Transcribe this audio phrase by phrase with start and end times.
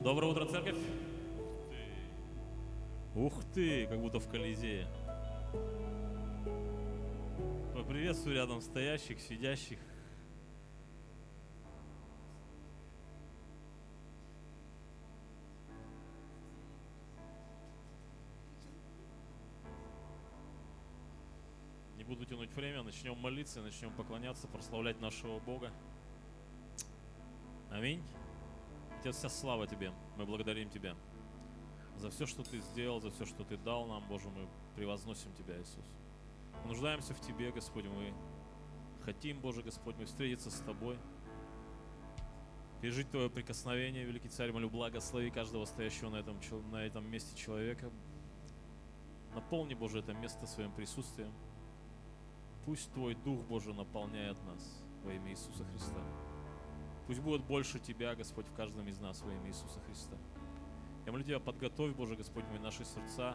[0.00, 0.78] Доброе утро, церковь.
[3.14, 4.86] Ух ты, как будто в Колизее.
[7.74, 9.78] Поприветствую рядом стоящих, сидящих.
[21.98, 25.70] Не буду тянуть время, начнем молиться, начнем поклоняться, прославлять нашего Бога.
[27.70, 28.02] Аминь.
[29.00, 29.94] Отец, вся слава Тебе.
[30.18, 30.94] Мы благодарим Тебя
[31.96, 35.58] за все, что Ты сделал, за все, что Ты дал нам, Боже, мы превозносим Тебя,
[35.58, 35.86] Иисус.
[36.64, 38.12] Мы нуждаемся в Тебе, Господь, мы
[39.02, 40.98] хотим, Боже Господь, мы встретиться с Тобой,
[42.82, 46.38] пережить Твое прикосновение, Великий Царь, молю, благослови каждого стоящего на этом,
[46.70, 47.90] на этом месте человека.
[49.34, 51.32] Наполни, Боже, это место своим присутствием.
[52.66, 56.02] Пусть Твой Дух, Боже, наполняет нас во имя Иисуса Христа.
[57.10, 60.16] Пусть будет больше Тебя, Господь, в каждом из нас во имя Иисуса Христа.
[61.04, 63.34] Я молю Тебя, подготовь, Боже Господь мой, наши сердца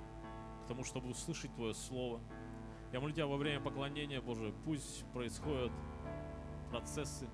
[0.63, 2.21] к тому, чтобы услышать Твое Слово.
[2.93, 5.73] Я молю Тебя во время поклонения, Боже, пусть происходят
[6.71, 7.27] процессы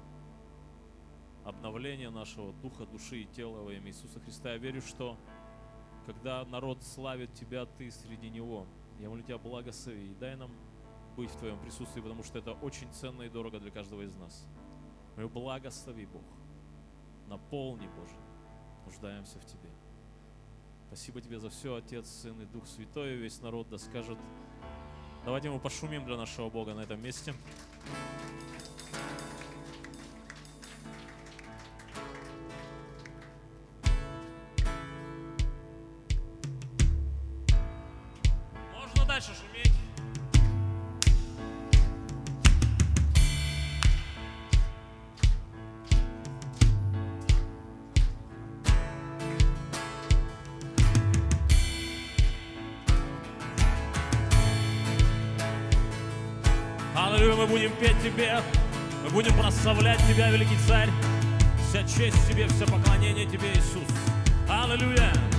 [1.45, 4.53] обновления нашего духа, души и тела во имя Иисуса Христа.
[4.53, 5.19] Я верю, что
[6.07, 8.66] когда народ славит Тебя, Ты среди него.
[8.99, 10.49] Я молю Тебя, благослови и дай нам
[11.16, 14.47] быть в Твоем присутствии, потому что это очень ценно и дорого для каждого из нас.
[15.15, 16.23] Молю, благослови, Бог.
[17.27, 18.15] Наполни, Боже.
[18.85, 19.69] Нуждаемся в Тебе.
[20.87, 23.13] Спасибо Тебе за все, Отец, Сын и Дух Святой.
[23.13, 24.17] И весь народ да скажет.
[25.23, 27.33] Давайте мы пошумим для нашего Бога на этом месте.
[57.81, 58.40] Петь Тебе,
[59.03, 60.90] мы будем прославлять Тебя, Великий Царь.
[61.68, 63.88] Вся честь Тебе, все поклонение Тебе, Иисус.
[64.47, 65.31] Аллилуйя!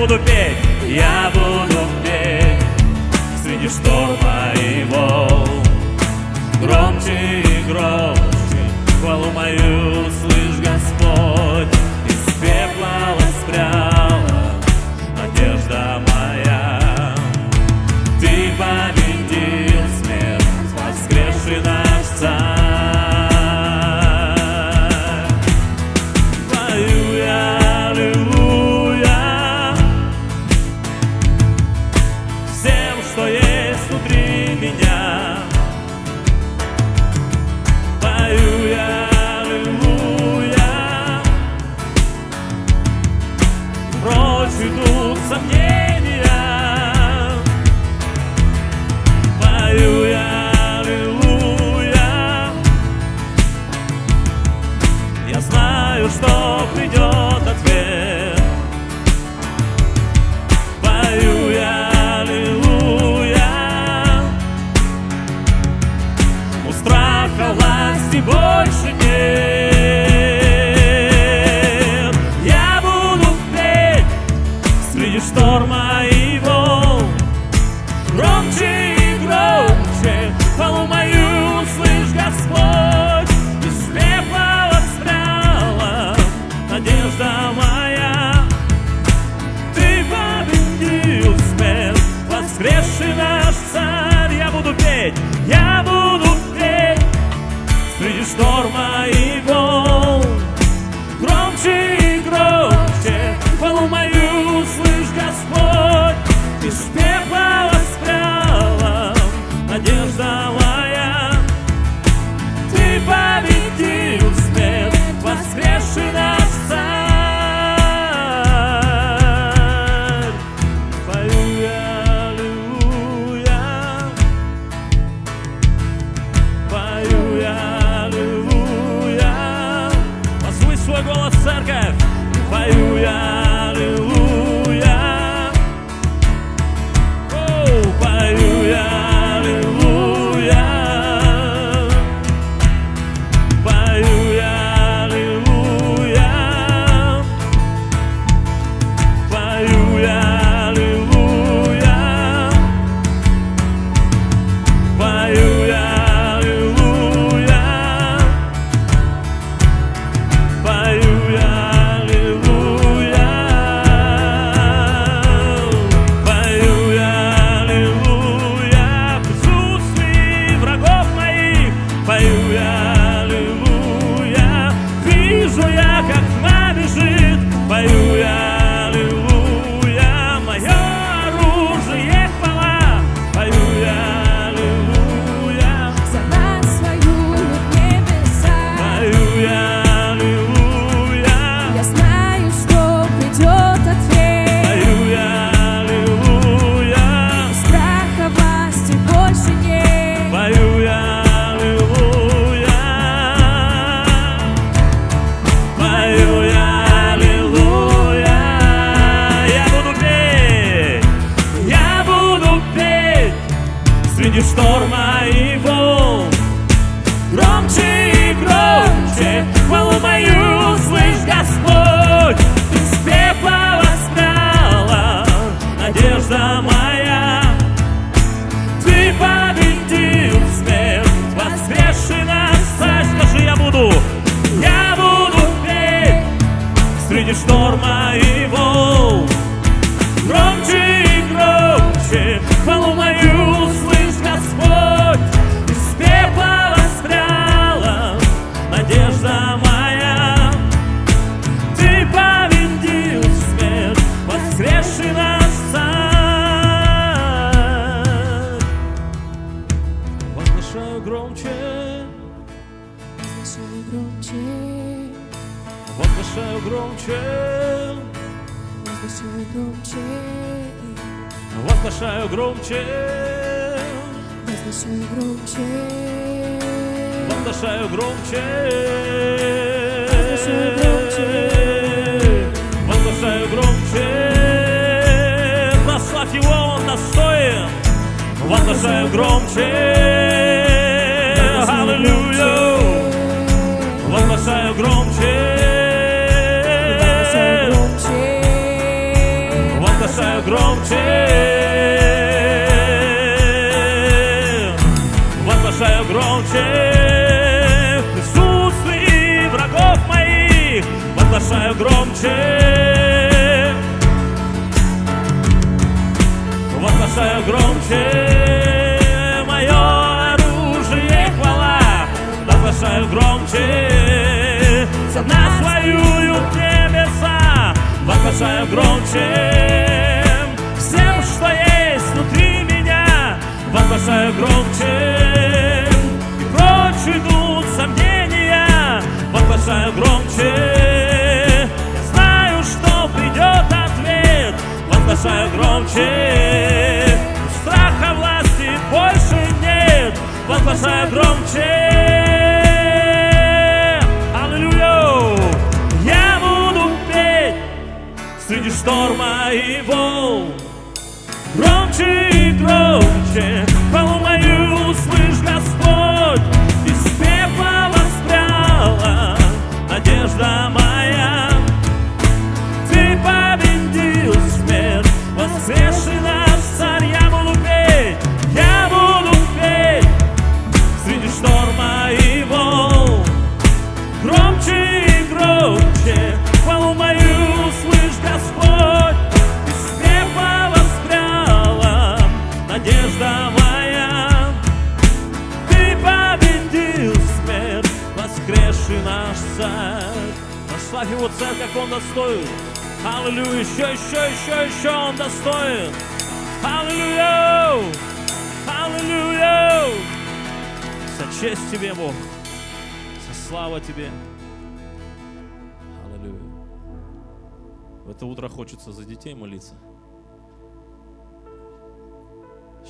[0.00, 0.56] Буду петь,
[0.88, 1.39] я буду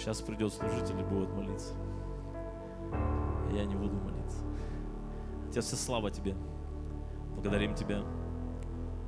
[0.01, 1.75] Сейчас придет служитель и будет молиться.
[3.53, 4.39] Я не буду молиться.
[5.47, 6.35] Отец, вся слава тебе.
[7.35, 8.03] Благодарим тебя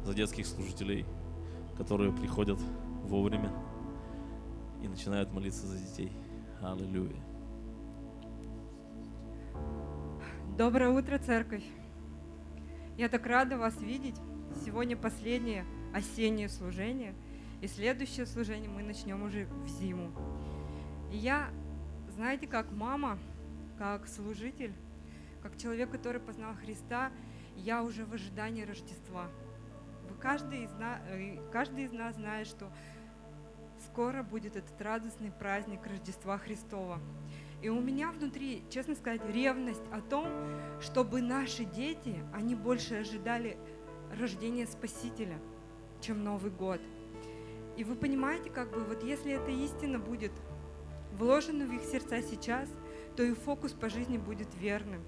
[0.04, 1.06] за детских служителей,
[1.78, 2.60] которые приходят
[3.04, 3.50] вовремя
[4.82, 6.12] и начинают молиться за детей.
[6.60, 7.24] Аллилуйя.
[10.58, 11.64] Доброе утро, церковь!
[12.98, 14.16] Я так рада вас видеть.
[14.62, 17.14] Сегодня последнее осеннее служение,
[17.62, 20.10] и следующее служение мы начнем уже в зиму.
[21.12, 21.50] И я,
[22.08, 23.18] знаете, как мама,
[23.78, 24.72] как служитель,
[25.42, 27.12] как человек, который познал Христа,
[27.56, 29.28] я уже в ожидании Рождества.
[30.08, 32.72] Вы каждый из, на- э, каждый из нас знает, что
[33.84, 36.98] скоро будет этот радостный праздник Рождества Христова.
[37.60, 40.28] И у меня внутри, честно сказать, ревность о том,
[40.80, 43.58] чтобы наши дети, они больше ожидали
[44.18, 45.38] рождения Спасителя,
[46.00, 46.80] чем Новый год.
[47.76, 50.32] И вы понимаете, как бы, вот если эта истина будет
[51.18, 52.68] вложена в их сердца сейчас,
[53.16, 55.02] то и фокус по жизни будет верным.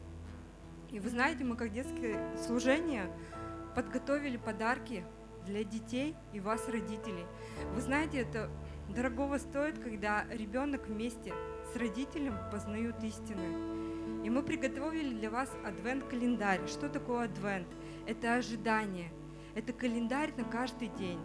[0.90, 3.10] И вы знаете, мы как детское служение
[3.74, 5.04] подготовили подарки
[5.44, 7.26] для детей и вас, родителей.
[7.74, 8.50] Вы знаете, это
[8.88, 11.32] дорогого стоит, когда ребенок вместе
[11.72, 14.24] с родителем познают истины.
[14.24, 16.66] И мы приготовили для вас адвент-календарь.
[16.66, 17.68] Что такое адвент?
[18.06, 19.12] Это ожидание.
[19.54, 21.20] Это календарь на каждый день.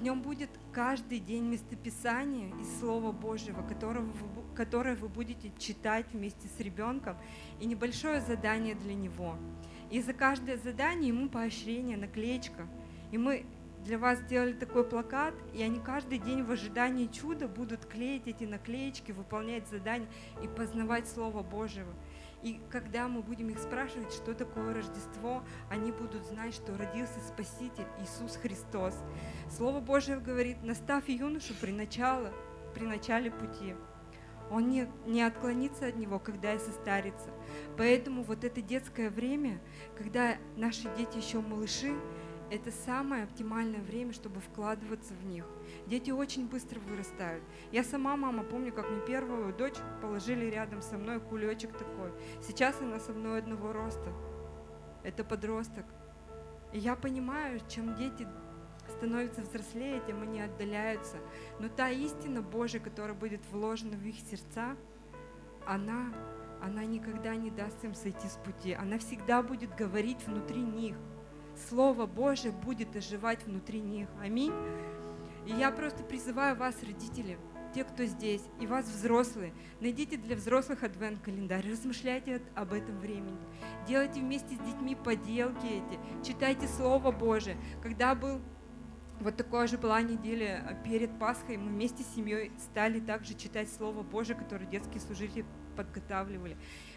[0.00, 6.06] В нем будет каждый день местописание из Слова Божьего, которого вы, которое вы будете читать
[6.14, 7.18] вместе с ребенком,
[7.60, 9.36] и небольшое задание для него.
[9.90, 12.66] И за каждое задание ему поощрение, наклеечка.
[13.12, 13.44] И мы
[13.84, 18.44] для вас сделали такой плакат, и они каждый день в ожидании чуда будут клеить эти
[18.44, 20.08] наклеечки, выполнять задания
[20.42, 21.92] и познавать Слово Божьего.
[22.42, 27.86] И когда мы будем их спрашивать, что такое Рождество, они будут знать, что родился Спаситель
[28.00, 28.94] Иисус Христос.
[29.50, 32.32] Слово Божье говорит, наставь юношу при, начало,
[32.74, 33.74] при начале пути.
[34.50, 37.30] Он не, не отклонится от него, когда и состарится.
[37.76, 39.60] Поэтому вот это детское время,
[39.96, 41.94] когда наши дети еще малыши,
[42.50, 45.46] это самое оптимальное время, чтобы вкладываться в них.
[45.86, 47.44] Дети очень быстро вырастают.
[47.70, 52.12] Я сама, мама, помню, как мне первую дочь положили рядом со мной кулечек такой.
[52.42, 54.12] Сейчас она со мной одного роста.
[55.04, 55.86] Это подросток.
[56.72, 58.26] И я понимаю, чем дети
[58.88, 61.18] становятся взрослее, тем они отдаляются.
[61.60, 64.76] Но та истина Божия, которая будет вложена в их сердца,
[65.66, 66.12] она,
[66.60, 68.72] она никогда не даст им сойти с пути.
[68.72, 70.96] Она всегда будет говорить внутри них.
[71.68, 74.08] Слово Божие будет оживать внутри них.
[74.22, 74.52] Аминь.
[75.46, 77.38] И я просто призываю вас, родители,
[77.74, 83.38] те, кто здесь, и вас, взрослые, найдите для взрослых адвент-календарь, размышляйте об этом времени.
[83.86, 87.56] Делайте вместе с детьми поделки эти, читайте Слово Божие.
[87.82, 88.40] Когда был
[89.20, 91.58] вот такое же была неделя а, перед Пасхой.
[91.58, 95.44] Мы вместе с семьей стали также читать Слово Божие, которое детские служители
[95.76, 96.56] подготавливали.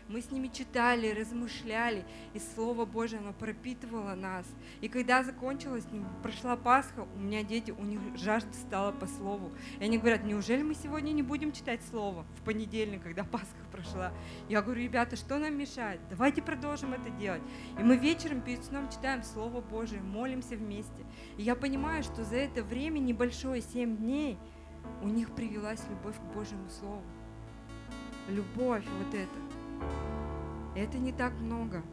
[0.10, 4.46] Мы с ними читали, размышляли, и Слово Божие, оно пропитывало нас.
[4.82, 9.52] И когда закончилась, ну, прошла Пасха, у меня дети, у них жажда стала по Слову.
[9.80, 14.12] И они говорят, неужели мы сегодня не будем читать Слово в понедельник, когда Пасха прошла?
[14.50, 16.02] Я говорю, ребята, что нам мешает?
[16.10, 17.42] Давайте продолжим это делать.
[17.80, 21.06] И мы вечером перед сном читаем Слово Божие, молимся вместе.
[21.38, 24.38] И я понимаю, что за это время небольшое, 7 дней,
[25.02, 27.04] у них привелась любовь к Божьему Слову.
[28.30, 29.43] Любовь вот это.
[30.76, 31.84] Это не так много.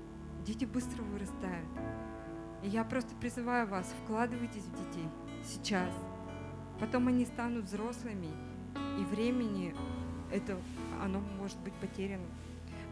[0.44, 1.68] Дети быстро вырастают.
[2.62, 5.08] И я просто призываю вас, вкладывайтесь в детей
[5.44, 5.92] сейчас.
[6.78, 8.28] Потом они станут взрослыми,
[8.98, 9.74] и времени
[10.32, 10.58] это,
[11.02, 12.24] оно может быть потеряно.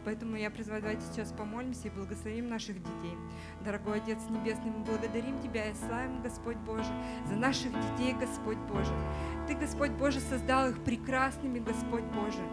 [0.05, 3.17] Поэтому я призываю, давайте сейчас помолимся и благословим наших детей.
[3.63, 6.93] Дорогой Отец Небесный, мы благодарим Тебя и славим, Господь Божий,
[7.27, 8.95] за наших детей, Господь Божий.
[9.47, 12.43] Ты, Господь Божий, создал их прекрасными, Господь Божий.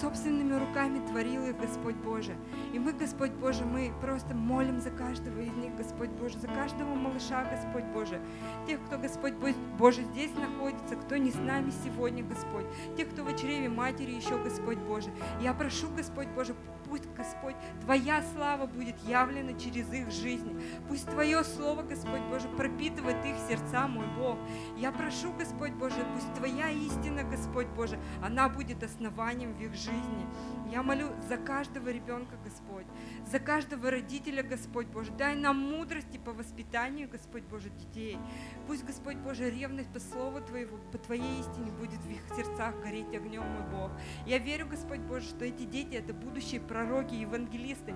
[0.00, 2.34] Собственными руками творил их, Господь Божий.
[2.72, 6.94] И мы, Господь Божий, мы просто молим за каждого из них, Господь Божий, за каждого
[6.94, 8.18] малыша, Господь Божий.
[8.66, 12.66] Тех, кто, Господь Бо- Божий, здесь находится, кто не с нами сегодня, Господь.
[12.96, 15.12] Тех, кто в чреве матери еще, Господь Божий.
[15.40, 16.54] Я прошу, Господь Божий,
[16.90, 20.60] пусть, Господь, Твоя слава будет явлена через их жизни.
[20.88, 24.36] Пусть Твое Слово, Господь Божий, пропитывает их сердца, мой Бог.
[24.76, 30.26] Я прошу, Господь Божий, пусть Твоя истина, Господь Божий, она будет основанием в их жизни.
[30.70, 32.86] Я молю за каждого ребенка, Господь,
[33.30, 35.12] за каждого родителя, Господь Боже.
[35.12, 38.18] Дай нам мудрости по воспитанию, Господь Боже, детей.
[38.66, 43.14] Пусть, Господь Боже, ревность по Слову Твоего, по Твоей истине будет в их сердцах гореть
[43.14, 43.90] огнем, мой Бог.
[44.26, 47.94] Я верю, Господь Боже, что эти дети– это будущие пророки, евангелисты,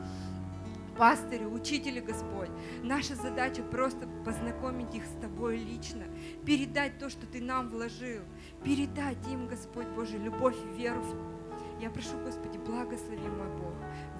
[0.97, 2.51] пастыри, учители, Господь.
[2.83, 6.05] Наша задача просто познакомить их с Тобой лично,
[6.47, 8.23] передать то, что Ты нам вложил,
[8.63, 11.01] передать им, Господь Боже, любовь и веру.
[11.01, 11.35] в-
[11.81, 13.75] Я прошу, Господи, благослови, мой Бог,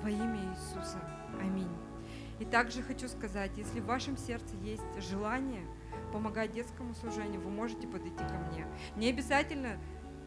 [0.05, 0.99] во имя Иисуса.
[1.41, 1.71] Аминь.
[2.39, 5.63] И также хочу сказать, если в вашем сердце есть желание
[6.13, 8.67] помогать детскому служению, вы можете подойти ко мне.
[8.97, 9.79] Не обязательно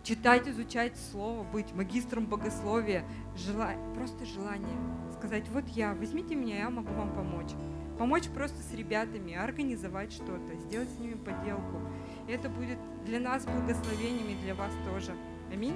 [0.01, 3.05] читать, изучать слово, быть магистром богословия,
[3.35, 3.73] жела...
[3.93, 4.77] просто желание
[5.13, 7.51] сказать, вот я, возьмите меня, я могу вам помочь.
[7.99, 11.81] Помочь просто с ребятами, организовать что-то, сделать с ними поделку.
[12.27, 15.11] И это будет для нас благословением и для вас тоже.
[15.51, 15.75] Аминь.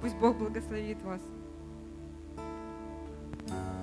[0.00, 1.22] Пусть Бог благословит вас.
[3.52, 3.81] Аллилуйя.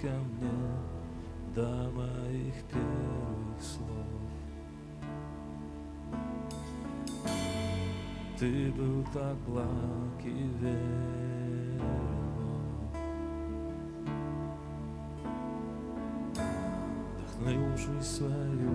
[0.00, 0.50] Ко мне
[1.54, 3.88] до моих первых слов.
[8.38, 11.82] Ты был так благ и верен.
[17.36, 18.70] Вдохнул жизнь свою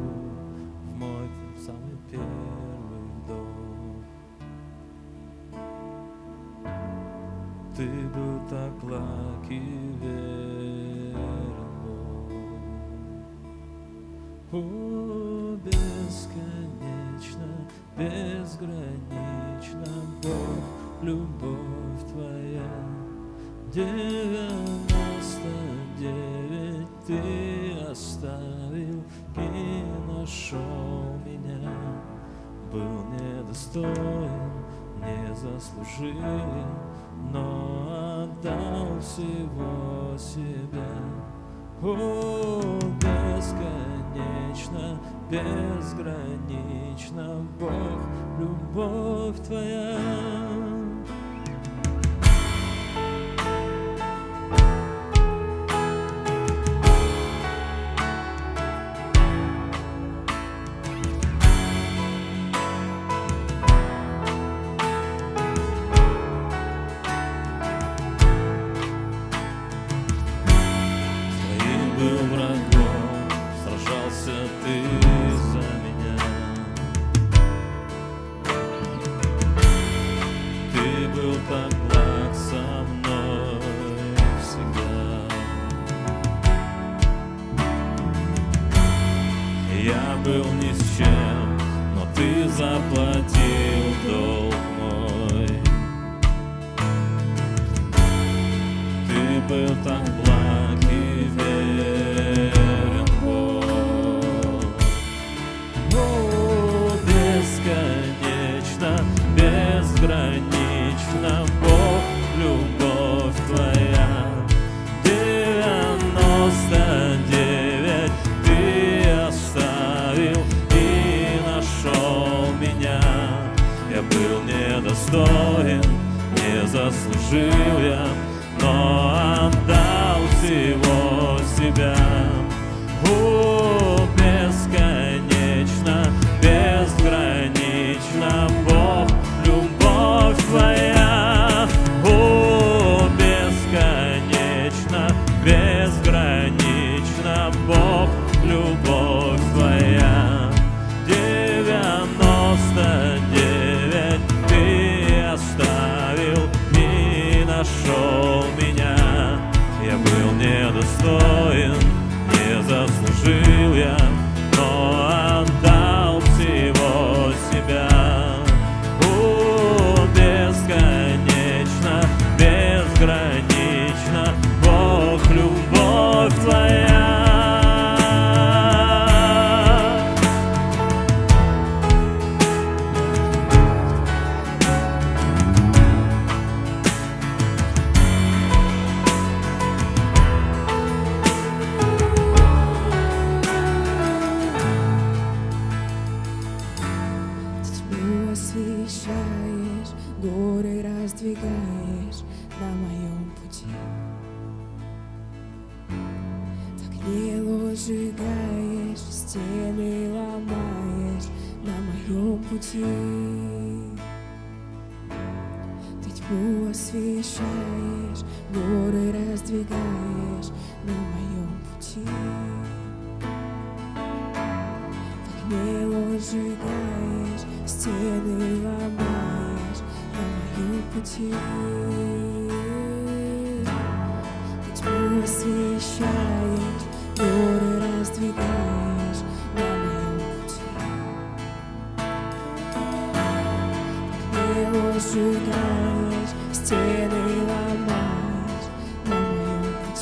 [0.83, 3.65] в мой самый первый вдох.
[7.75, 9.59] Ты был так благ и
[10.01, 10.94] верен,
[15.65, 17.49] Бесконечно,
[17.97, 19.91] безгранично,
[20.23, 20.63] Бог,
[21.01, 22.71] любовь Твоя.
[23.73, 25.51] Девяносто
[25.97, 27.21] девять Ты
[27.91, 29.03] оставил
[29.35, 31.71] и нашел меня.
[32.71, 34.51] Был недостоин,
[35.01, 36.21] не заслужил,
[37.33, 40.89] но отдал всего себя.
[41.81, 42.61] О,
[42.99, 48.01] бесконечно, безгранично, Бог,
[48.39, 49.97] любовь Твоя.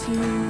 [0.09, 0.42] Моем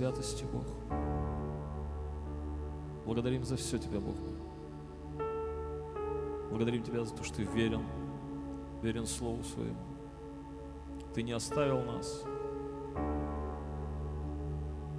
[0.00, 0.64] святостью, Бог.
[3.04, 4.16] Благодарим за все Тебя, Бог.
[6.48, 7.82] Благодарим Тебя за то, что Ты верен,
[8.82, 9.76] верен Слову Своему.
[11.14, 12.24] Ты не оставил нас.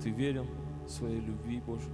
[0.04, 0.46] Ты верен
[0.88, 1.90] своей любви, Боже.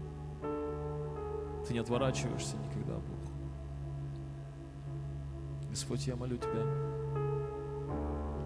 [1.66, 3.32] Ты не отворачиваешься никогда, Бог.
[5.70, 6.66] Господь, я молю Тебя,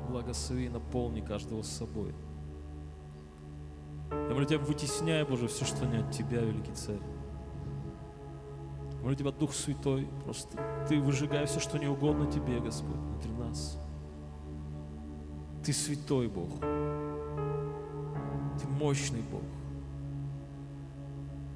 [0.07, 2.13] благослови и наполни каждого с собой.
[4.11, 6.99] Я молю Тебя, вытесняй, Боже, все, что не от Тебя, великий Царь.
[9.01, 13.79] Молю Тебя, Дух Святой, просто Ты выжигай все, что не угодно Тебе, Господь, внутри нас.
[15.63, 16.59] Ты святой Бог.
[18.59, 19.41] Ты мощный Бог.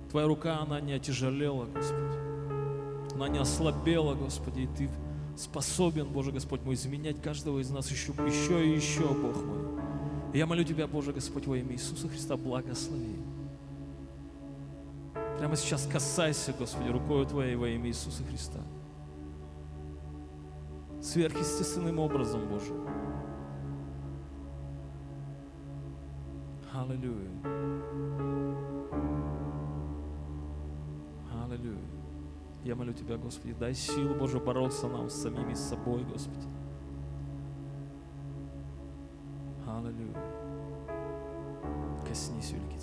[0.10, 3.14] Твоя рука, она не отяжелела, Господи.
[3.16, 4.90] Она не ослабела, Господи, и Ты
[5.36, 9.66] способен, Боже Господь мой, изменять каждого из нас еще, еще и еще, Бог мой.
[10.36, 13.16] Я молю Тебя, Боже Господь, во имя Иисуса Христа, благослови.
[15.38, 18.60] Прямо сейчас касайся, Господи, рукой Твоей во имя Иисуса Христа.
[21.02, 22.74] Сверхъестественным образом, Боже.
[26.74, 27.32] Аллилуйя.
[31.46, 31.80] Аллилуйя.
[32.66, 36.46] Я молю Тебя, Господи, дай силу, Боже, бороться нам с самими собой, Господи.
[39.68, 40.14] Аллилуйя.
[42.08, 42.80] Коснись, великий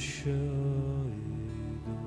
[0.00, 1.98] еще иду,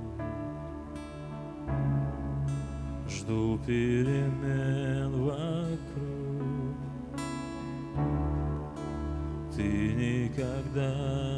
[3.07, 6.77] жду перемен вокруг.
[9.55, 9.61] Ты
[9.93, 11.32] никогда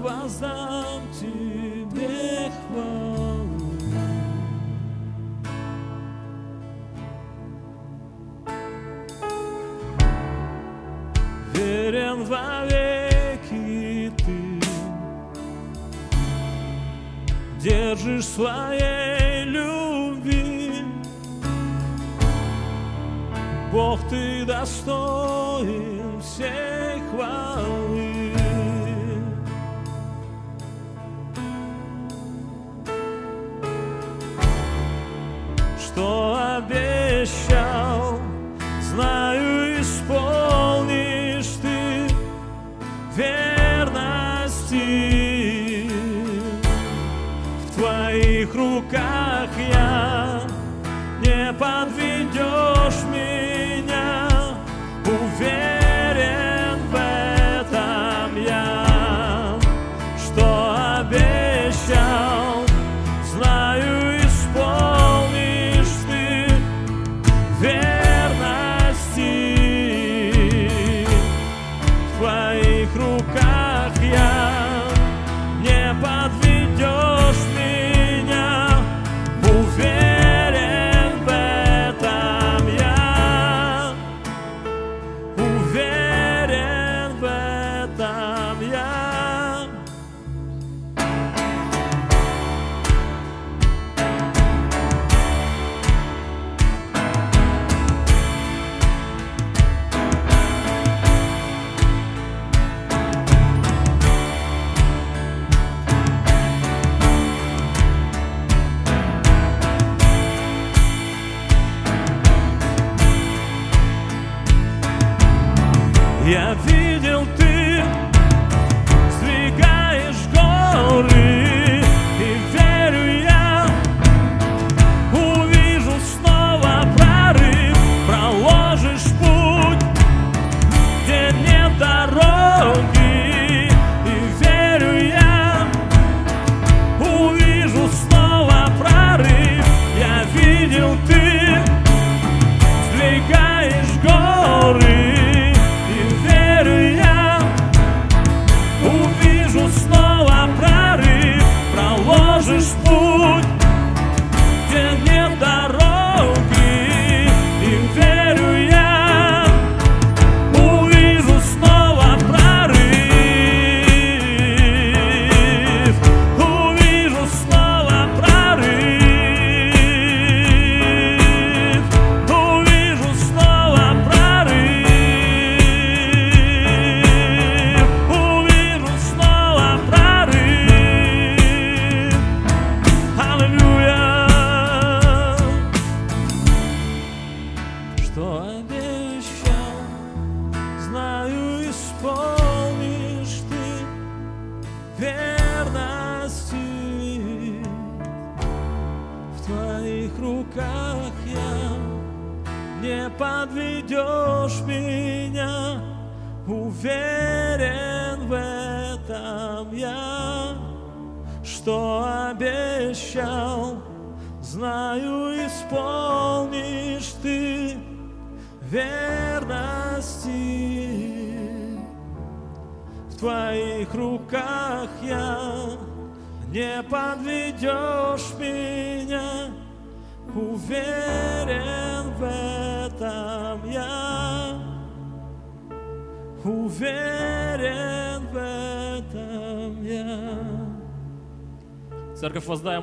[0.00, 3.60] воздам тебе хвалу.
[11.54, 14.60] Верен вовеки ты,
[17.60, 18.89] держишь свои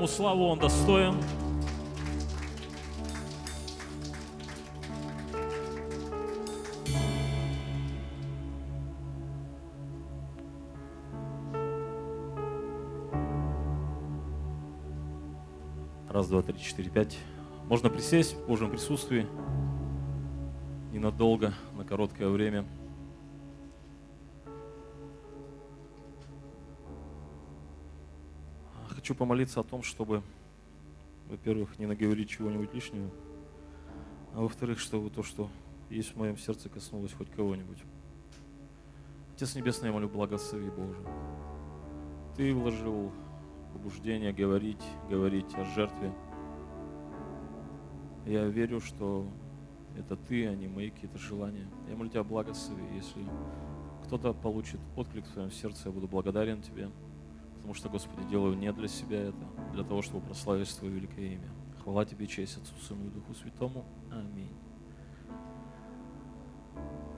[0.07, 1.15] Славу, он достоин.
[16.09, 17.17] Раз, два, три, четыре, пять.
[17.67, 19.27] Можно присесть в Божьем присутствии
[20.91, 22.65] ненадолго, на короткое время.
[29.07, 30.21] Хочу помолиться о том, чтобы,
[31.29, 33.09] во-первых, не наговорить чего-нибудь лишнего,
[34.33, 35.49] а во-вторых, чтобы то, что
[35.89, 37.77] есть в моем сердце, коснулось хоть кого-нибудь.
[39.33, 40.99] Отец Небесный, я молю, благослови Боже.
[42.35, 43.13] Ты вложил
[43.71, 46.13] побуждение говорить, говорить о жертве.
[48.25, 49.25] Я верю, что
[49.97, 51.69] это ты, а не мои какие-то желания.
[51.87, 52.83] Я молю тебя, благослови.
[52.93, 53.25] Если
[54.03, 56.89] кто-то получит отклик в своем сердце, я буду благодарен тебе.
[57.67, 61.49] Потому что, Господи, делаю не для себя это, для того, чтобы прославить Твое великое имя.
[61.83, 63.83] Хвала Тебе, честь Отцу, Сыну и Духу Святому.
[64.09, 64.53] Аминь.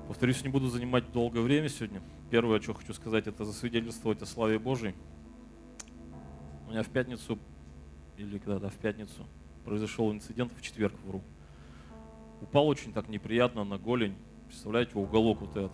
[0.08, 2.02] Повторюсь, не буду занимать долгое время сегодня.
[2.32, 4.96] Первое, что хочу сказать, это засвидетельствовать о славе Божьей.
[6.66, 7.38] У меня в пятницу,
[8.18, 9.28] или когда-то в пятницу,
[9.64, 11.22] произошел инцидент в четверг, вру.
[12.42, 14.16] Упал очень так неприятно на голень.
[14.48, 15.74] Представляете, уголок вот этот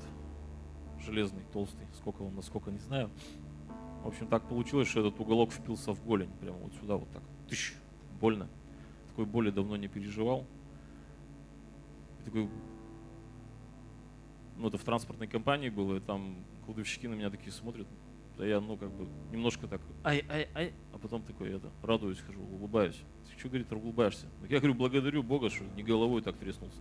[0.99, 1.87] железный, толстый.
[1.93, 3.09] Сколько он, насколько, не знаю.
[4.05, 6.29] В общем, так получилось, что этот уголок впился в голень.
[6.39, 7.23] Прямо вот сюда вот так.
[7.49, 7.73] Тыщ,
[8.21, 8.47] больно.
[9.07, 10.45] Такой боли давно не переживал.
[12.21, 12.47] И такой,
[14.57, 17.87] ну, это в транспортной компании было, и там кладовщики на меня такие смотрят.
[18.37, 22.19] Да я, ну, как бы, немножко так, ай, ай, ай, а потом такой, это, радуюсь,
[22.19, 23.01] хожу, улыбаюсь.
[23.27, 24.27] Ты что, говорит, улыбаешься?
[24.41, 26.77] Так я говорю, благодарю Бога, что не головой так треснулся.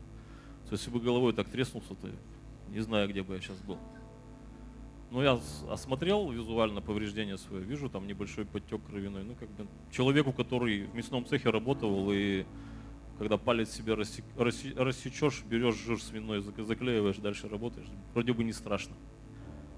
[0.67, 2.11] То есть, если бы головой так треснулся, то
[2.69, 3.79] не знаю, где бы я сейчас был.
[5.11, 5.39] Ну, я
[5.71, 9.23] осмотрел визуально повреждение свое, вижу там небольшой подтек кровяной.
[9.23, 12.45] Ну, как бы человеку, который в мясном цехе работал, и
[13.19, 18.97] когда палец себе рассечешь, берешь жир свиной, заклеиваешь, дальше работаешь, вроде бы не страшно.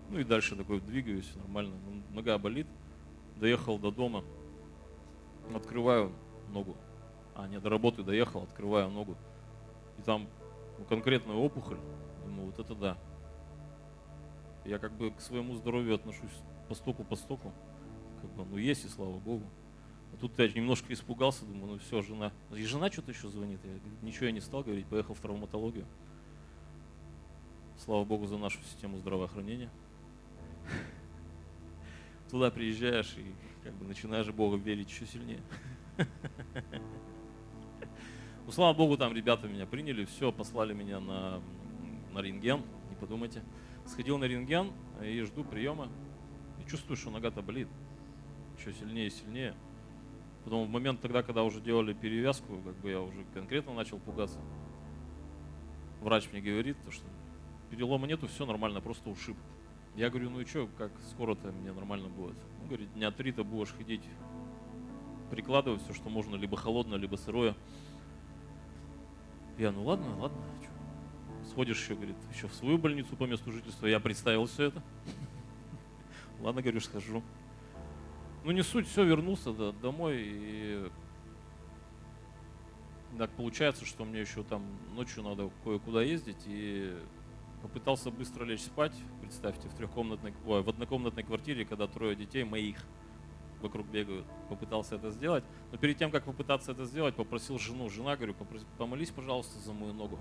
[0.09, 1.75] Ну и дальше такой двигаюсь нормально.
[1.85, 2.67] Ну, нога болит.
[3.37, 4.25] Доехал до дома,
[5.55, 6.13] открываю
[6.51, 6.77] ногу.
[7.35, 9.19] А, нет, до работы доехал, открываю ногу.
[9.99, 10.29] И там
[10.89, 11.77] конкретная опухоль.
[12.25, 12.97] Думаю, вот это да.
[14.67, 16.31] Я как бы к своему здоровью отношусь
[16.69, 17.53] по стоку по стоку.
[18.21, 19.45] Как бы, ну есть и слава Богу.
[20.13, 22.33] А тут я немножко испугался, думаю, ну все, жена.
[22.53, 23.61] И жена что-то еще звонит.
[23.65, 25.87] Я ничего я не стал говорить, поехал в травматологию.
[27.79, 29.71] Слава Богу за нашу систему здравоохранения.
[32.31, 35.43] Туда приезжаешь и как бы начинаешь Бога верить еще сильнее.
[38.47, 41.43] Ну, слава Богу, там ребята меня приняли, все, послали меня на,
[42.13, 43.43] на рентген, не подумайте.
[43.87, 44.73] Сходил на рентген
[45.03, 45.89] и жду приема.
[46.61, 47.69] И чувствую, что нога-то болит.
[48.59, 49.55] Еще сильнее и сильнее.
[50.45, 54.39] Потом в момент тогда, когда уже делали перевязку, как бы я уже конкретно начал пугаться.
[56.01, 57.05] Врач мне говорит, что
[57.71, 59.37] перелома нету, все нормально, просто ушиб.
[59.97, 62.37] Я говорю, ну и что, как скоро-то мне нормально будет?
[62.61, 64.05] Он говорит, дня три-то будешь ходить,
[65.31, 67.57] прикладывать все, что можно, либо холодное, либо сырое.
[69.59, 70.76] Я, ну ладно, ладно, что?
[71.57, 73.87] Сходишь еще, говорит, еще в свою больницу по месту жительства.
[73.87, 74.83] Я представил все это.
[76.41, 77.23] Ладно, говорю, схожу.
[78.45, 80.91] Ну не суть, все, вернулся да, домой и
[83.17, 86.95] так получается, что мне еще там ночью надо кое-куда ездить и
[87.63, 88.93] попытался быстро лечь спать,
[89.23, 92.77] представьте, в трехкомнатной, ой, в однокомнатной квартире, когда трое детей моих
[93.63, 94.27] вокруг бегают.
[94.51, 98.35] Попытался это сделать, но перед тем, как попытаться это сделать, попросил жену, жена, говорю,
[98.77, 100.19] помолись, пожалуйста, за мою ногу.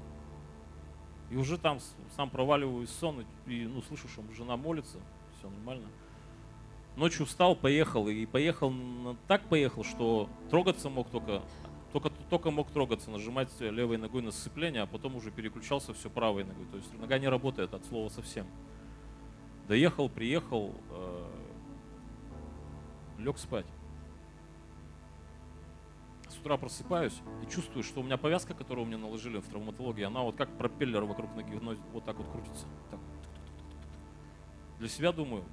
[1.32, 1.80] И уже там
[2.16, 5.00] сам проваливаюсь в сон, и ну, слышу, что жена молится,
[5.38, 5.88] все нормально.
[6.96, 8.74] Ночью встал, поехал, и поехал,
[9.28, 11.42] так поехал, что трогаться мог только
[11.96, 16.44] только, только мог трогаться, нажимать левой ногой на сцепление, а потом уже переключался все правой
[16.44, 16.66] ногой.
[16.66, 18.46] То есть нога не работает от слова совсем.
[19.70, 21.26] Доехал, приехал, э,
[23.20, 23.66] лег спать.
[26.46, 30.36] Утра просыпаюсь и чувствую, что у меня повязка, которую меня наложили в травматологии, она вот
[30.36, 31.60] как пропеллер вокруг ноги,
[31.92, 32.68] вот так вот крутится.
[32.92, 33.00] Так.
[34.78, 35.44] Для себя думаю,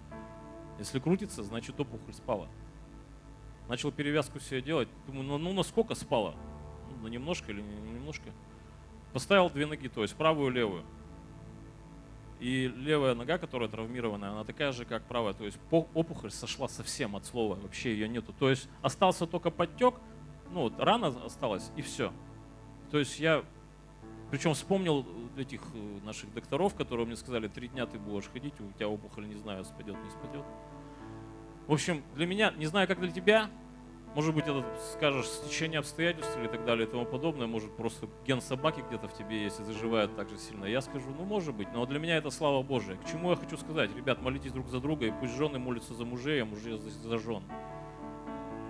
[0.78, 2.47] если крутится, значит опухоль спала.
[3.70, 4.86] Начал перевязку себе делать.
[5.07, 6.34] Думаю, ну, ну насколько спала?
[7.01, 8.28] Ну, немножко или не немножко?
[9.14, 10.84] Поставил две ноги, то есть правую и левую.
[12.38, 15.32] И левая нога, которая травмированная, она такая же, как правая.
[15.32, 18.34] То есть опухоль сошла совсем от слова, вообще ее нету.
[18.38, 19.95] То есть остался только подтек,
[20.53, 22.13] ну вот рана осталась и все.
[22.91, 23.43] То есть я
[24.33, 25.05] Причем вспомнил
[25.37, 29.29] этих э, наших докторов, которые мне сказали, три дня ты будешь ходить, у тебя опухоль,
[29.29, 30.45] не знаю, спадет, не спадет.
[31.67, 33.51] В общем, для меня, не знаю, как для тебя,
[34.15, 38.41] может быть, это скажешь стечение обстоятельств или так далее и тому подобное, может просто ген
[38.41, 40.65] собаки где-то в тебе есть и заживает так же сильно.
[40.65, 42.97] Я скажу, ну может быть, но для меня это слава Божия.
[42.97, 43.95] К чему я хочу сказать?
[43.95, 47.19] Ребят, молитесь друг за друга, и пусть жены молятся за мужей, а мужи за, за
[47.19, 47.43] жен.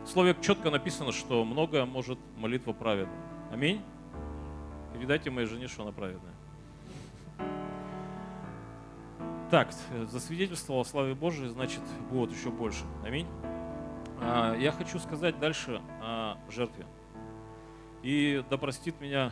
[0.04, 3.14] Слове четко написано, что много может молитва праведна.
[3.52, 3.80] Аминь.
[4.94, 6.32] Передайте моей жене, что она праведная.
[9.50, 9.72] Так,
[10.06, 12.84] засвидетельствовал о славе Божией, значит, будет еще больше.
[13.04, 13.26] Аминь.
[14.20, 16.86] А, Я хочу сказать дальше о жертве.
[18.02, 19.30] И да простит меня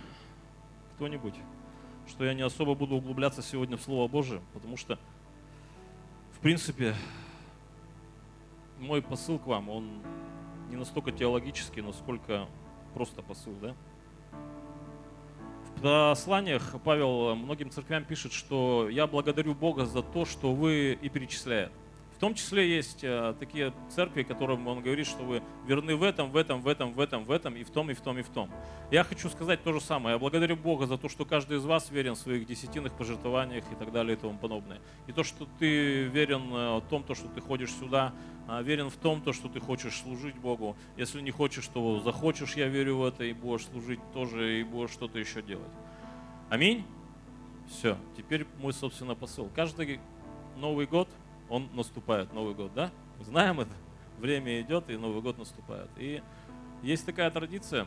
[0.94, 1.34] кто-нибудь,
[2.06, 4.98] что я не особо буду углубляться сегодня в Слово Божие, потому что,
[6.32, 6.94] в принципе,
[8.78, 10.02] мой посыл к вам, он
[10.70, 12.46] не настолько теологический, насколько
[12.94, 13.74] просто посыл, да?
[15.64, 21.08] В посланиях Павел многим церквям пишет, что я благодарю Бога за то, что вы и
[21.08, 21.72] перечисляет.
[22.20, 26.30] В том числе есть э, такие церкви, которым он говорит, что вы верны в этом,
[26.30, 28.22] в этом, в этом, в этом, в этом, и в том, и в том, и
[28.22, 28.50] в том.
[28.90, 30.16] Я хочу сказать то же самое.
[30.16, 33.74] Я благодарю Бога за то, что каждый из вас верен в своих десятинных пожертвованиях и
[33.74, 34.80] так далее и тому подобное.
[35.06, 38.12] И то, что ты верен э, в том, то, что ты ходишь сюда,
[38.46, 40.76] а, верен в том, то, что ты хочешь служить Богу.
[40.98, 44.90] Если не хочешь, то захочешь, я верю в это, и будешь служить тоже, и будешь
[44.90, 45.72] что-то еще делать.
[46.50, 46.84] Аминь.
[47.70, 49.48] Все, теперь мой, собственно, посыл.
[49.56, 50.00] Каждый
[50.58, 51.08] Новый год,
[51.50, 52.90] он наступает, Новый год, да?
[53.18, 53.72] Мы знаем это.
[54.18, 55.90] Время идет, и Новый год наступает.
[55.98, 56.22] И
[56.82, 57.86] есть такая традиция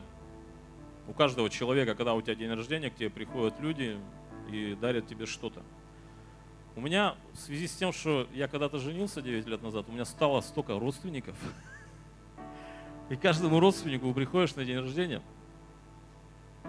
[1.07, 3.97] у каждого человека, когда у тебя день рождения, к тебе приходят люди
[4.51, 5.61] и дарят тебе что-то.
[6.75, 10.05] У меня в связи с тем, что я когда-то женился 9 лет назад, у меня
[10.05, 11.35] стало столько родственников.
[13.09, 15.21] И каждому родственнику приходишь на день рождения,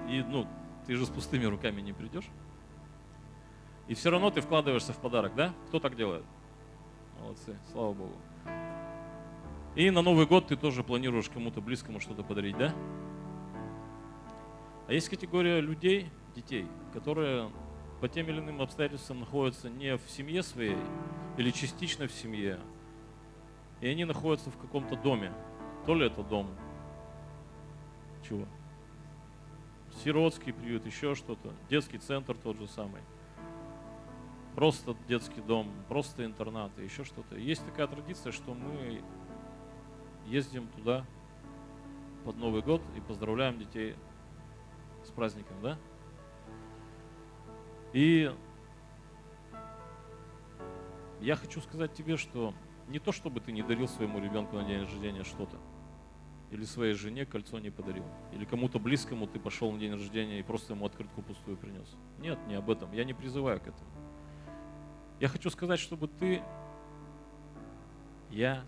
[0.09, 0.47] и ну,
[0.87, 2.29] ты же с пустыми руками не придешь.
[3.87, 5.55] И все равно ты вкладываешься в подарок, да?
[5.69, 6.25] Кто так делает?
[7.25, 8.17] Молодцы, слава Богу.
[9.75, 12.75] И на Новый год ты тоже планируешь кому-то близкому что-то подарить, да?
[14.87, 17.51] А есть категория людей, детей, которые
[18.03, 20.77] по тем или иным обстоятельствам находятся не в семье своей
[21.39, 22.61] или частично в семье,
[23.81, 25.33] и они находятся в каком-то доме.
[25.87, 26.51] То ли это дом,
[28.29, 28.45] чего?
[30.05, 33.01] Сиротский приют, еще что-то, детский центр тот же самый,
[34.55, 37.37] просто детский дом, просто интернат, и еще что-то.
[37.37, 39.03] Есть такая традиция, что мы
[40.27, 41.05] ездим туда
[42.25, 43.97] под Новый год и поздравляем детей
[45.05, 45.79] с праздником, да?
[47.93, 48.33] И
[51.21, 52.55] я хочу сказать тебе, что
[52.89, 55.59] не то, чтобы ты не дарил своему ребенку на день рождения что-то,
[56.51, 60.43] или своей жене кольцо не подарил, или кому-то близкому ты пошел на день рождения и
[60.43, 61.97] просто ему открытку пустую принес.
[62.19, 62.93] Нет, не об этом.
[62.93, 64.04] Я не призываю к этому.
[65.25, 66.43] Я хочу сказать, чтобы ты,
[68.29, 68.63] я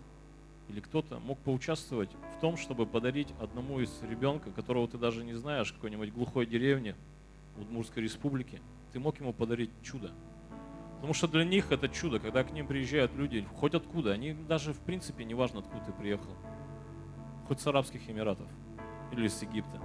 [0.69, 5.35] или кто-то мог поучаствовать в том, чтобы подарить одному из ребенка, которого ты даже не
[5.35, 6.95] знаешь, какой-нибудь глухой деревне
[7.59, 8.59] Удмуртской республики,
[8.91, 10.09] ты мог ему подарить чудо.
[10.95, 14.73] Потому что для них это чудо, когда к ним приезжают люди, хоть откуда, они даже
[14.73, 16.33] в принципе не важно, откуда ты приехал.
[17.47, 18.47] Хоть с Арабских Эмиратов
[19.11, 19.79] или с Египта.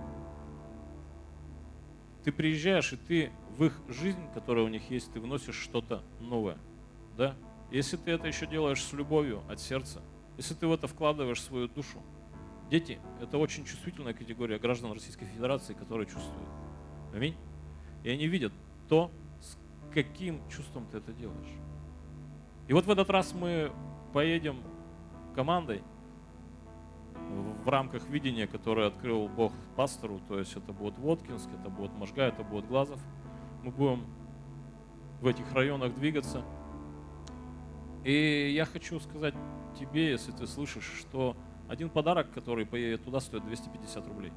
[2.24, 6.59] Ты приезжаешь, и ты в их жизнь, которая у них есть, ты вносишь что-то новое.
[7.16, 7.34] Да?
[7.70, 10.03] Если ты это еще делаешь с любовью, от сердца,
[10.36, 11.98] если ты в это вкладываешь свою душу.
[12.70, 16.48] Дети– это очень чувствительная категория граждан Российской Федерации, которые чувствуют.
[17.14, 17.36] Аминь.
[18.03, 18.53] И они видят
[18.88, 19.59] то, с
[19.92, 21.53] каким чувством ты это делаешь.
[22.68, 23.72] И вот в этот раз мы
[24.14, 24.57] поедем
[25.34, 25.82] командой
[27.64, 32.22] в рамках видения, которое открыл Бог пастору, то есть это будет Воткинск, это будет Можга,
[32.22, 32.98] это будет Глазов.
[33.62, 34.04] Мы будем
[35.20, 36.42] в этих районах двигаться.
[38.04, 39.34] И я хочу сказать
[39.78, 41.36] тебе, если ты слышишь, что
[41.68, 44.32] один подарок, который поедет туда, стоит 250 рублей.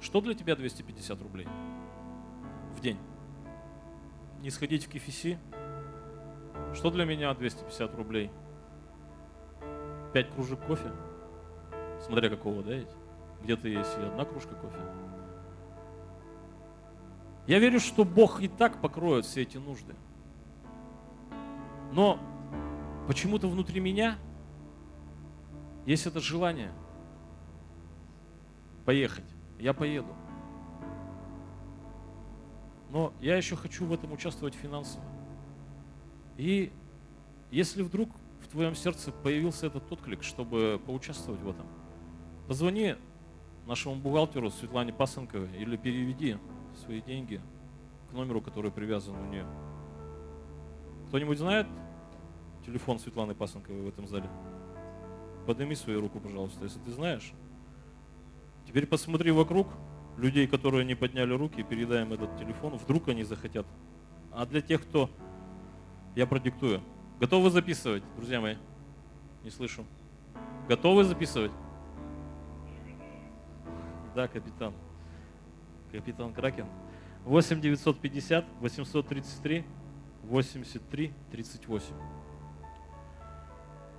[0.00, 1.48] Что для тебя 250 рублей
[2.76, 2.98] в день?
[4.42, 5.38] Не сходить в KFC?
[6.74, 8.30] Что для меня 250 рублей?
[10.12, 10.92] Пять кружек кофе?
[12.06, 12.94] Смотря какого, да, ведь?
[13.42, 14.80] Где-то есть и одна кружка кофе.
[17.46, 19.94] Я верю, что Бог и так покроет все эти нужды.
[21.92, 22.18] Но
[23.06, 24.18] почему-то внутри меня
[25.86, 26.72] есть это желание
[28.86, 29.24] поехать.
[29.58, 30.14] Я поеду.
[32.90, 35.04] Но я еще хочу в этом участвовать финансово.
[36.36, 36.72] И
[37.50, 41.66] если вдруг в твоем сердце появился этот отклик, чтобы поучаствовать в этом,
[42.48, 42.96] позвони
[43.66, 46.38] нашему бухгалтеру Светлане Пасынковой или переведи
[46.78, 47.40] свои деньги
[48.10, 49.46] к номеру, который привязан у нее.
[51.08, 51.66] Кто-нибудь знает
[52.66, 54.28] телефон Светланы Пасынковой в этом зале?
[55.46, 57.32] Подними свою руку, пожалуйста, если ты знаешь.
[58.66, 59.68] Теперь посмотри вокруг
[60.16, 62.76] людей, которые не подняли руки, и передаем этот телефон.
[62.76, 63.66] Вдруг они захотят.
[64.32, 65.10] А для тех, кто...
[66.14, 66.80] Я продиктую.
[67.18, 68.56] Готовы записывать, друзья мои?
[69.42, 69.84] Не слышу.
[70.68, 71.50] Готовы записывать?
[74.14, 74.72] Да, капитан.
[75.94, 76.66] Капитан Кракен.
[77.24, 79.64] 8 950 833
[80.24, 81.94] 83 38.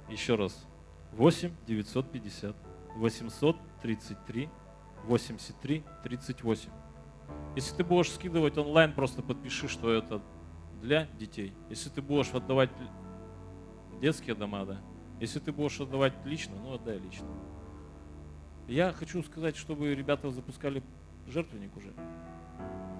[0.09, 0.65] Еще раз.
[1.13, 2.55] 8 950
[2.97, 4.49] 833
[5.05, 6.69] 83 38.
[7.55, 10.21] Если ты будешь скидывать онлайн, просто подпиши, что это
[10.81, 11.53] для детей.
[11.69, 12.71] Если ты будешь отдавать
[14.01, 14.81] детские дома, да.
[15.21, 17.27] Если ты будешь отдавать лично, ну отдай лично.
[18.67, 20.83] Я хочу сказать, чтобы ребята запускали
[21.27, 21.93] жертвенник уже.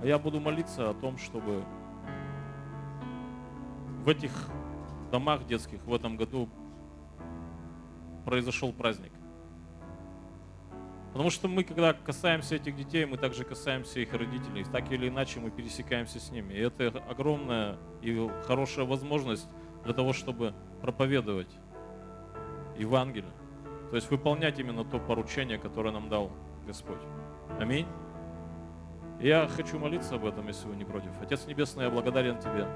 [0.02, 1.64] А я буду молиться о том, чтобы
[4.04, 4.32] в этих
[5.12, 6.50] домах детских в этом году
[8.26, 9.12] произошел праздник.
[11.16, 14.66] Потому что мы, когда касаемся этих детей, мы также касаемся их родителей.
[14.66, 16.54] Так или иначе мы пересекаемся с ними.
[16.54, 19.48] И это огромная и хорошая возможность
[19.86, 21.56] для того, чтобы проповедовать
[22.78, 23.32] Евангелие.
[23.92, 26.32] То есть выполнять именно то поручение, которое нам дал
[26.68, 27.00] Господь.
[27.60, 27.88] Аминь.
[29.20, 31.10] Я хочу молиться об этом, если вы не против.
[31.22, 32.68] Отец Небесный, я благодарен Тебе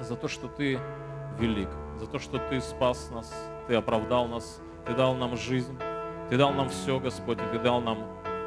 [0.00, 0.78] за то, что Ты
[1.38, 3.34] велик, за то, что Ты спас нас,
[3.66, 5.76] Ты оправдал нас, Ты дал нам жизнь,
[6.28, 7.98] Ты дал нам все, Господь, и Ты дал нам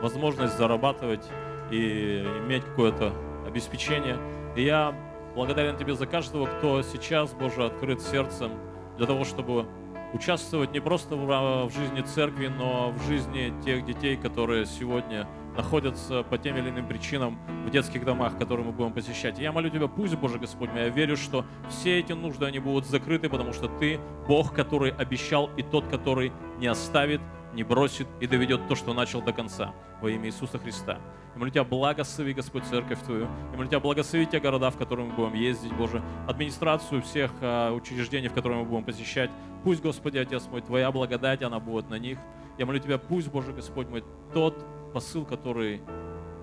[0.02, 1.28] возможность зарабатывать
[1.72, 3.12] и иметь какое-то
[3.46, 4.18] обеспечение.
[4.56, 4.96] И я
[5.34, 8.52] благодарен Тебе за каждого, кто сейчас, Боже, открыт сердцем
[8.98, 9.66] для того, чтобы
[10.14, 11.26] участвовать не просто в,
[11.68, 16.88] в жизни церкви, но в жизни тех детей, которые сегодня находятся по тем или иным
[16.88, 19.40] причинам в детских домах, которые мы будем посещать.
[19.40, 22.86] И я молю Тебя, пусть, Боже Господь я верю, что все эти нужды, они будут
[22.86, 27.22] закрыты, потому что Ты Бог, который обещал, и тот, который не оставит,
[27.54, 29.74] не бросит и доведет то, что начал до конца.
[30.02, 31.00] Во имя Иисуса Христа.
[31.34, 33.28] Я молю Тебя, благослови, Господь, церковь Твою.
[33.52, 36.02] Я молю Тебя, благослови те города, в которые мы будем ездить, Боже.
[36.28, 39.30] Администрацию всех а, учреждений, в которые мы будем посещать.
[39.64, 42.18] Пусть, Господи, Отец мой, Твоя благодать, она будет на них.
[42.58, 45.82] Я молю Тебя, пусть, Боже Господь мой, тот посыл, который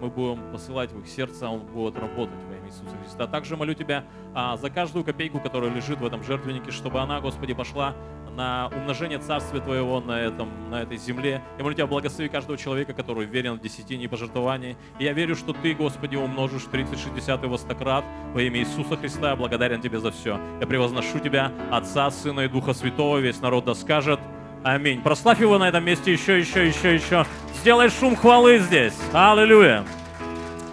[0.01, 3.27] мы будем посылать в их сердце, он будет работать во имя Иисуса Христа.
[3.27, 7.55] Также молю Тебя а, за каждую копейку, которая лежит в этом жертвеннике, чтобы она, Господи,
[7.55, 7.95] пошла
[8.37, 11.43] на умножение Царствия Твоего на, этом, на этой земле.
[11.57, 14.77] Я молю Тебя, благослови каждого человека, который верен в десятине и пожертвовании.
[14.99, 18.97] И я верю, что Ты, Господи, умножишь 30, 60 и во стократ во имя Иисуса
[18.97, 19.31] Христа.
[19.31, 20.39] Я благодарен Тебе за все.
[20.61, 23.19] Я превозношу Тебя, Отца, Сына и Духа Святого.
[23.19, 24.21] Весь народ да скажет
[24.67, 25.01] Аминь.
[25.01, 27.25] Прославь его на этом месте еще, еще, еще, еще.
[27.61, 28.95] Сделай шум хвалы здесь.
[29.13, 29.85] Аллилуйя.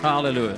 [0.01, 0.57] Аллилуйя.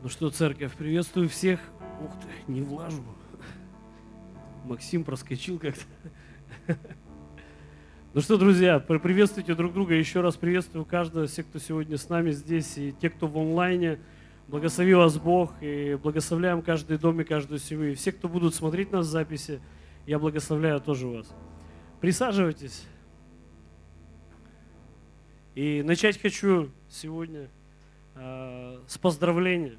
[0.00, 1.58] Ну что, церковь, приветствую всех.
[2.00, 3.02] Ух ты, не влажу.
[4.64, 6.76] Максим проскочил как-то.
[8.12, 9.94] Ну что, друзья, приветствуйте друг друга.
[9.94, 13.98] Еще раз приветствую каждого, всех, кто сегодня с нами здесь, и те, кто в онлайне.
[14.46, 17.92] Благослови вас Бог, и благословляем каждый дом и каждую семью.
[17.92, 19.60] И все, кто будут смотреть нас в записи,
[20.06, 21.26] я благословляю тоже вас.
[22.00, 22.84] Присаживайтесь.
[25.54, 27.48] И начать хочу сегодня
[28.16, 29.78] э, с поздравления.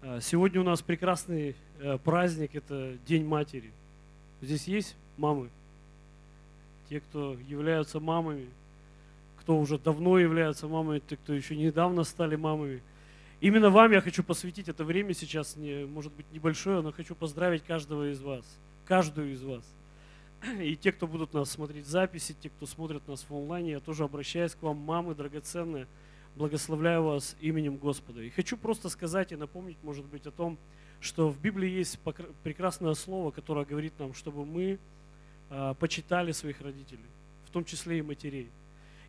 [0.00, 3.72] Э, сегодня у нас прекрасный э, праздник, это День матери.
[4.40, 5.50] Здесь есть мамы?
[6.88, 8.46] Те, кто являются мамами,
[9.40, 12.80] кто уже давно являются мамами, те, кто еще недавно стали мамами.
[13.40, 17.62] Именно вам я хочу посвятить это время сейчас, не, может быть небольшое, но хочу поздравить
[17.62, 18.44] каждого из вас,
[18.84, 19.64] каждую из вас.
[20.60, 24.04] И те, кто будут нас смотреть записи, те, кто смотрит нас в онлайне, я тоже
[24.04, 25.86] обращаюсь к вам, мамы драгоценные,
[26.34, 28.22] благословляю вас именем Господа.
[28.22, 30.58] И хочу просто сказать и напомнить, может быть, о том,
[31.00, 32.00] что в Библии есть
[32.42, 34.80] прекрасное слово, которое говорит нам, чтобы мы
[35.50, 37.06] э, почитали своих родителей,
[37.46, 38.50] в том числе и матерей.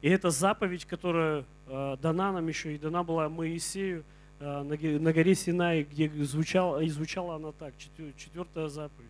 [0.01, 4.03] И это заповедь, которая э, дана нам еще, и дана была Моисею,
[4.39, 7.73] на горе Синай, где звучала, и звучала она так,
[8.17, 9.09] четвертая заповедь,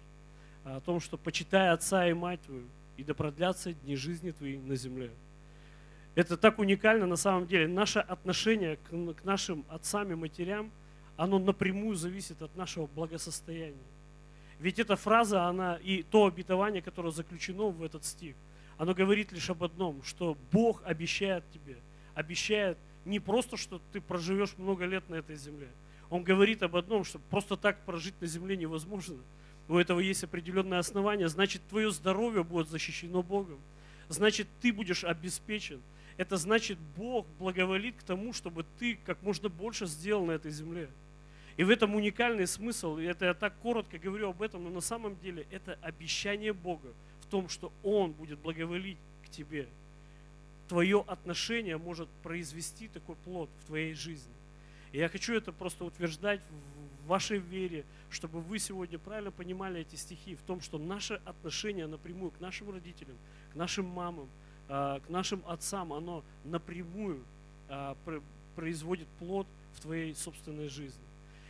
[0.64, 2.66] о том, что почитай отца и мать твою,
[2.98, 5.12] и да продлятся дни жизни твоей на земле.
[6.16, 7.68] Это так уникально на самом деле.
[7.68, 10.72] Наше отношение к нашим отцам и матерям,
[11.16, 13.78] оно напрямую зависит от нашего благосостояния.
[14.60, 18.36] Ведь эта фраза, она и то обетование, которое заключено в этот стих,
[18.78, 21.78] оно говорит лишь об одном, что Бог обещает тебе,
[22.16, 22.78] обещает
[23.10, 25.70] не просто, что ты проживешь много лет на этой земле.
[26.10, 29.18] Он говорит об одном, что просто так прожить на земле невозможно.
[29.68, 33.60] у этого есть определенное основание, значит, твое здоровье будет защищено Богом.
[34.08, 35.82] Значит, ты будешь обеспечен.
[36.18, 40.90] Это значит, Бог благоволит к тому, чтобы ты как можно больше сделал на этой земле.
[41.58, 44.82] И в этом уникальный смысл, и это я так коротко говорю об этом, но на
[44.82, 49.68] самом деле это обещание Бога в том, что Он будет благоволить к тебе.
[50.70, 54.32] Твое отношение может произвести такой плод в твоей жизни.
[54.92, 56.42] И я хочу это просто утверждать
[57.04, 61.88] в вашей вере, чтобы вы сегодня правильно понимали эти стихи в том, что наше отношение
[61.88, 63.18] напрямую к нашим родителям,
[63.52, 64.30] к нашим мамам,
[64.68, 67.24] а, к нашим отцам, оно напрямую
[67.68, 68.22] а, пр-
[68.56, 71.02] производит плод в твоей собственной жизни.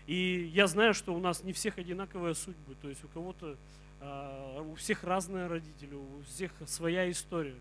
[0.08, 3.58] И я знаю, что у нас не всех одинаковые судьбы, то есть у кого-то,
[4.00, 7.60] а, у всех разные родители, у всех своя история.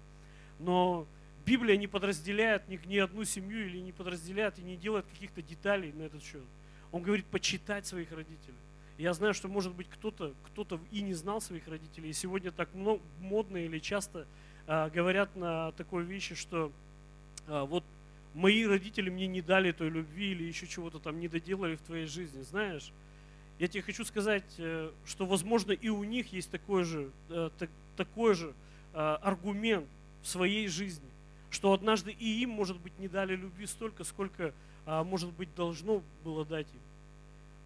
[0.61, 1.07] Но
[1.49, 5.93] Библия не подразделяет ни, ни одну семью или не подразделяет и не делает каких-то деталей
[5.93, 6.43] на этот счет.
[6.93, 8.59] Он говорит почитать своих родителей.
[8.99, 12.11] Я знаю, что может быть кто-то кто и не знал своих родителей.
[12.11, 14.27] И сегодня так много, модно или часто
[14.67, 16.71] а, говорят на такой вещи, что
[17.47, 17.83] а, вот
[18.35, 22.07] мои родители мне не дали той любви или еще чего-то там не доделали в твоей
[22.07, 22.43] жизни.
[22.43, 22.93] Знаешь,
[23.59, 27.71] я тебе хочу сказать, э, что возможно и у них есть такой же, э, так-
[27.97, 28.55] такой же
[28.93, 29.87] аргумент
[30.23, 31.09] в своей жизни,
[31.51, 34.55] что однажды и им, может быть, не дали любви столько, сколько,
[34.87, 36.81] а, может быть, должно было дать им.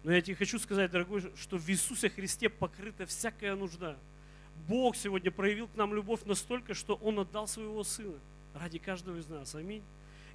[0.03, 3.97] Но я тебе хочу сказать, дорогой, что в Иисусе Христе покрыта всякая нужда.
[4.67, 8.17] Бог сегодня проявил к нам любовь настолько, что Он отдал своего Сына
[8.53, 9.55] ради каждого из нас.
[9.55, 9.81] Аминь.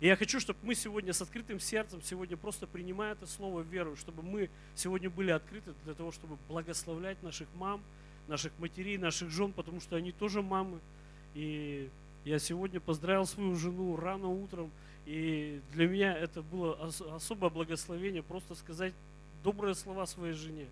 [0.01, 3.96] И я хочу, чтобы мы сегодня с открытым сердцем, сегодня просто принимая это слово веру,
[3.96, 7.82] чтобы мы сегодня были открыты для того, чтобы благословлять наших мам,
[8.28, 10.78] наших матерей, наших жен, потому что они тоже мамы.
[11.34, 11.90] И
[12.24, 14.70] я сегодня поздравил свою жену рано утром,
[15.06, 18.92] и для меня это было ос- особое благословение просто сказать
[19.42, 20.66] добрые слова своей жене.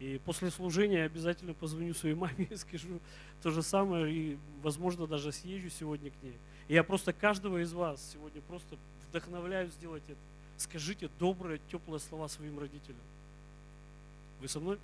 [0.00, 3.00] И после служения я обязательно позвоню своей маме и скажу
[3.42, 6.34] то же самое, и, возможно, даже съезжу сегодня к ней.
[6.68, 8.76] И я просто каждого из вас сегодня просто
[9.08, 10.18] вдохновляю сделать это.
[10.56, 13.00] Скажите добрые, теплые слова своим родителям.
[14.40, 14.78] Вы со мной?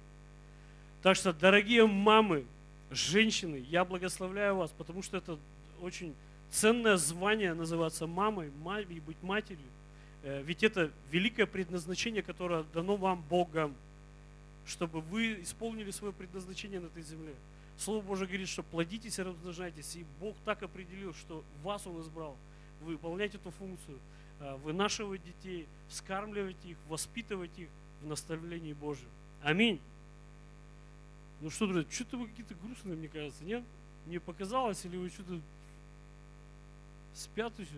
[1.02, 2.44] Так что, дорогие мамы,
[2.90, 5.38] женщины, я благословляю вас, потому что это
[5.80, 6.14] очень
[6.50, 9.66] ценное звание называться мамой, ма- и быть матерью.
[10.22, 13.74] Э, Ведь это великое предназначение, которое дано вам Богом,
[14.66, 17.34] чтобы вы исполнили свое предназначение на этой земле.
[17.78, 19.96] Слово Божие говорит, что плодитесь и размножайтесь.
[19.96, 22.36] И Бог так определил, что вас Он избрал.
[22.82, 23.98] Вы выполняете эту функцию.
[24.40, 27.68] э, Вынашивать детей, вскармливать их, воспитывать их
[28.02, 29.08] в наставлении Божьем.
[29.42, 29.80] Аминь.
[31.40, 33.62] Ну что, друзья, что-то вы какие-то грустные, мне кажется, нет?
[34.06, 35.38] Мне показалось, или вы что-то
[37.16, 37.70] спят еще?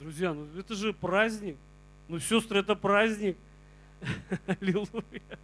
[0.00, 1.56] Друзья, ну это же праздник.
[2.08, 3.36] Ну, сестры, это праздник.
[4.46, 5.38] Аллилуйя.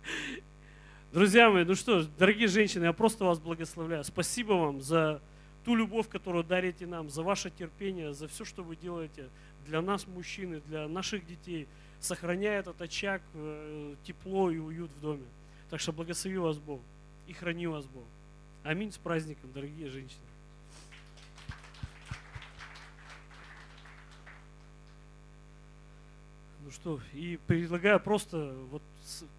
[1.13, 4.05] Друзья мои, ну что ж, дорогие женщины, я просто вас благословляю.
[4.05, 5.21] Спасибо вам за
[5.65, 9.29] ту любовь, которую дарите нам, за ваше терпение, за все, что вы делаете
[9.67, 11.69] для нас, мужчины, для наших детей,
[12.01, 15.25] сохраняя этот очаг, э, тепло и уют в доме.
[15.71, 16.81] Так что благослови вас Бог
[17.27, 18.05] и храни вас Бог.
[18.63, 20.23] Аминь с праздником, дорогие женщины.
[26.65, 28.83] Ну что, и предлагаю просто, вот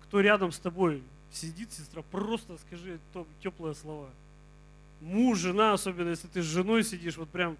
[0.04, 1.02] кто рядом с тобой
[1.32, 3.00] сидит, сестра, просто скажи
[3.42, 4.10] теплые слова.
[5.02, 7.58] Муж, жена, особенно если ты с женой сидишь, вот прям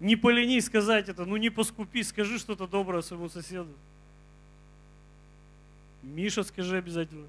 [0.00, 3.70] не поленись сказать это, ну не поскупись, скажи что-то доброе своему соседу.
[6.02, 7.26] Миша, скажи обязательно.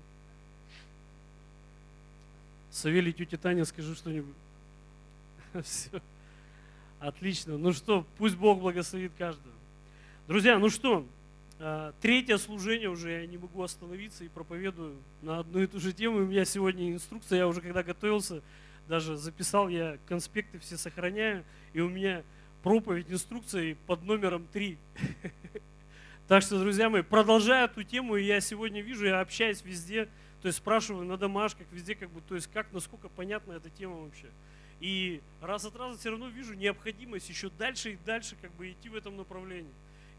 [2.72, 4.36] Савелий, тетя Таня, скажи что-нибудь.
[5.64, 6.02] Все.
[7.00, 7.58] Отлично.
[7.58, 9.54] Ну что, пусть Бог благословит каждого.
[10.28, 11.06] Друзья, ну что,
[12.02, 16.18] третье служение уже, я не могу остановиться и проповедую на одну и ту же тему.
[16.18, 18.42] У меня сегодня инструкция, я уже когда готовился,
[18.88, 21.44] даже записал, я конспекты все сохраняю,
[21.74, 22.24] и у меня
[22.64, 24.78] проповедь инструкции под номером 3.
[26.28, 30.06] Так что, друзья мои, продолжая эту тему, я сегодня вижу, я общаюсь везде,
[30.42, 33.98] то есть спрашиваю на домашках, везде как бы, то есть как, насколько понятна эта тема
[33.98, 34.26] вообще.
[34.80, 38.90] И раз от раза все равно вижу необходимость еще дальше и дальше как бы идти
[38.90, 39.72] в этом направлении.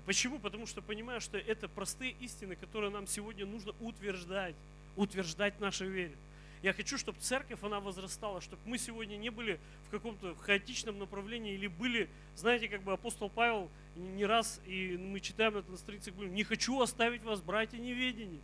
[0.07, 0.38] Почему?
[0.38, 4.54] Потому что понимаю, что это простые истины, которые нам сегодня нужно утверждать,
[4.96, 6.16] утверждать нашей вере.
[6.62, 11.54] Я хочу, чтобы церковь, она возрастала, чтобы мы сегодня не были в каком-то хаотичном направлении
[11.54, 16.32] или были, знаете, как бы апостол Павел не раз, и мы читаем это на говорит,
[16.32, 18.40] не хочу оставить вас, братья, неведений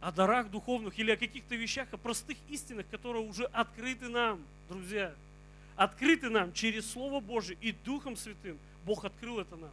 [0.00, 5.14] о дарах духовных или о каких-то вещах, о простых истинах, которые уже открыты нам, друзья.
[5.76, 8.58] Открыты нам через Слово Божие и Духом Святым.
[8.84, 9.70] Бог открыл это нам.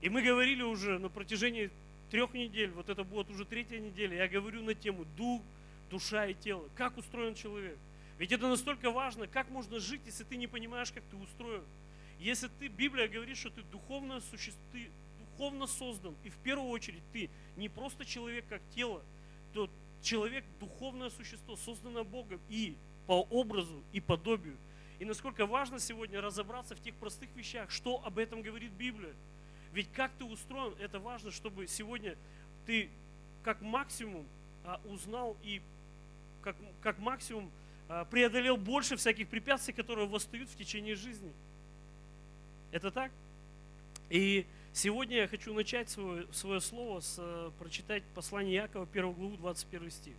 [0.00, 1.70] И мы говорили уже на протяжении
[2.10, 5.42] трех недель, вот это будет уже третья неделя, я говорю на тему Дух
[5.90, 6.68] душа и тело.
[6.74, 7.78] Как устроен человек?
[8.18, 11.64] Ведь это настолько важно, как можно жить, если ты не понимаешь, как ты устроен.
[12.18, 14.88] Если ты, Библия говорит, что ты духовно существо, ты
[15.18, 19.02] духовно создан, и в первую очередь ты не просто человек как тело,
[19.52, 19.68] то
[20.02, 22.74] человек духовное существо, созданное Богом и
[23.06, 24.56] по образу и подобию.
[24.98, 29.14] И насколько важно сегодня разобраться в тех простых вещах, что об этом говорит Библия.
[29.76, 32.16] Ведь как ты устроен, это важно, чтобы сегодня
[32.64, 32.88] ты
[33.42, 34.26] как максимум
[34.64, 35.60] а, узнал и
[36.40, 37.50] как, как максимум
[37.86, 41.30] а, преодолел больше всяких препятствий, которые восстают в течение жизни.
[42.72, 43.12] Это так?
[44.08, 49.36] И сегодня я хочу начать свое, свое слово с э, прочитать послание Якова, 1 главу,
[49.36, 50.16] 21 стих.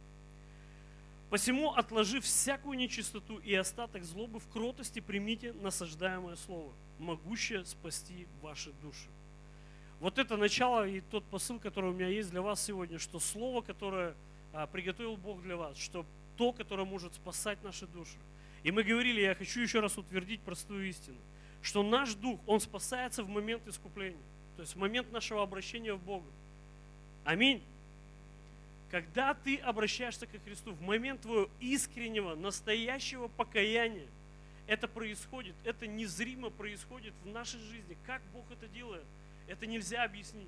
[1.31, 8.71] Посему, отложив всякую нечистоту и остаток злобы, в кротости примите насаждаемое слово, могущее спасти ваши
[8.83, 9.07] души.
[9.99, 13.61] Вот это начало и тот посыл, который у меня есть для вас сегодня, что слово,
[13.61, 14.15] которое
[14.53, 16.05] а, приготовил Бог для вас, что
[16.37, 18.17] то, которое может спасать наши души.
[18.63, 21.17] И мы говорили, я хочу еще раз утвердить простую истину,
[21.61, 24.21] что наш дух, он спасается в момент искупления,
[24.55, 26.27] то есть в момент нашего обращения в Бога.
[27.23, 27.61] Аминь.
[28.91, 34.07] Когда ты обращаешься ко Христу, в момент твоего искреннего, настоящего покаяния,
[34.65, 37.97] это происходит, это незримо происходит в нашей жизни.
[38.05, 39.03] Как Бог это делает,
[39.47, 40.47] это нельзя объяснить.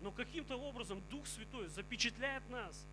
[0.00, 2.84] Но каким-то образом Дух Святой запечатляет нас.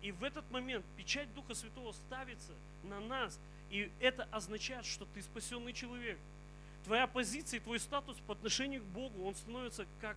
[0.00, 2.52] И в этот момент печать Духа Святого ставится
[2.84, 3.38] на нас.
[3.70, 6.18] И это означает, что ты спасенный человек.
[6.84, 10.16] Твоя позиция и твой статус по отношению к Богу, он становится как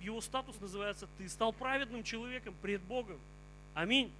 [0.00, 3.18] его статус называется «ты стал праведным человеком пред Богом».
[3.74, 4.10] Аминь.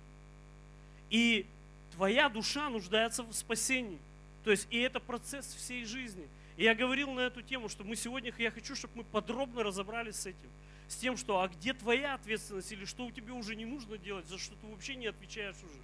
[1.09, 1.47] И
[1.93, 3.99] твоя душа нуждается в спасении.
[4.45, 6.29] То есть и это процесс всей жизни.
[6.61, 10.17] И я говорил на эту тему, что мы сегодня, я хочу, чтобы мы подробно разобрались
[10.17, 10.51] с этим.
[10.89, 14.27] С тем, что а где твоя ответственность или что у тебя уже не нужно делать,
[14.27, 15.81] за что ты вообще не отвечаешь уже.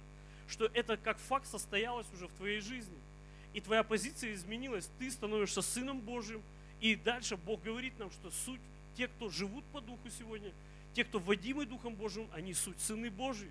[0.47, 2.95] Что это как факт состоялось уже в твоей жизни.
[3.55, 4.87] И твоя позиция изменилась.
[4.99, 6.43] Ты становишься Сыном Божьим.
[6.79, 8.61] И дальше Бог говорит нам, что суть
[8.95, 10.51] те, кто живут по Духу сегодня,
[10.93, 13.49] те, кто водимы Духом Божьим, они суть сыны Божьи.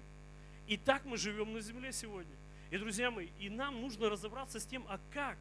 [0.68, 2.36] И так мы живем на земле сегодня.
[2.70, 5.36] И, друзья мои, и нам нужно разобраться с тем, а как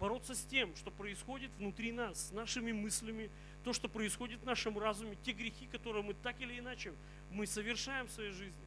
[0.00, 3.30] бороться с тем, что происходит внутри нас, с нашими мыслями,
[3.62, 6.94] то, что происходит в нашем разуме, те грехи, которые мы так или иначе
[7.30, 8.64] мы совершаем в своей жизни.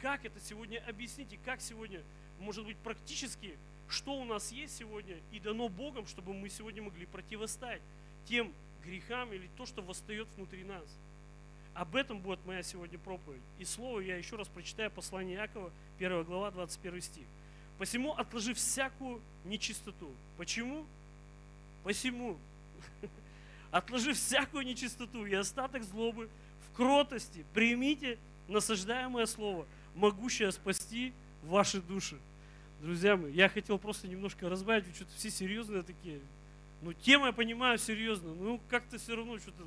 [0.00, 2.02] Как это сегодня объяснить и как сегодня,
[2.40, 3.58] может быть, практически,
[3.88, 7.82] что у нас есть сегодня и дано Богом, чтобы мы сегодня могли противостоять
[8.24, 8.52] тем
[8.82, 10.84] грехам или то, что восстает внутри нас.
[11.74, 13.42] Об этом будет моя сегодня проповедь.
[13.58, 17.26] И слово я еще раз прочитаю послание Якова, 1 глава, 21 стих.
[17.80, 20.14] Посему отложи всякую нечистоту.
[20.36, 20.84] Почему?
[21.82, 22.36] Посему.
[23.70, 26.28] Отложи всякую нечистоту и остаток злобы
[26.68, 27.42] в кротости.
[27.54, 28.18] Примите
[28.48, 32.18] насаждаемое слово, могущее спасти ваши души.
[32.82, 36.20] Друзья мои, я хотел просто немножко разбавить, вы что-то все серьезные такие.
[36.82, 38.34] Ну, тема, я понимаю, серьезно.
[38.34, 39.64] Ну, как-то все равно что-то...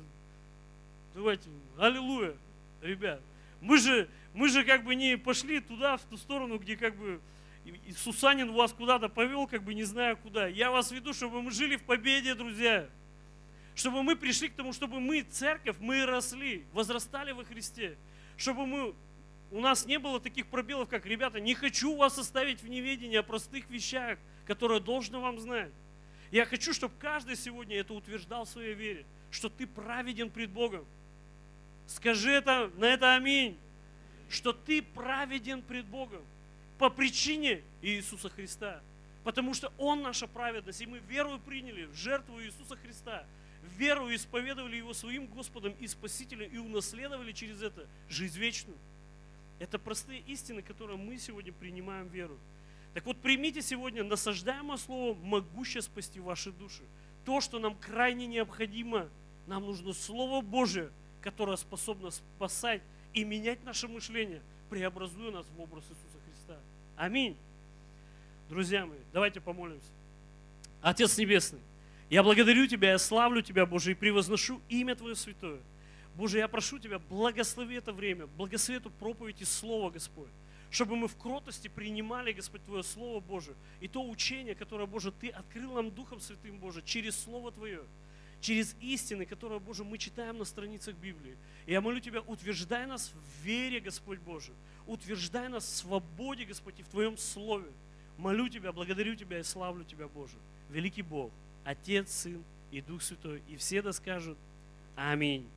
[1.16, 2.36] Давайте, аллилуйя,
[2.80, 3.20] ребят.
[3.60, 7.20] Мы же, мы же как бы не пошли туда, в ту сторону, где как бы
[7.64, 10.46] и Сусанин вас куда-то повел, как бы не знаю куда.
[10.46, 12.88] Я вас веду, чтобы мы жили в победе, друзья.
[13.74, 17.96] Чтобы мы пришли к тому, чтобы мы, церковь, мы росли, возрастали во Христе.
[18.36, 18.94] Чтобы мы,
[19.50, 23.22] у нас не было таких пробелов, как, ребята, не хочу вас оставить в неведении о
[23.22, 25.72] простых вещах, которые должны вам знать.
[26.30, 30.84] Я хочу, чтобы каждый сегодня это утверждал в своей вере, что ты праведен пред Богом.
[31.86, 33.58] Скажи это, на это аминь.
[34.28, 36.22] Что ты праведен пред Богом
[36.78, 38.82] по причине Иисуса Христа.
[39.22, 43.24] Потому что Он наша праведность, и мы веру приняли в жертву Иисуса Христа.
[43.76, 48.78] Веру исповедовали Его своим Господом и Спасителем и унаследовали через это жизнь вечную.
[49.58, 52.38] Это простые истины, которые мы сегодня принимаем веру.
[52.92, 56.82] Так вот, примите сегодня насаждаемое слово, могущее спасти ваши души.
[57.24, 59.08] То, что нам крайне необходимо,
[59.46, 65.84] нам нужно Слово Божие, которое способно спасать и менять наше мышление, преобразуя нас в образ
[65.84, 66.13] Иисуса.
[66.96, 67.36] Аминь.
[68.48, 69.88] Друзья мои, давайте помолимся.
[70.80, 71.60] Отец Небесный,
[72.10, 75.60] я благодарю Тебя, я славлю Тебя, Боже, и превозношу имя Твое святое.
[76.14, 80.28] Боже, я прошу Тебя, благослови это время, благослови эту проповедь и Слово, Господь
[80.74, 85.28] чтобы мы в кротости принимали, Господь, Твое Слово Божие и то учение, которое, Боже, Ты
[85.28, 87.80] открыл нам Духом Святым, Боже, через Слово Твое,
[88.44, 91.34] через истины, которые, Боже, мы читаем на страницах Библии.
[91.64, 94.52] И я молю Тебя, утверждай нас в вере, Господь Боже,
[94.86, 97.70] утверждай нас в свободе, Господь, и в Твоем Слове.
[98.18, 100.36] Молю Тебя, благодарю Тебя и славлю Тебя, Боже.
[100.68, 101.32] Великий Бог,
[101.64, 103.42] Отец, Сын и Дух Святой.
[103.48, 104.36] И все да скажут
[104.94, 105.48] Аминь.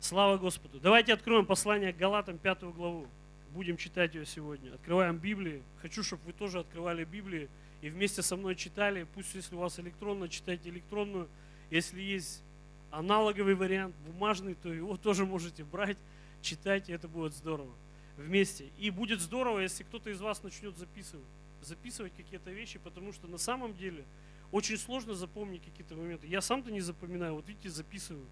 [0.00, 0.80] Слава Господу.
[0.80, 3.06] Давайте откроем послание к Галатам, пятую главу.
[3.52, 4.74] будем читать ее сегодня.
[4.74, 5.62] Открываем Библии.
[5.80, 7.48] Хочу, чтобы вы тоже открывали Библии
[7.82, 9.06] и вместе со мной читали.
[9.14, 11.28] Пусть, если у вас электронно, читайте электронную.
[11.70, 12.42] Если есть
[12.90, 15.98] аналоговый вариант, бумажный, то его тоже можете брать,
[16.42, 17.72] читайте, это будет здорово.
[18.16, 18.70] Вместе.
[18.78, 21.24] И будет здорово, если кто-то из вас начнет записывать,
[21.62, 24.04] записывать какие-то вещи, потому что на самом деле
[24.52, 26.26] очень сложно запомнить какие-то моменты.
[26.26, 28.26] Я сам-то не запоминаю, вот видите, записываю.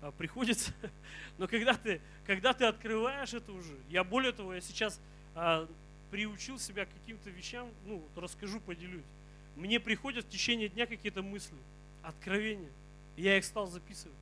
[0.00, 0.72] А, приходится.
[1.38, 5.00] Но когда ты, когда ты открываешь это уже, я более того, я сейчас
[5.34, 5.68] а,
[6.10, 9.04] приучил себя к каким-то вещам, ну, вот расскажу, поделюсь.
[9.56, 11.56] Мне приходят в течение дня какие-то мысли,
[12.06, 12.70] откровения.
[13.16, 14.16] Я их стал записывать.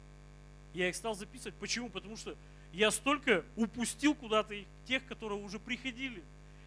[0.73, 1.55] Я их стал записывать.
[1.57, 1.89] Почему?
[1.91, 2.37] Потому что
[2.73, 4.55] я столько упустил куда-то
[4.87, 6.23] тех, которые уже приходили.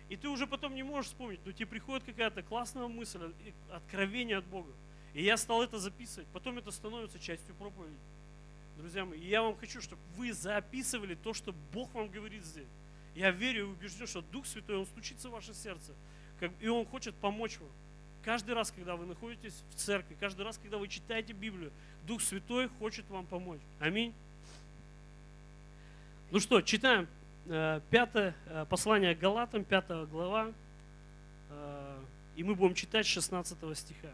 [0.09, 3.19] И ты уже потом не можешь вспомнить, но тебе приходит какая-то классная мысль,
[3.69, 4.71] откровение от Бога.
[5.13, 6.27] И я стал это записывать.
[6.31, 7.97] Потом это становится частью проповеди.
[8.77, 12.67] Друзья мои, я вам хочу, чтобы вы записывали то, что Бог вам говорит здесь.
[13.15, 15.93] Я верю и убежден, что Дух Святой, Он стучится в ваше сердце,
[16.61, 17.71] и Он хочет помочь вам.
[18.27, 21.71] Каждый раз, когда вы находитесь в церкви, каждый раз, когда вы читаете Библию,
[22.05, 23.61] Дух Святой хочет вам помочь.
[23.79, 24.13] Аминь.
[26.31, 27.07] Ну что, читаем
[27.45, 30.51] э, пятое э, послание Галатам, пятая глава,
[31.49, 31.99] э,
[32.35, 34.11] и мы будем читать 16 стиха.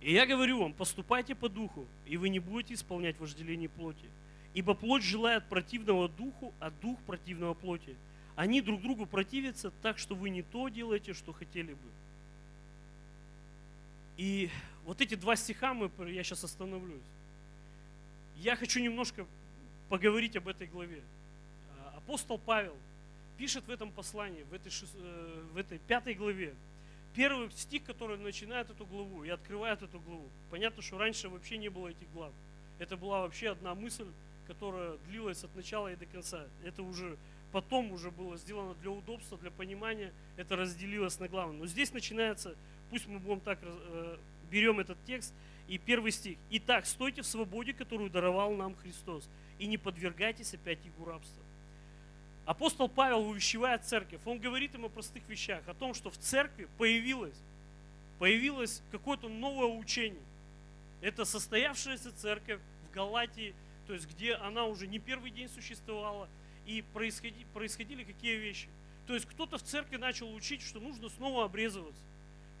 [0.00, 4.10] И я говорю вам, поступайте по духу, и вы не будете исполнять вожделение плоти.
[4.54, 7.96] Ибо плоть желает противного духу, а дух противного плоти.
[8.36, 11.88] Они друг другу противятся так, что вы не то делаете, что хотели бы.
[14.16, 14.50] И
[14.84, 17.02] вот эти два стиха мы, я сейчас остановлюсь.
[18.36, 19.26] Я хочу немножко
[19.88, 21.02] поговорить об этой главе.
[21.78, 22.76] А, апостол Павел
[23.36, 26.54] пишет в этом послании, в этой, э, в этой пятой главе,
[27.14, 30.28] первый стих, который начинает эту главу и открывает эту главу.
[30.50, 32.32] Понятно, что раньше вообще не было этих глав.
[32.78, 34.06] Это была вообще одна мысль,
[34.46, 36.44] которая длилась от начала и до конца.
[36.64, 37.16] Это уже
[37.52, 40.12] потом уже было сделано для удобства, для понимания.
[40.36, 41.52] Это разделилось на главы.
[41.52, 42.56] Но здесь начинается,
[42.90, 44.18] пусть мы будем так, э,
[44.50, 45.34] берем этот текст,
[45.70, 46.36] и первый стих.
[46.50, 49.28] «Итак, стойте в свободе, которую даровал нам Христос,
[49.60, 51.44] и не подвергайтесь опять игу рабства».
[52.44, 56.66] Апостол Павел увещевает церковь, он говорит им о простых вещах, о том, что в церкви
[56.76, 57.38] появилось,
[58.18, 60.22] появилось какое-то новое учение.
[61.00, 63.54] Это состоявшаяся церковь в Галатии,
[63.86, 66.28] то есть где она уже не первый день существовала,
[66.70, 68.68] и происходили, происходили какие вещи.
[69.06, 72.02] То есть кто-то в церкви начал учить, что нужно снова обрезываться,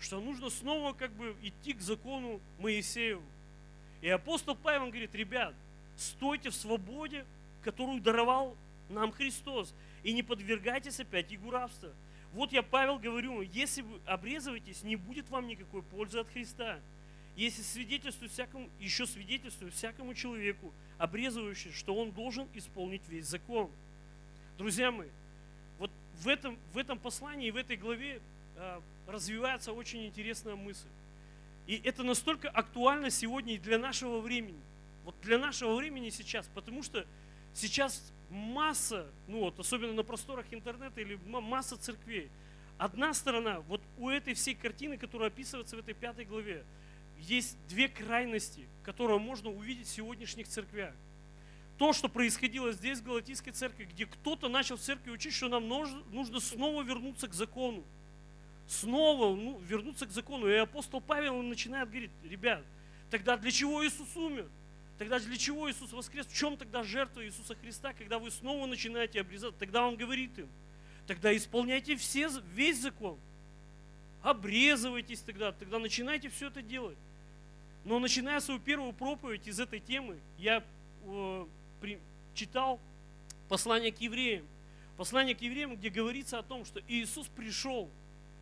[0.00, 3.22] что нужно снова как бы идти к закону Моисееву.
[4.00, 5.54] И апостол Павел говорит, ребят,
[5.96, 7.24] стойте в свободе,
[7.62, 8.56] которую даровал
[8.88, 9.72] нам Христос.
[10.02, 11.92] И не подвергайтесь опять игу рабства.
[12.32, 16.80] Вот я, Павел, говорю, если вы обрезываетесь, не будет вам никакой пользы от Христа.
[17.36, 23.70] Если свидетельствую всякому, еще свидетельствую всякому человеку, обрезывающему, что он должен исполнить весь закон.
[24.60, 25.08] Друзья мои,
[25.78, 25.90] вот
[26.20, 28.20] в этом, в этом послании, в этой главе
[28.56, 30.86] э, развивается очень интересная мысль.
[31.66, 34.60] И это настолько актуально сегодня и для нашего времени.
[35.04, 37.06] Вот для нашего времени сейчас, потому что
[37.54, 42.28] сейчас масса, ну вот, особенно на просторах интернета или масса церквей.
[42.76, 46.66] Одна сторона, вот у этой всей картины, которая описывается в этой пятой главе,
[47.18, 50.92] есть две крайности, которые можно увидеть в сегодняшних церквях.
[51.80, 55.66] То, что происходило здесь, в Галатийской церкви, где кто-то начал в церкви учить, что нам
[55.66, 57.82] нужно снова вернуться к закону.
[58.66, 60.46] Снова ну, вернуться к закону.
[60.46, 62.62] И апостол Павел начинает говорить, ребят,
[63.10, 64.46] тогда для чего Иисус умер?
[64.98, 66.26] Тогда для чего Иисус воскрес?
[66.26, 69.56] В чем тогда жертва Иисуса Христа, когда вы снова начинаете обрезать?
[69.56, 70.48] Тогда Он говорит им,
[71.06, 73.18] тогда исполняйте все, весь закон.
[74.20, 76.98] Обрезывайтесь тогда, тогда начинайте все это делать.
[77.86, 80.62] Но начиная свою первую проповедь из этой темы, я
[81.06, 81.46] э,
[82.34, 82.80] читал
[83.48, 84.46] послание к евреям.
[84.96, 87.90] Послание к евреям, где говорится о том, что Иисус пришел,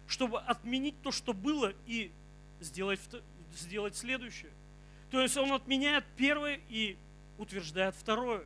[0.07, 2.11] чтобы отменить то, что было, и
[2.61, 3.01] сделать,
[3.55, 4.51] сделать следующее.
[5.11, 6.97] То есть он отменяет первое и
[7.39, 8.45] утверждает второе.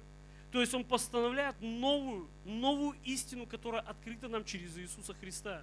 [0.52, 5.62] То есть он постановляет новую, новую истину, которая открыта нам через Иисуса Христа.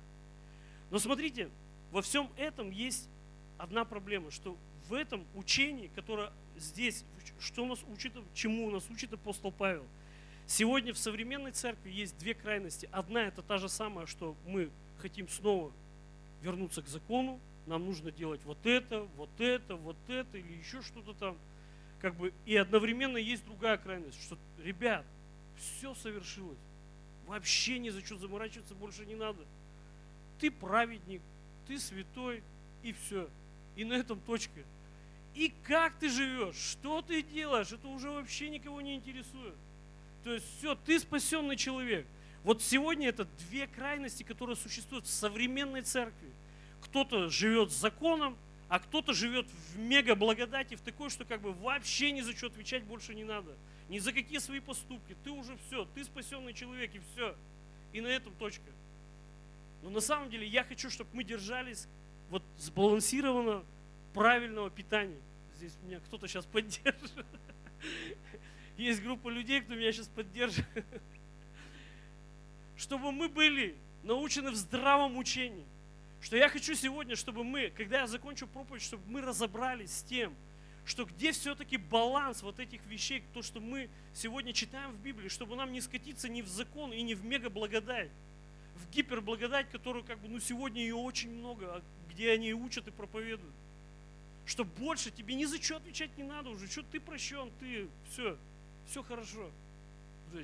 [0.90, 1.50] Но смотрите,
[1.92, 3.08] во всем этом есть
[3.58, 4.58] одна проблема, что
[4.88, 7.06] в этом учении, которое здесь,
[7.40, 9.86] что нас учит, чему нас учит апостол Павел,
[10.48, 12.90] сегодня в современной церкви есть две крайности.
[12.92, 14.70] Одна это та же самая, что мы
[15.00, 15.72] хотим снова
[16.42, 21.14] вернуться к закону, нам нужно делать вот это, вот это, вот это или еще что-то
[21.14, 21.38] там.
[22.02, 25.06] Как бы, и одновременно есть другая крайность, что, ребят,
[25.58, 26.58] все совершилось.
[27.28, 29.46] Вообще ни за что заморачиваться больше не надо.
[30.40, 31.22] Ты праведник,
[31.68, 32.42] ты святой,
[32.82, 33.30] и все.
[33.76, 34.62] И на этом точка.
[35.36, 39.56] И как ты живешь, что ты делаешь, это уже вообще никого не интересует.
[40.24, 42.06] То есть все, ты спасенный человек.
[42.44, 46.30] Вот сегодня это две крайности, которые существуют в современной церкви.
[46.82, 48.38] Кто-то живет законом,
[48.70, 52.48] а кто-то живет в мега благодати, в такой, что как бы вообще ни за что
[52.48, 53.56] отвечать больше не надо.
[53.90, 55.16] Ни за какие свои поступки.
[55.24, 57.36] Ты уже все, ты спасенный человек и все.
[57.92, 58.70] И на этом точка.
[59.82, 61.88] Но на самом деле я хочу, чтобы мы держались
[62.30, 63.66] вот сбалансированного,
[64.14, 65.20] правильного питания.
[65.58, 67.26] Здесь меня кто-то сейчас поддержит.
[68.78, 70.86] Есть группа людей, кто меня сейчас поддерживает.
[72.78, 75.66] Чтобы мы были научены в здравом учении.
[76.22, 80.36] Что я хочу сегодня, чтобы мы, когда я закончу проповедь, чтобы мы разобрались с тем,
[80.86, 85.56] что где все-таки баланс вот этих вещей, то, что мы сегодня читаем в Библии, чтобы
[85.56, 88.10] нам не скатиться ни в закон и ни в мега благодать,
[88.76, 92.92] в гиперблагодать, которую как бы, ну сегодня ее очень много, а где они учат и
[92.92, 93.54] проповедуют.
[94.50, 98.36] Что больше тебе ни за что отвечать не надо уже, что ты прощен, ты все,
[98.88, 99.52] все хорошо.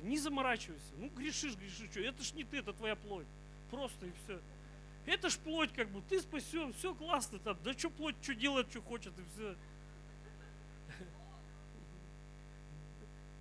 [0.02, 3.26] Не заморачивайся, ну грешишь, грешишь, что, это ж не ты, это твоя плоть.
[3.68, 4.40] Просто и все.
[5.06, 8.70] Это ж плоть как бы, ты спасен, все классно там, да что плоть, что делает,
[8.70, 9.56] что хочет и все.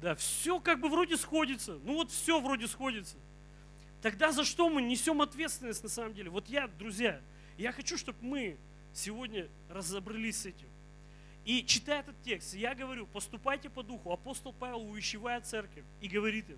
[0.01, 1.80] Да, все как бы вроде сходится.
[1.84, 3.18] Ну вот все вроде сходится.
[4.01, 6.32] Тогда за что мы несем ответственность на самом деле?
[6.32, 7.22] Вот я, друзья,
[7.55, 8.57] я хочу, чтобы мы
[8.96, 10.68] сегодня разобрались с этим.
[11.43, 14.12] И читая этот текст, я говорю, поступайте по духу.
[14.12, 16.58] Апостол Павел увещевает церковь и говорит им,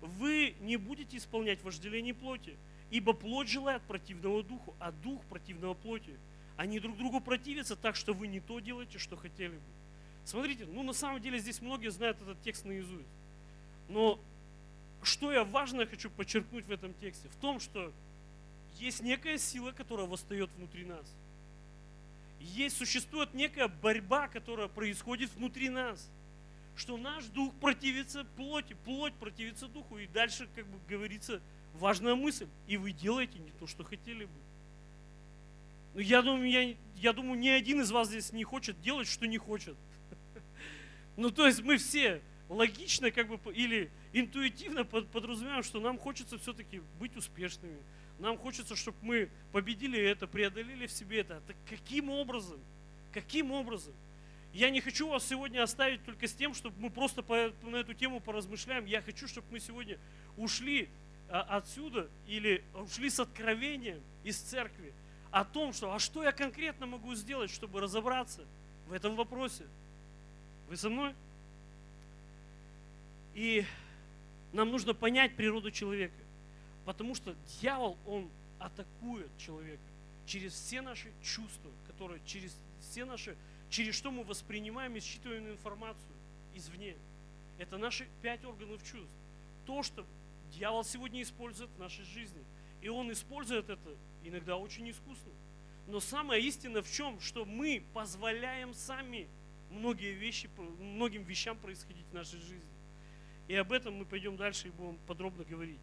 [0.00, 2.56] вы не будете исполнять вожделение плоти,
[2.90, 6.18] ибо плоть желает противного духу, а дух противного плоти.
[6.56, 9.62] Они друг другу противятся так, что вы не то делаете, что хотели бы.
[10.24, 13.08] Смотрите, ну на самом деле здесь многие знают этот текст наизусть.
[13.88, 14.18] Но
[15.02, 17.28] что я важное хочу подчеркнуть в этом тексте?
[17.28, 17.92] В том, что
[18.78, 21.06] есть некая сила, которая восстает внутри нас.
[22.40, 26.10] Есть, существует некая борьба, которая происходит внутри нас.
[26.76, 29.98] Что наш дух противится плоти, плоть противится духу.
[29.98, 31.40] И дальше, как бы говорится,
[31.74, 32.46] важная мысль.
[32.68, 34.40] И вы делаете не то, что хотели бы.
[35.94, 39.26] Но я думаю, я, я думаю, ни один из вас здесь не хочет делать, что
[39.26, 39.76] не хочет.
[41.16, 46.80] Ну, то есть мы все логично как бы или интуитивно подразумеваем, что нам хочется все-таки
[47.00, 47.78] быть успешными.
[48.18, 51.40] Нам хочется, чтобы мы победили это, преодолели в себе это.
[51.46, 52.60] Так каким образом?
[53.12, 53.94] Каким образом?
[54.52, 57.94] Я не хочу вас сегодня оставить только с тем, чтобы мы просто по, на эту
[57.94, 58.86] тему поразмышляем.
[58.86, 59.98] Я хочу, чтобы мы сегодня
[60.36, 60.88] ушли
[61.28, 64.92] а, отсюда или ушли с откровением из церкви
[65.30, 68.44] о том, что а что я конкретно могу сделать, чтобы разобраться
[68.88, 69.66] в этом вопросе.
[70.68, 71.14] Вы со мной?
[73.34, 73.64] И
[74.52, 76.14] нам нужно понять природу человека.
[76.88, 79.82] Потому что дьявол, он атакует человека
[80.24, 83.36] через все наши чувства, которые через все наши,
[83.68, 86.16] через что мы воспринимаем и считываем информацию
[86.54, 86.96] извне.
[87.58, 89.12] Это наши пять органов чувств.
[89.66, 90.06] То, что
[90.52, 92.42] дьявол сегодня использует в нашей жизни.
[92.80, 95.30] И он использует это иногда очень искусно.
[95.88, 97.20] Но самое истина в чем?
[97.20, 99.28] Что мы позволяем сами
[99.70, 100.48] многие вещи,
[100.80, 102.72] многим вещам происходить в нашей жизни.
[103.46, 105.80] И об этом мы пойдем дальше и будем подробно говорить.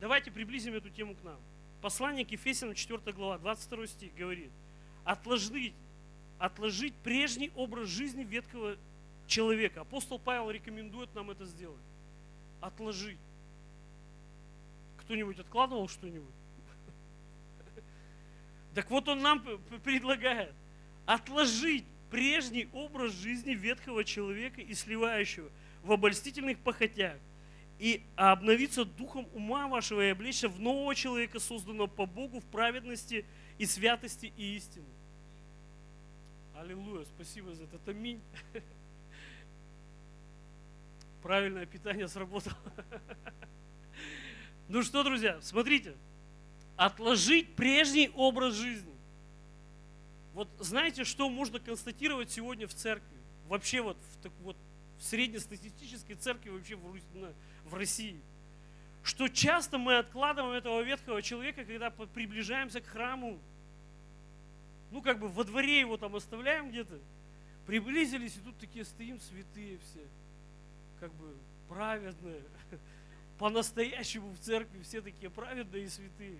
[0.00, 1.38] Давайте приблизим эту тему к нам.
[1.80, 4.50] Послание к Ефесянам, 4 глава, 22 стих говорит,
[5.04, 5.74] отложить,
[6.38, 8.76] отложить прежний образ жизни ветхого
[9.26, 9.82] человека.
[9.82, 11.80] Апостол Павел рекомендует нам это сделать.
[12.60, 13.18] Отложить.
[14.98, 16.34] Кто-нибудь откладывал что-нибудь?
[18.74, 19.40] Так вот он нам
[19.84, 20.52] предлагает
[21.06, 25.50] отложить прежний образ жизни ветхого человека и сливающего–
[25.86, 27.16] в обольстительных похотях,
[27.78, 33.24] и обновиться духом ума вашего и облечься в нового человека, созданного по Богу в праведности
[33.58, 34.86] и святости и истины.
[36.54, 37.78] Аллилуйя, спасибо за это.
[37.86, 38.20] Аминь.
[41.22, 42.56] Правильное питание сработало.
[44.68, 45.94] Ну что, друзья, смотрите.
[46.76, 48.92] Отложить прежний образ жизни.
[50.34, 53.16] Вот знаете, что можно констатировать сегодня в церкви?
[53.48, 54.56] Вообще вот в, так, вот
[54.98, 56.84] в среднестатистической церкви вообще в
[57.74, 58.20] России.
[59.02, 63.38] Что часто мы откладываем этого ветхого человека, когда приближаемся к храму.
[64.90, 66.98] Ну, как бы во дворе его там оставляем где-то.
[67.66, 70.06] Приблизились, и тут такие стоим святые все.
[71.00, 71.36] Как бы
[71.68, 72.42] праведные.
[73.38, 76.38] По-настоящему в церкви все такие праведные и святые.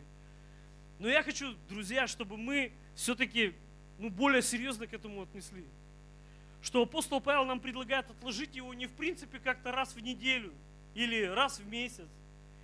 [0.99, 3.55] Но я хочу, друзья, чтобы мы все-таки
[3.99, 5.67] ну, более серьезно к этому отнесли
[6.67, 10.53] что апостол Павел нам предлагает отложить его не в принципе как-то раз в неделю
[10.97, 12.09] или раз в месяц,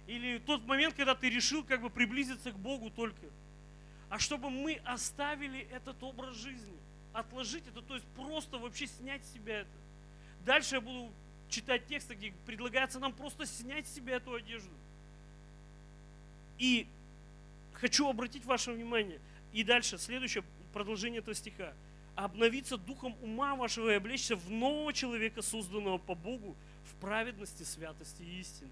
[0.07, 3.27] или тот момент, когда ты решил как бы приблизиться к Богу только,
[4.09, 6.79] а чтобы мы оставили этот образ жизни,
[7.13, 9.71] отложить это, то есть просто вообще снять с себя это.
[10.47, 11.13] Дальше я буду
[11.51, 14.73] читать тексты, где предлагается нам просто снять с себя эту одежду.
[16.57, 16.87] И
[17.75, 19.21] хочу обратить ваше внимание,
[19.53, 21.75] и дальше, следующее продолжение этого стиха.
[22.15, 26.57] Обновиться духом ума вашего и облечься в нового человека, созданного по Богу,
[27.03, 28.71] праведности, святости и истине.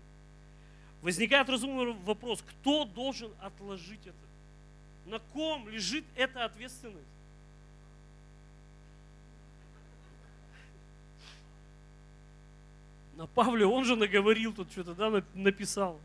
[1.02, 4.16] Возникает разумный вопрос, кто должен отложить это?
[5.06, 7.08] На ком лежит эта ответственность?
[13.16, 16.00] На Павле он же наговорил тут что-то, да, нап- написал.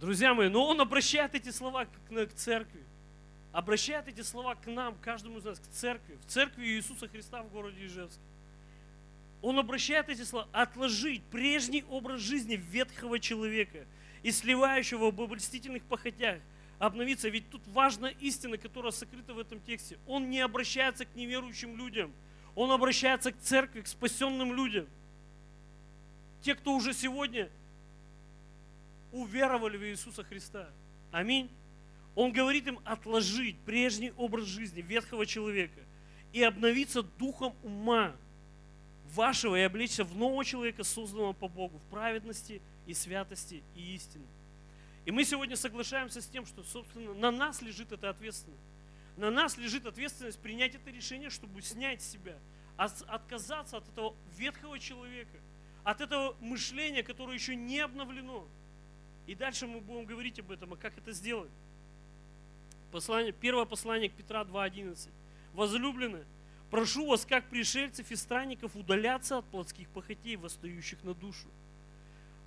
[0.00, 2.84] Друзья мои, но он обращает эти слова к церкви.
[3.50, 7.50] Обращает эти слова к нам, каждому из нас, к церкви, в церкви Иисуса Христа в
[7.50, 8.27] городе Ижевске.
[9.40, 13.86] Он обращает эти слова, отложить прежний образ жизни ветхого человека
[14.22, 16.40] и сливающего в обольстительных похотях,
[16.78, 17.28] обновиться.
[17.28, 19.98] Ведь тут важна истина, которая сокрыта в этом тексте.
[20.06, 22.12] Он не обращается к неверующим людям,
[22.54, 24.86] он обращается к церкви, к спасенным людям.
[26.42, 27.48] Те, кто уже сегодня
[29.12, 30.68] уверовали в Иисуса Христа.
[31.12, 31.48] Аминь.
[32.14, 35.80] Он говорит им отложить прежний образ жизни ветхого человека
[36.32, 38.14] и обновиться духом ума
[39.14, 44.26] вашего и облечься в нового человека, созданного по Богу, в праведности и святости и истине.
[45.04, 48.62] И мы сегодня соглашаемся с тем, что, собственно, на нас лежит эта ответственность.
[49.16, 52.36] На нас лежит ответственность принять это решение, чтобы снять себя,
[52.76, 55.38] от- отказаться от этого ветхого человека,
[55.82, 58.46] от этого мышления, которое еще не обновлено.
[59.26, 61.50] И дальше мы будем говорить об этом, а как это сделать.
[62.92, 65.10] Послание, первое послание к Петра 2.11.
[65.52, 66.24] Возлюбленные,
[66.70, 71.48] прошу вас, как пришельцев и странников, удаляться от плотских похотей, восстающих на душу.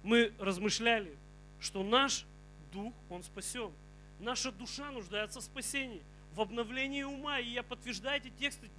[0.03, 1.15] Мы размышляли,
[1.59, 2.25] что наш
[2.71, 3.71] дух, он спасен.
[4.19, 6.01] Наша душа нуждается в спасении,
[6.33, 7.39] в обновлении ума.
[7.39, 8.69] И я подтверждаю эти тексты,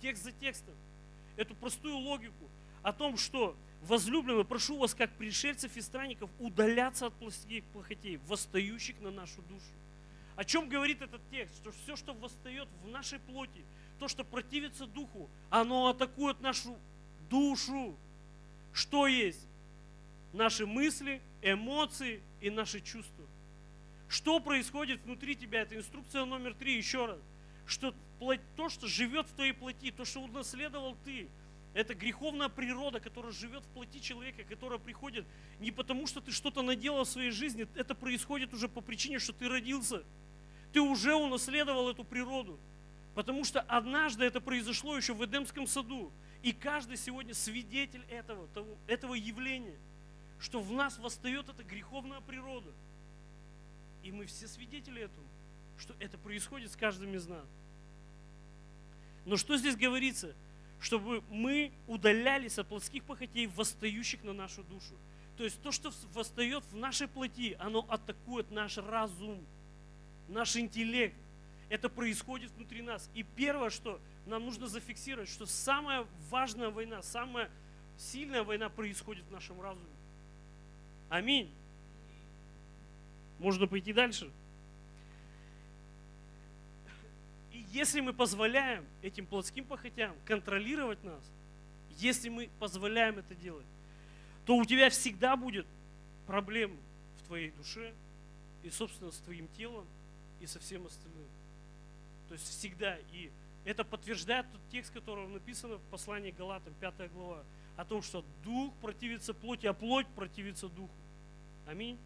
[0.00, 0.74] текст за текстом,
[1.36, 2.50] эту простую логику
[2.82, 9.00] о том, что возлюбленные, прошу вас, как пришельцев и странников, удаляться от плотских похотей, восстающих
[9.00, 9.72] на нашу душу.
[10.36, 11.56] О чем говорит этот текст?
[11.56, 13.64] Что все, что восстает в нашей плоти,
[14.02, 16.76] то, что противится духу, оно атакует нашу
[17.30, 17.96] душу.
[18.72, 19.46] Что есть?
[20.32, 23.24] Наши мысли, эмоции и наши чувства.
[24.08, 25.60] Что происходит внутри тебя?
[25.60, 27.20] Это инструкция номер три, еще раз.
[27.64, 27.94] Что
[28.56, 31.28] то, что живет в твоей плоти, то, что унаследовал ты,
[31.72, 35.24] это греховная природа, которая живет в плоти человека, которая приходит
[35.60, 39.32] не потому, что ты что-то наделал в своей жизни, это происходит уже по причине, что
[39.32, 40.02] ты родился.
[40.72, 42.58] Ты уже унаследовал эту природу.
[43.14, 46.10] Потому что однажды это произошло еще в Эдемском саду.
[46.42, 49.76] И каждый сегодня свидетель этого, того- этого явления,
[50.40, 52.70] что в нас восстает эта греховная природа.
[54.02, 55.26] И мы все свидетели этому,
[55.78, 57.46] что это происходит с каждым из нас.
[59.24, 60.34] Но что здесь говорится?
[60.80, 64.94] Чтобы мы удалялись от плотских похотей, восстающих на нашу душу.
[65.36, 69.44] То есть то, что восстает в нашей плоти, оно атакует наш разум,
[70.28, 71.14] наш интеллект.
[71.72, 73.08] Это происходит внутри нас.
[73.14, 77.50] И первое, что нам нужно зафиксировать, что самая важная война, самая
[77.96, 79.88] сильная война происходит в нашем разуме.
[81.08, 81.50] Аминь.
[83.38, 84.30] Можно пойти дальше.
[87.52, 91.24] И если мы позволяем этим плотским похотям контролировать нас,
[91.96, 93.64] если мы позволяем это делать,
[94.44, 95.66] то у тебя всегда будет
[96.26, 96.76] проблемы
[97.16, 97.94] в твоей душе
[98.62, 99.86] и, собственно, с твоим телом
[100.38, 101.31] и со всем остальным.
[102.32, 102.96] То есть всегда.
[103.12, 103.30] И
[103.66, 107.44] это подтверждает тот текст, который написано в послании Галатам, 5 глава,
[107.76, 110.94] о том, что дух противится плоти, а плоть противится духу.
[111.66, 111.98] Аминь.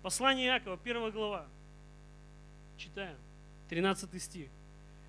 [0.00, 1.46] Послание Иакова, 1 глава.
[2.78, 3.18] Читаем.
[3.68, 4.48] 13 стих.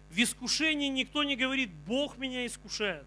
[0.09, 3.05] В искушении никто не говорит, Бог меня искушает,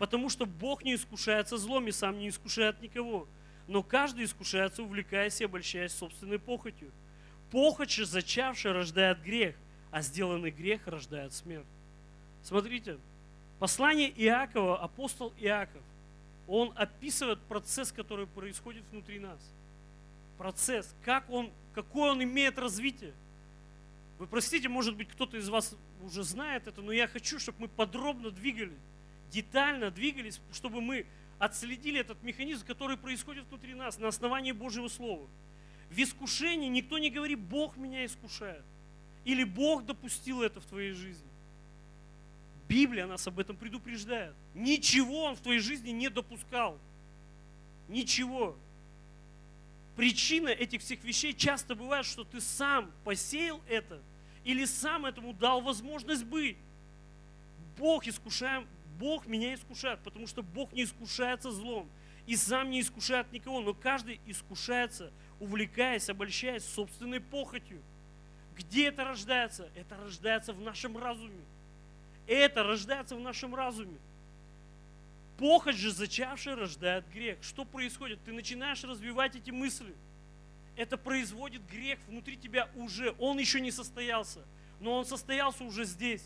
[0.00, 3.28] потому что Бог не искушается злом и сам не искушает никого.
[3.68, 6.90] Но каждый искушается, увлекаясь и обольщаясь собственной похотью.
[7.52, 9.54] Похоть же, зачавшая, рождает грех,
[9.90, 11.66] а сделанный грех рождает смерть.
[12.42, 12.98] Смотрите,
[13.58, 15.82] послание Иакова, апостол Иаков,
[16.46, 19.38] он описывает процесс, который происходит внутри нас.
[20.38, 23.12] Процесс, как он, какое он имеет развитие.
[24.18, 27.68] Вы простите, может быть, кто-то из вас уже знает это, но я хочу, чтобы мы
[27.68, 28.78] подробно двигались,
[29.30, 31.06] детально двигались, чтобы мы
[31.38, 35.26] отследили этот механизм, который происходит внутри нас на основании Божьего Слова.
[35.88, 38.62] В искушении никто не говорит, Бог меня искушает.
[39.24, 41.28] Или Бог допустил это в твоей жизни.
[42.68, 44.34] Библия нас об этом предупреждает.
[44.54, 46.78] Ничего Он в твоей жизни не допускал.
[47.88, 48.56] Ничего.
[49.96, 54.00] Причина этих всех вещей часто бывает, что ты сам посеял это
[54.44, 56.56] или сам этому дал возможность быть.
[57.76, 58.66] Бог искушаем,
[58.98, 61.88] Бог меня искушает, потому что Бог не искушается злом
[62.26, 67.82] и сам не искушает никого, но каждый искушается, увлекаясь, обольщаясь собственной похотью.
[68.56, 69.68] Где это рождается?
[69.74, 71.44] Это рождается в нашем разуме.
[72.26, 73.98] Это рождается в нашем разуме.
[75.38, 77.38] Похоть же зачавшая рождает грех.
[77.42, 78.22] Что происходит?
[78.24, 79.94] Ты начинаешь развивать эти мысли.
[80.76, 83.14] Это производит грех внутри тебя уже.
[83.18, 84.40] Он еще не состоялся,
[84.80, 86.24] но он состоялся уже здесь.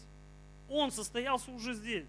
[0.68, 2.06] Он состоялся уже здесь.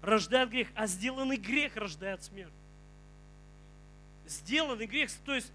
[0.00, 2.52] Рождает грех, а сделанный грех рождает смерть.
[4.26, 5.52] Сделанный грех, то есть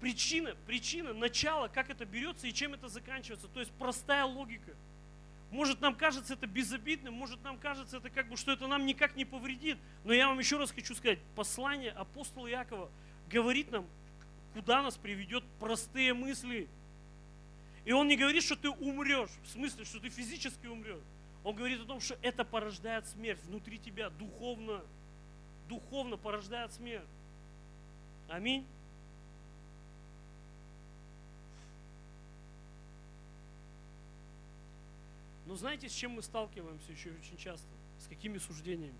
[0.00, 3.48] причина, причина, начало, как это берется и чем это заканчивается.
[3.48, 4.72] То есть простая логика–
[5.50, 9.16] может, нам кажется это безобидным, может, нам кажется это как бы, что это нам никак
[9.16, 9.78] не повредит.
[10.04, 12.90] Но я вам еще раз хочу сказать, послание апостола Якова
[13.30, 13.86] говорит нам,
[14.52, 16.68] куда нас приведет простые мысли.
[17.86, 21.02] И он не говорит, что ты умрешь, в смысле, что ты физически умрешь.
[21.44, 24.82] Он говорит о том, что это порождает смерть внутри тебя, духовно.
[25.68, 27.08] Духовно порождает смерть.
[28.28, 28.66] Аминь.
[35.48, 37.66] Но знаете, с чем мы сталкиваемся еще очень часто?
[37.98, 38.98] С какими суждениями?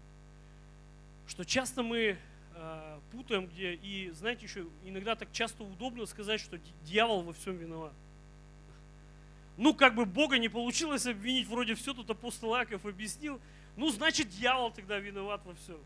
[1.27, 2.17] Что часто мы
[2.55, 7.59] э, путаем, где, и знаете, еще иногда так часто удобно сказать, что дьявол во всем
[7.59, 7.93] виноват.
[9.59, 13.39] Ну, как бы Бога не получилось обвинить, вроде все тут апостол Аков объяснил,
[13.77, 15.81] ну, значит, дьявол тогда виноват во всем.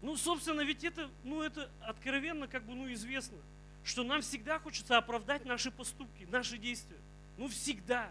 [0.00, 3.36] Ну, собственно, ведь это, ну, это откровенно как бы, ну, известно,
[3.84, 6.96] что нам всегда хочется оправдать наши поступки, наши действия.
[7.36, 8.10] Ну, всегда.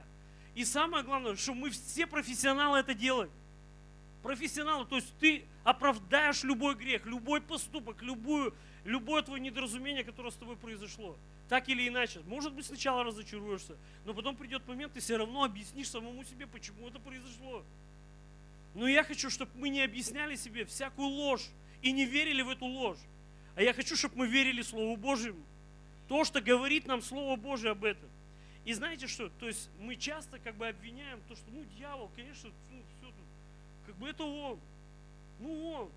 [0.59, 3.31] И самое главное, что мы все профессионалы это делаем.
[4.21, 8.53] Профессионалы, то есть ты оправдаешь любой грех, любой поступок, любую,
[8.83, 11.15] любое твое недоразумение, которое с тобой произошло.
[11.47, 12.19] Так или иначе.
[12.27, 16.89] Может быть, сначала разочаруешься, но потом придет момент, ты все равно объяснишь самому себе, почему
[16.89, 17.63] это произошло.
[18.75, 21.47] Но я хочу, чтобы мы не объясняли себе всякую ложь
[21.81, 22.99] и не верили в эту ложь.
[23.55, 25.39] А я хочу, чтобы мы верили Слову Божьему.
[26.09, 28.09] То, что говорит нам Слово Божье об этом.
[28.65, 29.29] И знаете что?
[29.39, 33.25] То есть мы часто как бы обвиняем то, что ну дьявол, конечно, ну, все тут,
[33.85, 34.59] как бы это он.
[35.39, 35.91] Ну он.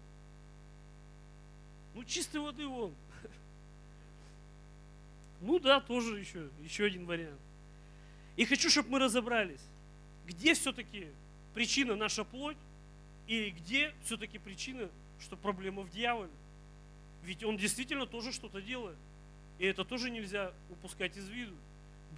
[1.95, 2.95] Ну чистой воды он.
[5.41, 7.41] Ну да, тоже еще, еще один вариант.
[8.37, 9.61] И хочу, чтобы мы разобрались,
[10.25, 11.09] где все-таки
[11.53, 12.57] причина наша плоть
[13.27, 14.89] и где все-таки причина,
[15.21, 16.31] что проблема в дьяволе.
[17.25, 18.97] Ведь он действительно тоже что-то делает.
[19.59, 21.55] И это тоже нельзя упускать из виду.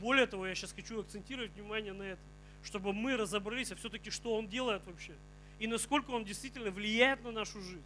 [0.01, 2.25] Более того, я сейчас хочу акцентировать внимание на этом,
[2.63, 5.15] чтобы мы разобрались, а все-таки что он делает вообще,
[5.59, 7.83] и насколько он действительно влияет на нашу жизнь.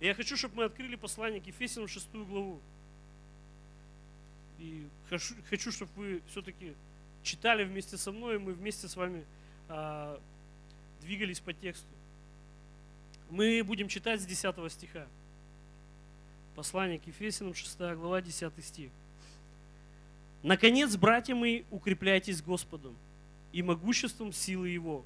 [0.00, 2.60] И я хочу, чтобы мы открыли послание к Ефесянам 6 главу.
[4.58, 6.74] И хочу, хочу чтобы вы все-таки
[7.22, 9.24] читали вместе со мной, и мы вместе с вами
[9.68, 10.20] а,
[11.00, 11.86] двигались по тексту.
[13.30, 15.06] Мы будем читать с 10 стиха.
[16.54, 18.90] Послание к Ефесянам, 6 глава, 10 стих.
[20.42, 22.96] Наконец, братья мои, укрепляйтесь Господом
[23.52, 25.04] и могуществом силы Его.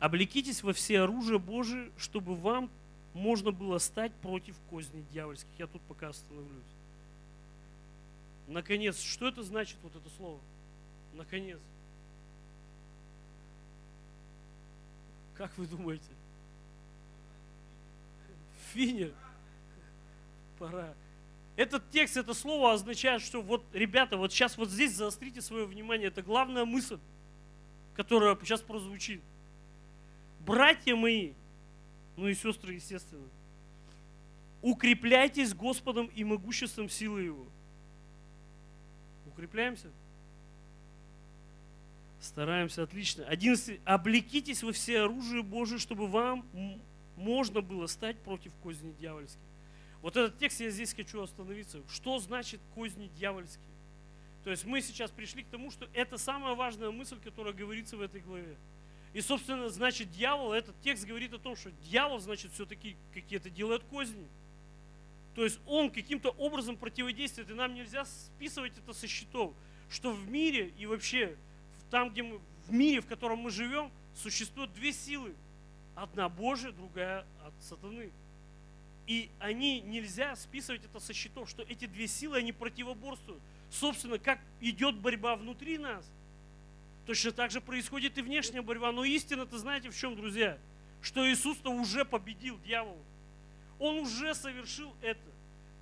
[0.00, 2.70] Облекитесь во все оружие Божие, чтобы вам
[3.12, 5.48] можно было стать против козней дьявольских.
[5.58, 6.50] Я тут пока остановлюсь.
[8.48, 10.40] Наконец, что это значит, вот это слово?
[11.14, 11.60] Наконец.
[15.36, 16.04] Как вы думаете?
[18.72, 19.10] Финя.
[20.58, 20.94] Пора.
[21.56, 26.08] Этот текст, это слово означает, что вот, ребята, вот сейчас вот здесь заострите свое внимание.
[26.08, 26.98] Это главная мысль,
[27.94, 29.22] которая сейчас прозвучит.
[30.40, 31.32] Братья мои,
[32.16, 33.26] ну и сестры, естественно,
[34.62, 37.46] укрепляйтесь Господом и могуществом силы Его.
[39.26, 39.90] Укрепляемся?
[42.20, 43.24] Стараемся, отлично.
[43.26, 43.80] 11.
[43.84, 46.44] Облекитесь во все оружие Божие, чтобы вам
[47.16, 49.38] можно было стать против козней дьявольских.
[50.04, 51.80] Вот этот текст я здесь хочу остановиться.
[51.88, 53.64] Что значит козни дьявольские?
[54.44, 58.02] То есть мы сейчас пришли к тому, что это самая важная мысль, которая говорится в
[58.02, 58.54] этой главе.
[59.14, 63.82] И, собственно, значит, дьявол, этот текст говорит о том, что дьявол, значит, все-таки какие-то делает
[63.84, 64.26] козни.
[65.34, 69.54] То есть он каким-то образом противодействует, и нам нельзя списывать это со счетов,
[69.88, 71.34] что в мире и вообще
[71.90, 75.34] там, где мы, в мире, в котором мы живем, существуют две силы.
[75.94, 78.12] Одна Божия, другая от сатаны.
[79.06, 83.42] И они нельзя списывать это со счетов, что эти две силы, они противоборствуют.
[83.70, 86.10] Собственно, как идет борьба внутри нас,
[87.06, 88.92] точно так же происходит и внешняя борьба.
[88.92, 90.58] Но истина-то знаете в чем, друзья?
[91.02, 93.02] Что Иисус-то уже победил дьявола.
[93.78, 95.20] Он уже совершил это.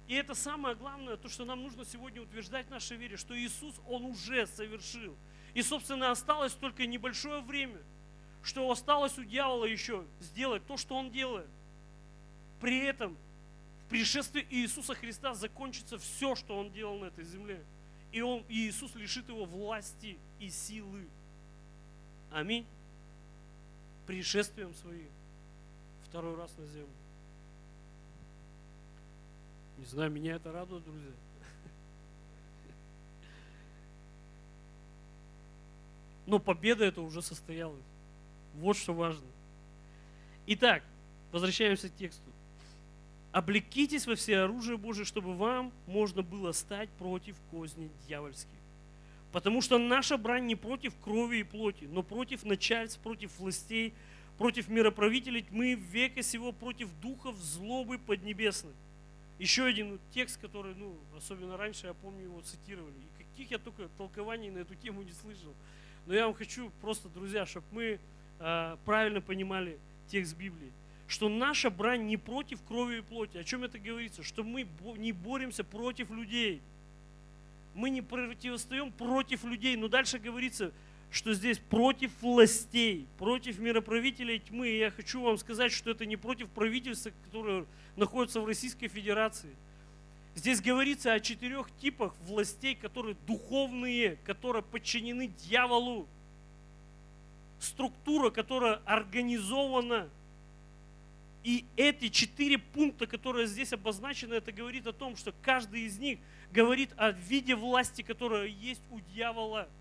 [0.09, 3.74] И это самое главное, то, что нам нужно сегодня утверждать в нашей вере, что Иисус,
[3.86, 5.16] Он уже совершил.
[5.55, 7.78] И, собственно, осталось только небольшое время,
[8.43, 11.49] что осталось у дьявола еще сделать то, что он делает.
[12.63, 13.17] При этом
[13.85, 17.61] в пришествии Иисуса Христа закончится все, что он делал на этой земле.
[18.13, 21.09] И, он, и Иисус лишит его власти и силы.
[22.31, 22.65] Аминь.
[24.07, 25.11] Пришествием своим.
[26.05, 26.87] Второй раз на землю.
[29.79, 31.11] Не знаю, меня это радует, друзья.
[36.27, 37.83] Но победа это уже состоялась.
[38.55, 39.27] Вот что важно.
[40.47, 40.85] Итак,
[41.33, 42.32] возвращаемся к тексту.
[43.33, 48.51] Облекитесь во все оружие Божие, чтобы вам можно было стать против козней дьявольских.
[49.33, 53.95] Потому что наша брань не против крови и плоти, но против начальств, против властей,
[54.37, 58.75] против мироправителей тьмы века сего, против духов злобы поднебесной.
[59.39, 62.93] Еще один текст, который, ну, особенно раньше, я помню, его цитировали.
[62.95, 65.55] И каких я только толкований на эту тему не слышал.
[66.07, 67.99] Но я вам хочу просто, друзья, чтобы мы
[68.41, 69.79] э, правильно понимали
[70.09, 70.71] текст Библии,
[71.07, 73.37] что наша брань не против крови и плоти.
[73.37, 74.23] О чем это говорится?
[74.23, 74.66] Что мы
[74.97, 76.62] не боремся против людей.
[77.74, 79.77] Мы не противостоим против людей.
[79.77, 80.73] Но дальше говорится,
[81.11, 84.69] что здесь против властей, против мироправителей тьмы.
[84.69, 87.66] И я хочу вам сказать, что это не против правительства, которое
[87.97, 89.55] находится в Российской Федерации.
[90.35, 96.09] Здесь говорится о четырех типах властей, которые духовные, которые подчинены дьяволу.
[97.61, 100.09] Структура, которая организована.
[101.44, 106.19] И эти четыре пункта, которые здесь обозначены, это говорит о том, что каждый из них
[106.52, 109.69] говорит о виде власти, которая есть у дьявола–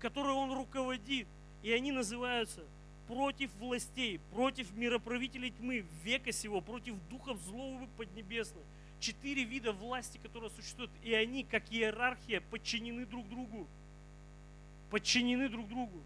[0.00, 1.28] которой он руководит.
[1.62, 2.62] И они называются
[3.06, 8.64] против властей, против мироправителей тьмы века сего, против духов злого поднебесных.
[8.98, 10.90] Четыре вида власти, которые существуют.
[11.02, 13.66] И они, как иерархия, подчинены друг другу.
[14.90, 16.02] Подчинены друг другу.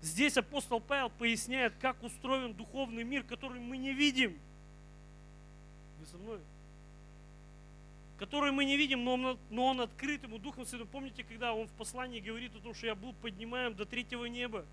[0.00, 4.38] Здесь апостол Павел поясняет, как устроен духовный мир, который мы не видим.
[5.98, 6.40] Вы со мной?
[8.18, 10.88] который мы не видим, но он, но он открыт ему Духом Святым.
[10.88, 14.66] Помните, когда он в послании говорит о том, что я был поднимаем до третьего неба?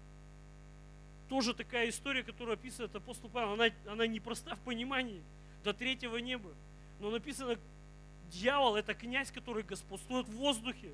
[1.30, 3.53] Тоже такая история, которую описывает апостол Павел.
[3.53, 5.22] Она, она не проста в понимании
[5.64, 6.52] до третьего неба.
[6.99, 7.57] Но написано,
[8.31, 10.93] дьявол это князь, который господствует в воздухе.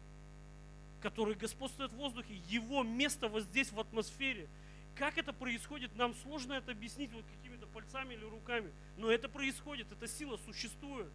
[1.01, 2.41] Который господствует в воздухе.
[2.47, 4.47] Его место вот здесь в атмосфере.
[4.95, 8.71] Как это происходит, нам сложно это объяснить вот какими-то пальцами или руками.
[8.97, 11.07] Но это происходит, эта сила существует.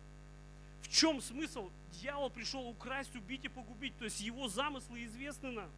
[0.83, 1.71] В чем смысл?
[2.01, 3.97] Дьявол пришел украсть, убить и погубить.
[3.99, 5.71] То есть его замыслы известны нам.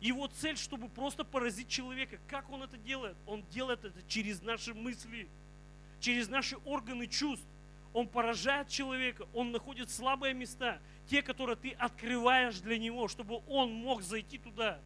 [0.00, 2.18] Его цель, чтобы просто поразить человека.
[2.28, 3.16] Как он это делает?
[3.26, 5.28] Он делает это через наши мысли,
[6.00, 7.46] через наши органы чувств.
[7.94, 13.72] Он поражает человека, он находит слабые места, те, которые ты открываешь для него, чтобы он
[13.72, 14.80] мог зайти туда.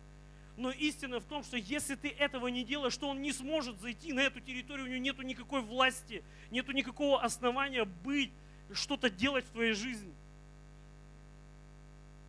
[0.59, 4.12] Но истина в том, что если ты этого не делаешь, что он не сможет зайти
[4.12, 8.30] на эту территорию, у него нет никакой власти, нет никакого основания быть
[8.74, 10.12] что-то делать в твоей жизни.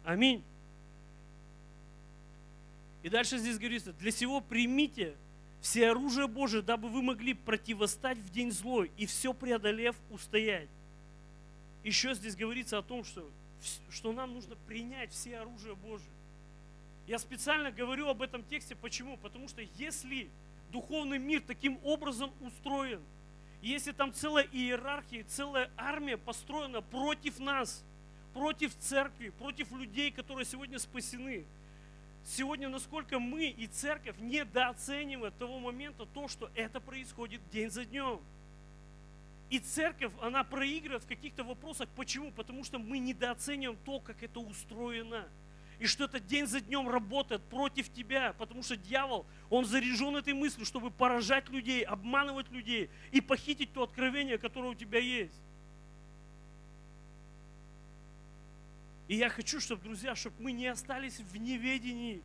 [0.06, 0.44] Аминь.
[3.04, 5.16] И дальше здесь говорится, для сего примите
[5.62, 10.70] все оружие Божие, дабы вы могли противостать в день злой и все преодолев устоять.
[11.84, 13.30] Еще здесь говорится о том, что,
[13.90, 16.10] что нам нужно принять все оружие Божие.
[17.08, 19.18] Я специально говорю об этом тексте, почему?
[19.18, 20.30] Потому что если
[20.72, 23.02] духовный мир таким образом устроен–
[23.62, 27.84] если там целая иерархия, целая армия построена против нас,
[28.34, 31.46] против церкви, против людей, которые сегодня спасены.
[32.26, 38.20] Сегодня насколько мы и церковь недооценивают того момента то, что это происходит день за днем.
[39.50, 41.90] И церковь, она проигрывает в каких-то вопросах.
[41.96, 42.32] Почему?
[42.32, 45.28] Потому что мы недооцениваем то, как это устроено
[45.80, 50.34] и что это день за днем работает против тебя, потому что дьявол, он заряжен этой
[50.34, 55.42] мыслью, чтобы поражать людей, обманывать людей и похитить то откровение, которое у тебя есть.
[59.10, 62.22] И я хочу, чтобы, друзья, чтобы мы не остались в неведении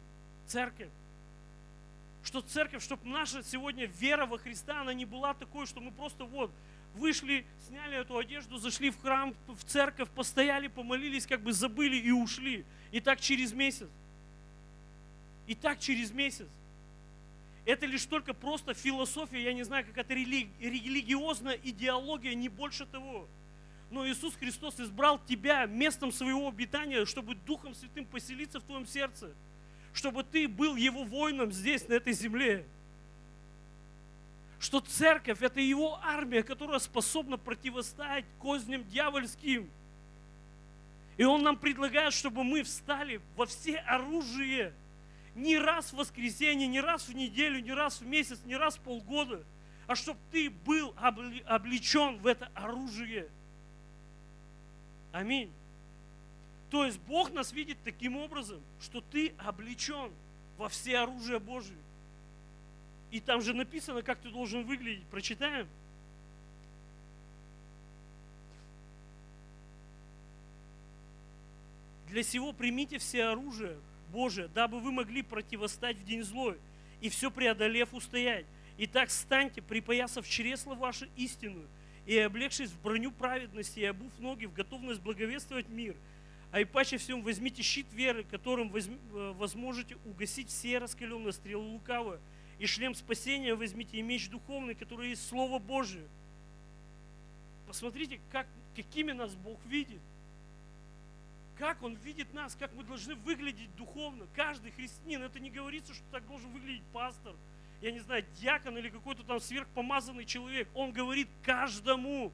[0.47, 0.91] церковь.
[2.23, 6.25] Что церковь, чтобы наша сегодня вера во Христа, она не была такой, что мы просто
[6.25, 6.51] вот
[6.95, 12.11] вышли, сняли эту одежду, зашли в храм, в церковь, постояли, помолились, как бы забыли и
[12.11, 12.67] ушли.
[12.93, 13.89] И так через месяц.
[15.47, 16.49] И так через месяц.
[17.65, 23.27] Это лишь только просто философия, я не знаю, какая-то рели- религиозная идеология, не больше того.
[23.95, 29.31] Но Иисус Христос избрал тебя местом своего обитания, чтобы Духом Святым поселиться в твоем сердце.
[29.93, 32.67] Чтобы ты был Его воином здесь, на этой земле
[34.59, 39.69] что церковь– это его армия, которая способна противостоять козням дьявольским.
[41.19, 44.73] И он нам предлагает, чтобы мы встали во все оружие
[45.35, 48.81] не раз в воскресенье, не раз в неделю, не раз в месяц, не раз в
[48.81, 49.45] полгода,
[49.87, 53.29] а чтобы ты был облечен в это оружие.
[55.15, 55.53] Аминь.
[56.71, 60.11] То есть Бог нас видит таким образом, что ты облечен
[60.59, 61.79] во все оружие Божие.
[63.13, 65.05] И там же написано, как ты должен выглядеть.
[65.05, 65.69] Прочитаем.
[72.09, 73.79] Для сего примите все оружие
[74.11, 76.59] Божие, дабы вы могли противостать в день злой,
[77.01, 78.47] и все преодолев устоять.
[78.79, 81.69] Итак, станьте, припоясав чресло ваше истину,
[82.07, 85.97] и облегшись в броню праведности, и обув ноги в готовность благовествовать мир.
[86.53, 91.65] А и паче всем возьмите щит веры, которым возьм- э, возможете угасить все раскаленные стрелы
[91.65, 92.21] лукавые,
[92.59, 96.07] и шлем спасения возьмите, и меч духовный, который есть Слово Божие.
[97.67, 100.01] Посмотрите, как, какими нас Бог видит.
[101.59, 104.27] Как Он видит нас, как мы должны выглядеть духовно.
[104.35, 107.35] Каждый христианин, это не говорится, что так должен выглядеть пастор,
[107.85, 110.67] я не знаю, дьякон или какой-то там сверхпомазанный человек.
[110.73, 112.33] Он говорит каждому,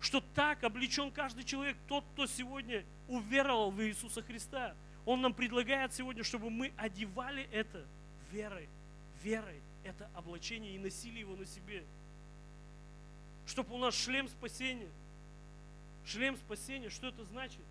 [0.00, 4.76] что так облечен каждый человек, тот, кто сегодня уверовал в Иисуса Христа.
[5.04, 7.84] Он нам предлагает сегодня, чтобы мы одевали это
[8.30, 8.68] верой,
[9.20, 11.82] верой, это облачение и носили его на себе.
[13.48, 14.90] Чтобы у нас шлем спасения.
[16.04, 17.64] Шлем спасения, что это значит?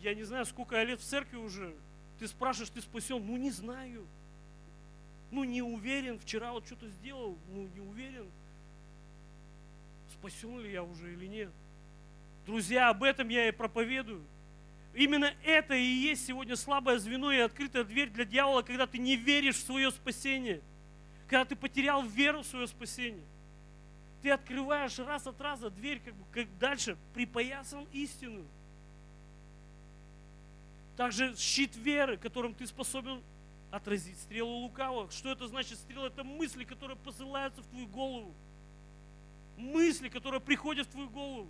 [0.00, 1.76] Я не знаю, сколько я лет в церкви уже.
[2.18, 3.24] Ты спрашиваешь, ты спасен?
[3.24, 4.04] Ну, не знаю.
[5.30, 6.18] Ну, не уверен.
[6.18, 8.26] Вчера вот что-то сделал, ну, не уверен.
[10.12, 11.50] Спасен ли я уже или нет?
[12.46, 14.22] Друзья, об этом я и проповедую.
[14.92, 19.16] Именно это и есть сегодня слабое звено и открытая дверь для дьявола, когда ты не
[19.16, 20.60] веришь в свое спасение.
[21.28, 23.22] Когда ты потерял веру в свое спасение.
[24.22, 28.44] Ты открываешь раз от раза дверь, как бы как дальше, припоясан истину.
[30.96, 33.22] Также щит веры, которым ты способен
[33.70, 35.10] отразить стрелу лукавого.
[35.10, 36.06] Что это значит стрела?
[36.06, 38.34] Это мысли, которые посылаются в твою голову.
[39.56, 41.48] Мысли, которые приходят в твою голову.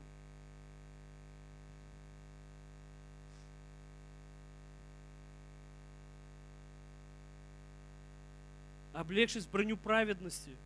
[8.92, 10.56] Облегшись в броню праведности.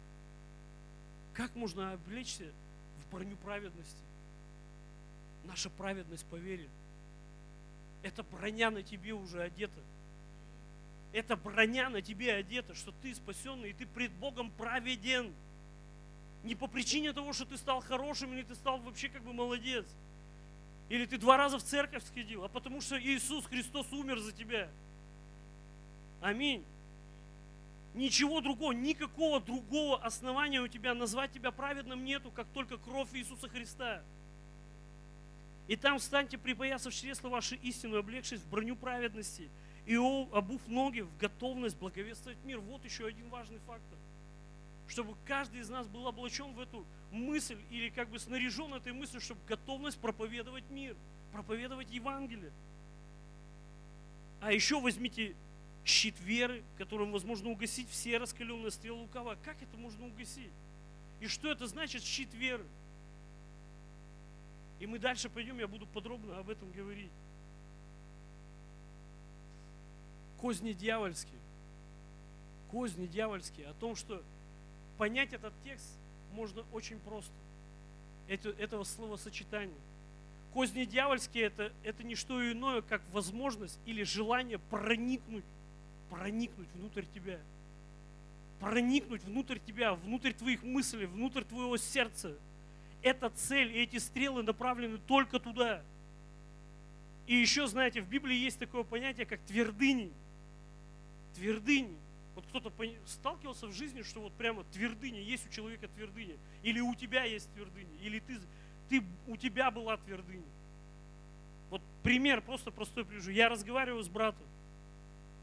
[1.34, 2.50] Как можно облечься
[2.98, 4.02] в броню праведности?
[5.44, 6.68] Наша праведность по вере.
[8.02, 9.80] Эта броня на тебе уже одета.
[11.14, 15.32] Эта броня на тебе одета, что ты спасенный, и ты пред Богом праведен.
[16.42, 19.86] Не по причине того, что ты стал хорошим, или ты стал вообще как бы молодец.
[20.88, 24.68] Или ты два раза в церковь сходил, а потому что Иисус Христос умер за тебя.
[26.20, 26.64] Аминь.
[27.94, 33.48] Ничего другого, никакого другого основания у тебя назвать тебя праведным нету, как только кровь Иисуса
[33.48, 34.02] Христа.
[35.68, 39.48] И там встаньте, припоясав чресло вашей истину, облегшись в броню праведности,
[39.86, 42.58] и обув ноги в готовность благовествовать мир.
[42.60, 43.98] Вот еще один важный фактор.
[44.88, 49.20] Чтобы каждый из нас был облачен в эту мысль или как бы снаряжен этой мыслью,
[49.20, 50.96] чтобы готовность проповедовать мир,
[51.32, 52.52] проповедовать Евангелие.
[54.40, 55.34] А еще возьмите
[55.84, 59.36] щит веры, которым возможно угасить все раскаленные стрелы лукава.
[59.44, 60.50] Как это можно угасить?
[61.20, 62.64] И что это значит щит веры?
[64.80, 67.10] И мы дальше пойдем, я буду подробно об этом говорить.
[70.44, 71.40] Козни дьявольские.
[72.70, 73.66] Козни дьявольские.
[73.66, 74.22] О том, что
[74.98, 75.96] понять этот текст
[76.34, 77.32] можно очень просто.
[78.28, 79.80] Это, этого словосочетания.
[80.52, 85.46] Козни дьявольские это, это не что иное, как возможность или желание проникнуть,
[86.10, 87.40] проникнуть внутрь тебя.
[88.60, 92.36] Проникнуть внутрь тебя, внутрь твоих мыслей, внутрь твоего сердца.
[93.00, 95.82] Эта цель и эти стрелы направлены только туда.
[97.26, 100.12] И еще, знаете, в Библии есть такое понятие, как твердыни.
[101.34, 101.96] Твердыни.
[102.34, 102.72] Вот кто-то
[103.06, 106.36] сталкивался в жизни, что вот прямо твердыня, есть у человека твердыня.
[106.62, 107.96] Или у тебя есть твердыня.
[108.00, 108.38] Или ты,
[108.88, 110.42] ты, у тебя была твердыня.
[111.70, 113.30] Вот пример просто простой привяжу.
[113.30, 114.46] Я разговариваю с братом.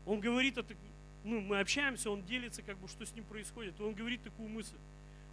[0.06, 0.76] Он говорит, это,
[1.24, 3.80] ну, мы общаемся, он делится, как бы, что с ним происходит.
[3.80, 4.78] И он говорит такую мысль.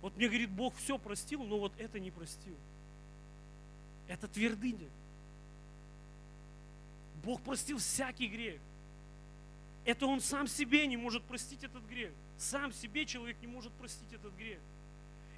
[0.01, 2.56] Вот мне говорит, Бог все простил, но вот это не простил.
[4.06, 4.89] Это твердыня.
[7.24, 8.60] Бог простил всякий грех.
[9.89, 12.12] Это он сам себе не может простить этот грех.
[12.36, 14.59] Сам себе человек не может простить этот грех.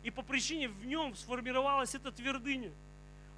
[0.02, 2.72] И по причине в нем сформировалась эта твердыня.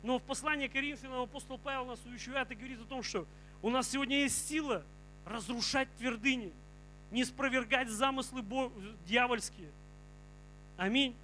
[0.02, 3.26] Но в послании Коринфянам апостол Павел нас увещевает и говорит о том, что
[3.60, 4.86] у нас сегодня есть сила
[5.26, 6.51] разрушать твердыни,
[7.10, 8.43] не спровергать замыслы
[9.06, 9.70] дьявольские.
[10.78, 11.14] Аминь.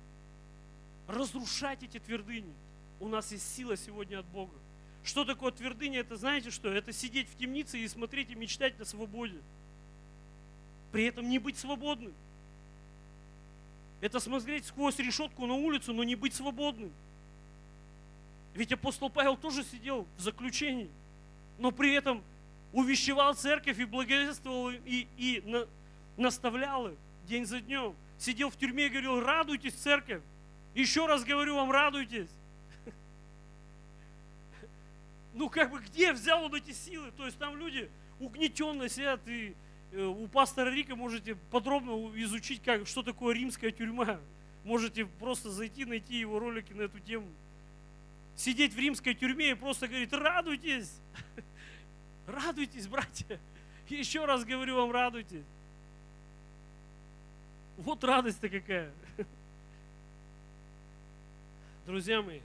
[1.06, 2.52] Разрушать эти твердыни.
[3.00, 4.54] У нас есть сила сегодня от Бога.
[5.02, 6.00] Что такое твердыня?
[6.00, 6.70] Это знаете что?
[6.70, 9.40] Это сидеть в темнице и смотреть и мечтать о свободе.
[10.92, 12.12] При этом не быть свободным.
[14.00, 16.92] Это смотреть сквозь решетку на улицу, но не быть свободным.
[18.54, 20.88] Ведь апостол Павел тоже сидел в заключении,
[21.58, 22.22] но при этом
[22.72, 25.66] увещевал церковь и благовествовал и, и на-
[26.16, 26.94] наставлял их
[27.26, 27.94] день за днем.
[28.18, 30.22] Сидел в тюрьме и говорил, радуйтесь, церковь.
[30.74, 32.28] Еще раз говорю вам, радуйтесь.
[35.34, 37.12] Ну, как бы, где взял он эти силы?
[37.12, 37.88] То есть там люди
[38.18, 39.54] угнетенно сидят, и
[39.92, 41.92] у пастора Рика можете подробно
[42.22, 44.20] изучить, как, что такое римская тюрьма.
[44.64, 47.26] Можете просто зайти, найти его ролики на эту тему.
[48.36, 50.92] Сидеть в римской тюрьме и просто говорить, радуйтесь.
[52.26, 53.40] Радуйтесь, братья.
[53.88, 55.44] Еще раз говорю вам, радуйтесь.
[57.78, 58.92] Вот радость-то какая.
[61.86, 62.40] Друзья мои,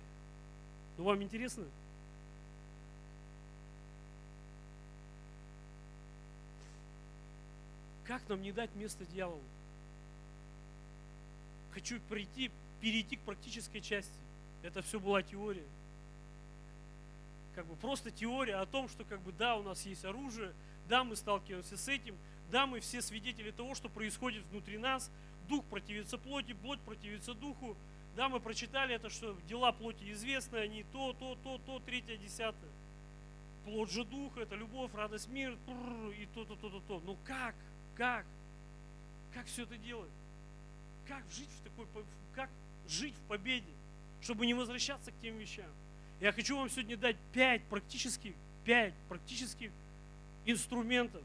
[0.97, 1.65] ну вам интересно?
[8.05, 9.41] Как нам не дать место дьяволу?
[11.73, 12.51] Хочу прийти,
[12.81, 14.13] перейти к практической части.
[14.61, 15.65] Это все была теория.
[17.55, 20.53] Как бы просто теория о том, что как бы да, у нас есть оружие,
[20.89, 22.15] да, мы сталкиваемся с этим,
[22.51, 25.11] да, мы все свидетели того, что происходит внутри нас,
[25.47, 27.75] дух противится плоти, плоть противится духу,
[28.15, 32.69] да, мы прочитали это, что дела плоти известны, они то, то, то, то, третье, десятое.
[33.65, 35.57] Плод же духа, это любовь, радость, мир,
[36.17, 37.01] и то, то, то, то, то.
[37.05, 37.55] Ну как?
[37.95, 38.25] Как?
[39.33, 40.09] Как все это делать?
[41.07, 41.85] Как жить в такой,
[42.35, 42.49] как
[42.87, 43.71] жить в победе,
[44.21, 45.69] чтобы не возвращаться к тем вещам?
[46.19, 48.33] Я хочу вам сегодня дать пять практических,
[48.63, 49.71] пять практических
[50.45, 51.21] инструментов.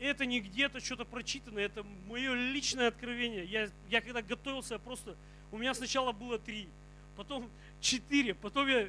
[0.00, 3.44] Это не где-то что-то прочитано, это мое личное откровение.
[3.44, 5.16] Я, я когда готовился, я просто...
[5.52, 6.68] У меня сначала было три,
[7.16, 7.48] потом
[7.80, 8.88] четыре, потом я,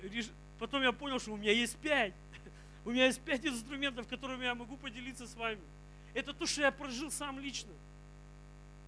[0.57, 2.13] потом я понял, что у меня есть пять.
[2.85, 5.59] У меня есть пять инструментов, которыми я могу поделиться с вами.
[6.15, 7.71] Это то, что я прожил сам лично.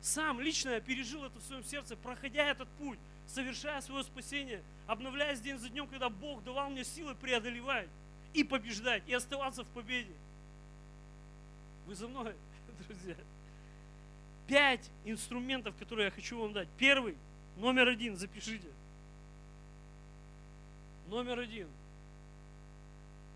[0.01, 2.97] Сам лично я пережил это в своем сердце, проходя этот путь,
[3.27, 7.89] совершая свое спасение, обновляясь день за днем, когда Бог давал мне силы преодолевать
[8.33, 10.13] и побеждать, и оставаться в победе.
[11.85, 12.33] Вы за мной,
[12.87, 13.17] друзья?
[14.47, 16.69] Пять инструментов, которые я хочу вам дать.
[16.77, 17.17] Первый,
[17.57, 18.69] номер один, запишите.
[21.09, 21.67] Номер один.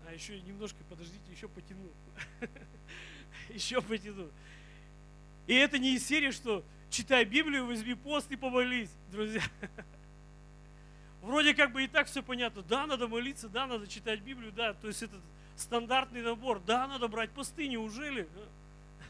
[0.06, 1.90] А еще немножко, подождите, еще потяну.
[3.54, 4.30] Еще потяну.
[5.46, 9.42] И это не из серии, что читай Библию, возьми пост и помолись, друзья.
[11.22, 12.62] Вроде как бы и так все понятно.
[12.62, 14.74] Да, надо молиться, да, надо читать Библию, да.
[14.74, 15.16] То есть это
[15.56, 16.60] стандартный набор.
[16.60, 18.28] Да, надо брать посты, неужели?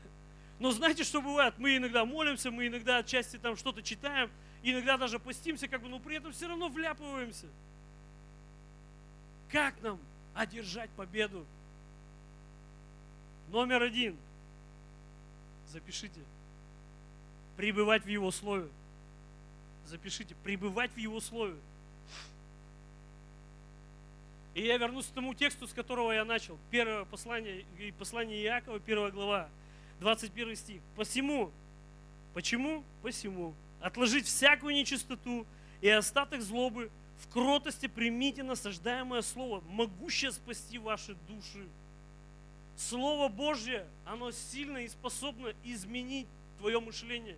[0.59, 1.54] Но знаете, что бывает?
[1.59, 4.30] Мы иногда молимся, мы иногда отчасти там что-то читаем,
[4.62, 7.46] иногда даже постимся, как бы, но при этом все равно вляпываемся.
[9.50, 9.98] Как нам
[10.34, 11.46] одержать победу?
[13.52, 14.16] Номер один.
[15.68, 16.20] Запишите.
[17.58, 18.66] Пребывать в Его Слове.
[19.86, 20.34] Запишите.
[20.42, 21.54] Пребывать в Его Слове.
[24.54, 26.58] И я вернусь к тому тексту, с которого я начал.
[26.70, 27.66] Первое послание,
[27.98, 29.50] послание Иакова, первая глава,
[30.00, 30.80] 21 стих.
[30.96, 31.50] Посему,
[32.32, 32.82] почему?
[33.02, 33.54] Посему.
[33.80, 35.46] Отложить всякую нечистоту
[35.82, 41.66] и остаток злобы, в кротости примите насаждаемое слово, могущее спасти ваши души.
[42.76, 46.26] Слово Божье, оно сильно и способно изменить
[46.58, 47.36] твое мышление.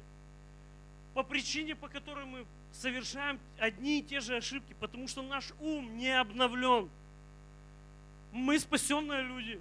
[1.13, 5.97] По причине, по которой мы совершаем одни и те же ошибки, потому что наш ум
[5.97, 6.91] не обновлен.
[8.33, 9.61] Мы спасенные люди,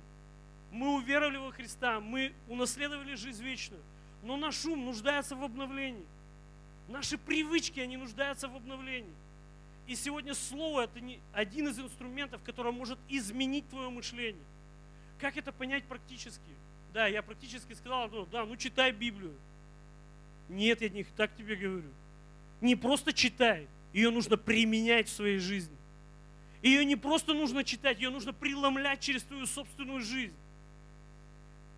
[0.72, 3.82] мы уверовали во Христа, мы унаследовали жизнь вечную,
[4.24, 6.06] но наш ум нуждается в обновлении.
[6.88, 9.14] Наши привычки, они нуждаются в обновлении.
[9.86, 14.44] И сегодня Слово– это не один из инструментов, который может изменить твое мышление.
[15.24, 16.52] Как это понять практически?
[16.94, 19.34] Да, я практически сказал, ну, да, ну читай Библию.
[20.50, 21.88] Нет, я не так тебе говорю.
[22.60, 25.78] Не просто читай, ее нужно применять в своей жизни.
[26.62, 30.36] Ее не просто нужно читать, ее нужно преломлять через твою собственную жизнь.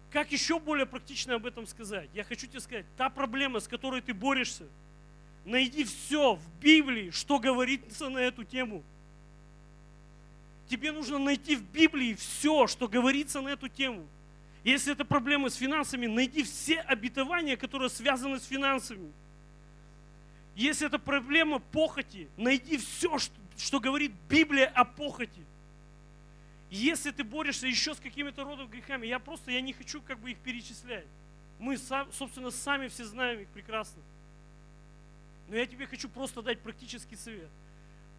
[0.10, 2.10] Как еще более практично об этом сказать?
[2.16, 4.66] Я хочу тебе сказать, та проблема, с которой ты борешься,
[5.46, 8.84] найди все в Библии, что говорится на эту тему.
[10.68, 14.06] Тебе нужно найти в Библии все, что говорится на эту тему.
[14.64, 19.12] Если это проблемы с финансами, найди все обетования, которые связаны с финансами.
[20.56, 25.44] Если это проблема похоти, найди все, что, что говорит Библия о похоти.
[26.72, 30.32] Если ты борешься еще с какими-то родом грехами, я просто я не хочу как бы
[30.32, 31.06] их перечислять.
[31.60, 34.02] Мы, собственно, сами все знаем их прекрасно.
[35.48, 37.50] Но я тебе хочу просто дать практический совет.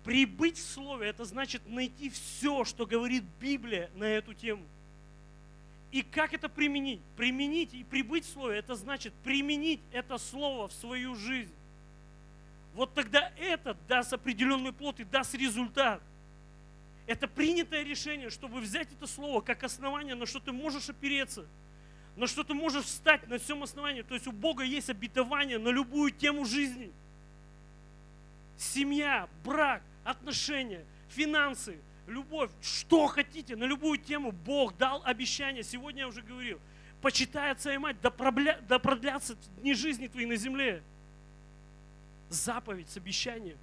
[0.06, 4.62] Прибыть в Слове– это значит найти все, что говорит Библия на эту тему.
[5.90, 7.00] И как это применить?
[7.16, 11.52] Применить и прибыть в Слове– это значит применить это Слово в свою жизнь.
[12.74, 16.00] Вот тогда это даст определенный плод и даст результат.
[17.08, 21.46] Это принятое решение, чтобы взять это Слово как основание, на что ты можешь опереться,
[22.14, 24.02] на что ты можешь встать на всем основании.
[24.02, 26.92] То есть у Бога есть обетование на любую тему жизни.
[28.56, 35.62] Семья, брак, отношения, финансы, любовь, что хотите, на любую тему Бог дал обещание.
[35.62, 36.60] Сегодня я уже говорил,
[37.02, 40.82] почитай отца и мать, да, пробля- да продлятся дни жизни твои на земле.
[42.28, 43.58] Заповедь с обещанием.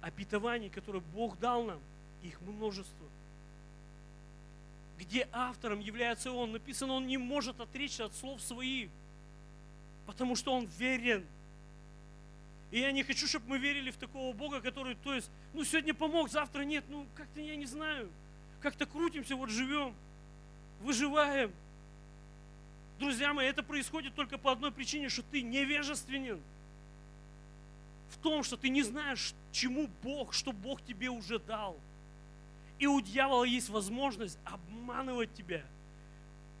[0.00, 1.80] Обетований, которые Бог дал нам,
[2.22, 3.06] их множество.
[4.98, 8.90] Где автором является Он, написано, Он не может отречься от слов своих,
[10.06, 11.24] потому что Он верен.
[12.74, 15.94] И я не хочу, чтобы мы верили в такого Бога, который, то есть, ну сегодня
[15.94, 18.10] помог, завтра нет, ну как-то я не знаю,
[18.60, 19.94] как-то крутимся, вот живем,
[20.80, 21.52] выживаем.
[22.98, 26.40] Друзья мои, это происходит только по одной причине, что ты невежественен.
[28.10, 31.78] В том, что ты не знаешь, чему Бог, что Бог тебе уже дал.
[32.80, 35.62] И у дьявола есть возможность обманывать тебя,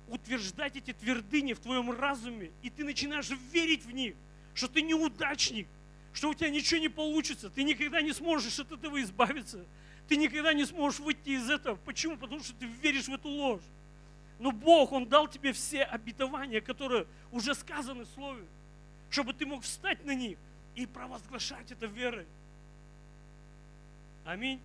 [0.06, 4.14] утверждать эти твердыни в твоем разуме, и ты начинаешь верить в них,
[4.54, 5.66] что ты неудачник,
[6.14, 9.66] что у тебя ничего не получится, ты никогда не сможешь от этого избавиться,
[10.08, 11.76] ты никогда не сможешь выйти из этого.
[11.84, 12.16] Почему?
[12.16, 13.62] Потому что ты веришь в эту ложь.
[14.38, 18.44] Но Бог, Он дал тебе все обетования, которые уже сказаны в Слове,
[19.10, 20.38] чтобы ты мог встать на них
[20.76, 22.26] и провозглашать это верой.
[24.24, 24.60] Аминь.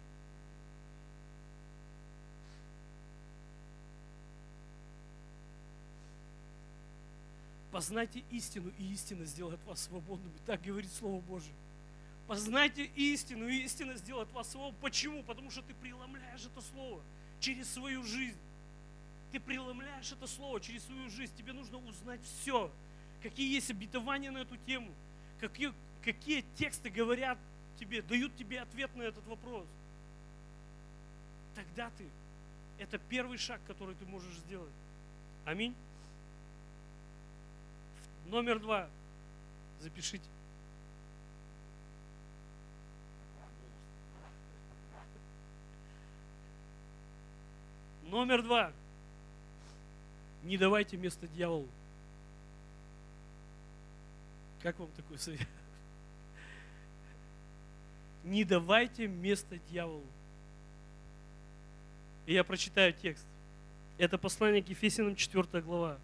[7.71, 10.33] Познайте истину, и истина сделает вас свободными.
[10.45, 11.53] Так говорит Слово Божие.
[12.27, 14.81] Познайте истину, и истина сделает вас свободными.
[14.81, 15.23] Почему?
[15.23, 17.01] Потому что ты преломляешь это Слово
[17.39, 18.37] через свою жизнь.
[19.31, 21.33] Ты преломляешь это Слово через свою жизнь.
[21.37, 22.71] Тебе нужно узнать все.
[23.21, 24.91] Какие есть обетования на эту тему.
[25.39, 25.73] Какие,
[26.03, 27.37] какие тексты говорят
[27.79, 29.65] тебе, дают тебе ответ на этот вопрос.
[31.55, 32.05] Тогда ты,
[32.77, 34.73] это первый шаг, который ты можешь сделать.
[35.45, 35.75] Аминь.
[38.29, 38.87] Номер два.
[39.79, 40.29] Запишите.
[48.03, 48.71] Номер два.
[50.43, 51.67] Не давайте место дьяволу.
[54.61, 55.47] Как вам такой совет?
[58.23, 60.05] Не давайте место дьяволу.
[62.27, 63.25] И я прочитаю текст.
[63.97, 65.97] Это послание к Ефесянам 4 глава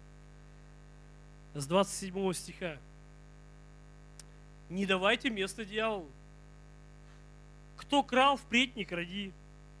[1.56, 2.76] с 27 стиха.
[4.68, 6.10] Не давайте место дьяволу.
[7.78, 9.32] Кто крал, впредь не кради,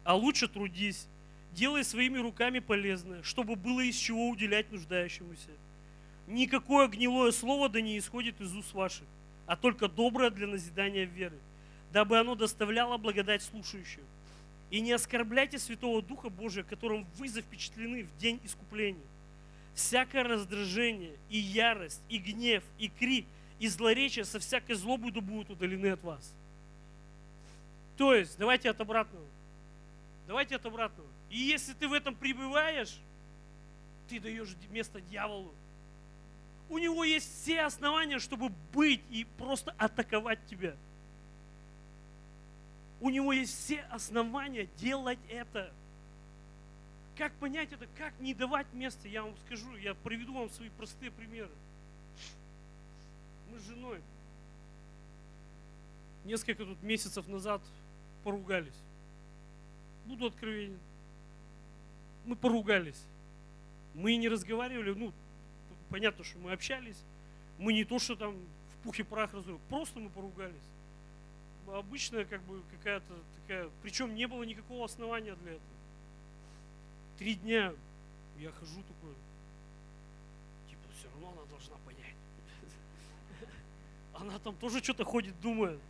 [0.02, 1.06] а лучше трудись,
[1.52, 5.50] делай своими руками полезное, чтобы было из чего уделять нуждающемуся.
[6.26, 9.06] Никакое гнилое слово да не исходит из уст ваших,
[9.46, 11.38] а только доброе для назидания веры,
[11.92, 14.02] дабы оно доставляло благодать слушающим.
[14.70, 19.04] И не оскорбляйте Святого Духа Божия, которым вы запечатлены в день искупления
[19.76, 23.26] всякое раздражение, и ярость, и гнев, и крик,
[23.60, 26.34] и злоречие со всякой злобой будут удалены от вас.
[27.96, 29.24] То есть, давайте от обратного.
[30.26, 31.08] Давайте от обратного.
[31.30, 32.98] И если ты в этом пребываешь,
[34.08, 35.54] ты даешь место дьяволу.
[36.68, 40.74] У него есть все основания, чтобы быть и просто атаковать тебя.
[43.00, 45.70] У него есть все основания делать это.
[47.16, 51.10] Как понять это, как не давать места, я вам скажу, я приведу вам свои простые
[51.10, 51.50] примеры.
[53.50, 54.00] Мы с женой
[56.26, 57.62] несколько тут месяцев назад
[58.22, 58.76] поругались.
[60.06, 60.78] Буду откровенен.
[62.26, 63.02] Мы поругались.
[63.94, 65.12] Мы не разговаривали, ну,
[65.88, 67.02] понятно, что мы общались.
[67.58, 70.54] Мы не то, что там в пух и прах разговаривали, просто мы поругались.
[71.66, 75.75] Обычная как бы какая-то такая, причем не было никакого основания для этого.
[77.18, 77.72] Три дня
[78.38, 79.14] я хожу такой,
[80.68, 82.14] типа, все равно она должна понять.
[84.14, 85.80] Она там тоже что-то ходит, думает,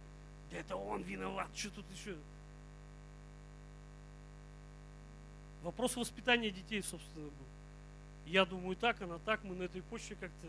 [0.50, 2.16] да это он виноват, что тут еще.
[5.62, 7.46] Вопрос воспитания детей, собственно, был.
[8.26, 10.46] Я думаю так, она так, мы на этой почве как-то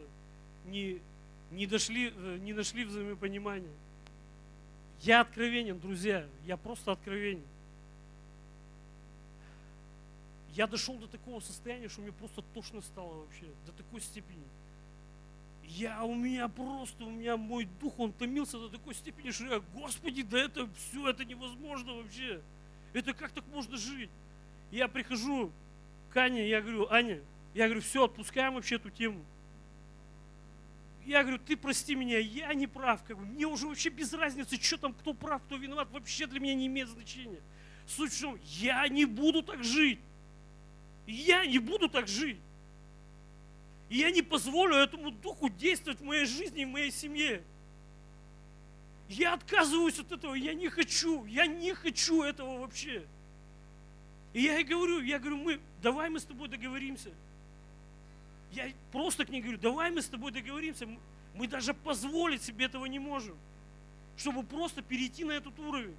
[0.66, 1.02] не,
[1.52, 3.74] не дошли, э, не нашли взаимопонимания.
[5.02, 7.44] Я откровенен, друзья, я просто откровенен.
[10.54, 14.44] Я дошел до такого состояния, что мне просто тошно стало вообще, до такой степени.
[15.64, 19.60] я, у меня просто, у меня мой дух, он томился до такой степени, что я,
[19.74, 22.42] Господи, да это все, это невозможно вообще.
[22.94, 24.10] Это как так можно жить?
[24.72, 25.52] Я прихожу
[26.10, 27.22] к Ане, я говорю, Аня,
[27.54, 29.24] я говорю, все, отпускаем вообще эту тему.
[31.06, 33.02] Я говорю, ты прости меня, я не прав.
[33.04, 36.40] Как бы, мне уже вообще без разницы, что там, кто прав, кто виноват, вообще для
[36.40, 37.40] меня не имеет значения.
[37.88, 40.00] Суть в чем, я не буду так жить.
[41.08, 42.38] Я не буду так жить.
[43.90, 47.42] И я не позволю этому духу действовать в моей жизни и в моей семье.
[49.08, 53.06] Я отказываюсь от этого, я не хочу, я не хочу этого вообще.
[54.34, 57.12] И я ей говорю, я говорю, мы, давай мы с тобой договоримся.
[58.52, 60.88] Я просто к ней говорю, давай мы с тобой договоримся.
[61.34, 63.38] Мы даже позволить себе этого не можем,
[64.18, 65.96] чтобы просто перейти на этот уровень.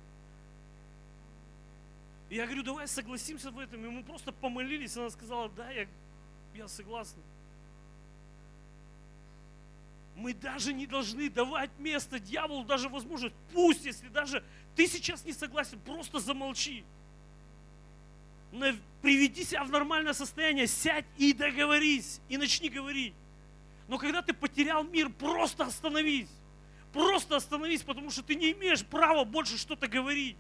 [2.30, 3.84] И я говорю, давай согласимся в этом.
[3.84, 5.86] И мы просто помолились, она сказала, да, я,
[6.54, 7.22] я согласна.
[10.14, 14.42] Мы даже не должны давать место дьяволу, даже возможность, пусть, если даже
[14.74, 16.84] ты сейчас не согласен, просто замолчи.
[19.00, 23.14] Приведи себя в нормальное состояние, сядь и договорись, и начни говорить.
[23.86, 26.30] Но когда ты потерял мир, просто остановись.
[26.92, 30.36] Просто остановись, потому что ты не имеешь права больше что-то говорить.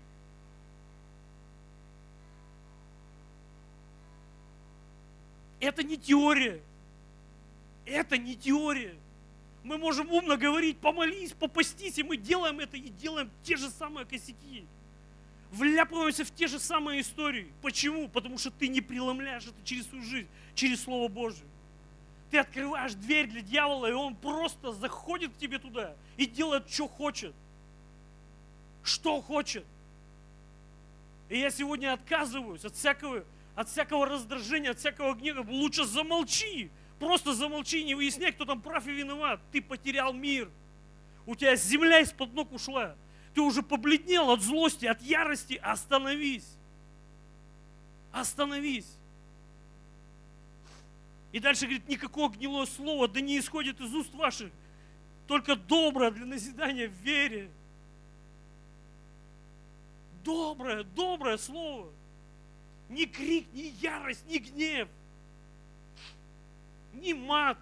[5.60, 6.60] Это не теория.
[7.84, 8.94] Это не теория.
[9.64, 14.06] Мы можем умно говорить, помолись, попастись, и мы делаем это и делаем те же самые
[14.06, 14.64] косяки.
[15.50, 17.50] Вляпываемся в те же самые истории.
[17.62, 18.08] Почему?
[18.08, 21.46] Потому что ты не преломляешь это через свою жизнь, через Слово Божие.
[22.30, 26.86] Ты открываешь дверь для дьявола, и он просто заходит к тебе туда и делает, что
[26.86, 27.34] хочет.
[28.82, 29.64] Что хочет.
[31.30, 33.24] И я сегодня отказываюсь от всякого,
[33.58, 35.44] от всякого раздражения, от всякого гнева.
[35.50, 36.70] Лучше замолчи.
[37.00, 39.40] Просто замолчи, не выясняй, кто там прав и виноват.
[39.50, 40.48] Ты потерял мир.
[41.26, 42.94] У тебя земля из-под ног ушла.
[43.34, 45.54] Ты уже побледнел от злости, от ярости.
[45.54, 46.46] Остановись.
[48.12, 48.96] Остановись.
[51.32, 54.52] И дальше говорит, никакого гнилое слова да не исходит из уст ваших,
[55.26, 57.50] только доброе для назидания в вере.
[60.22, 61.90] Доброе, доброе слово.
[62.88, 64.88] Ни крик, ни ярость, ни гнев,
[66.94, 67.58] ни мат.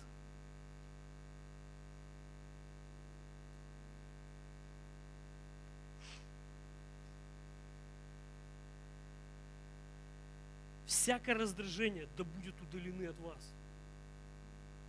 [10.87, 13.39] Всякое раздражение да будет удалены от вас.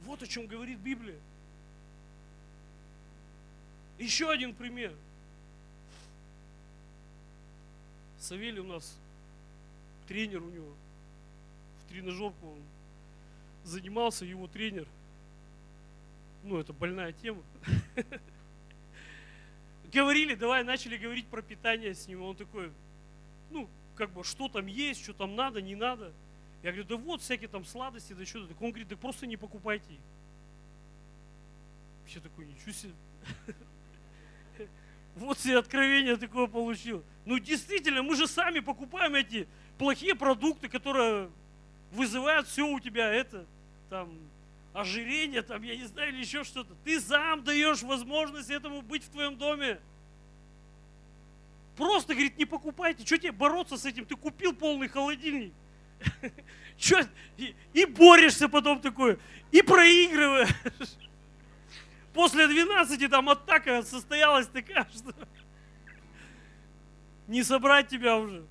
[0.03, 1.19] Вот о чем говорит Библия.
[3.99, 4.93] Еще один пример.
[8.19, 8.97] Савелий у нас
[10.07, 10.73] тренер у него.
[11.83, 12.61] В тренажерку он
[13.63, 14.87] занимался, его тренер.
[16.43, 17.43] Ну, это больная тема.
[19.93, 22.21] Говорили, давай, начали говорить про питание с ним.
[22.21, 22.71] Он такой,
[23.51, 26.11] ну, как бы, что там есть, что там надо, не надо.
[26.63, 28.53] Я говорю, да вот всякие там сладости, да что-то.
[28.59, 29.99] Он говорит, да просто не покупайте их.
[32.15, 32.93] Я такой, ничего себе.
[35.17, 37.03] Вот себе откровение такое получил.
[37.25, 41.29] Ну действительно, мы же сами покупаем эти плохие продукты, которые
[41.91, 43.45] вызывают все у тебя это,
[43.89, 44.11] там,
[44.73, 46.75] ожирение, там, я не знаю, или еще что-то.
[46.83, 49.79] Ты сам даешь возможность этому быть в твоем доме.
[51.75, 53.05] Просто, говорит, не покупайте.
[53.05, 54.05] Что тебе бороться с этим?
[54.05, 55.53] Ты купил полный холодильник.
[56.77, 57.01] Чё?
[57.73, 59.17] И, борешься потом такой,
[59.51, 60.49] и проигрываешь.
[62.17, 65.13] После 12 там атака состоялась такая, что
[67.27, 68.43] не собрать тебя уже.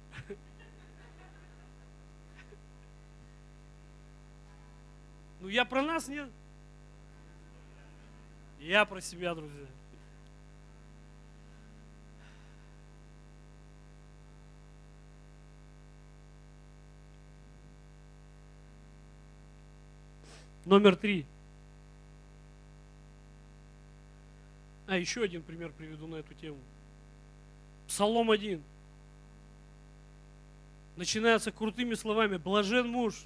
[5.41, 6.31] Ну я про нас нет.
[8.61, 9.67] Я про себя, друзья.
[20.65, 21.27] Номер три.
[24.87, 26.59] А, еще один пример приведу на эту тему.
[27.89, 28.63] Псалом 1.
[30.97, 33.25] Начинается крутыми словами «Блажен муж».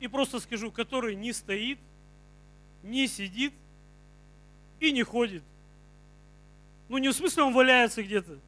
[0.00, 1.78] И просто скажу, который не стоит,
[2.84, 3.52] не сидит
[4.78, 5.42] и не ходит.
[6.88, 8.38] Ну, не в смысле он валяется где-то.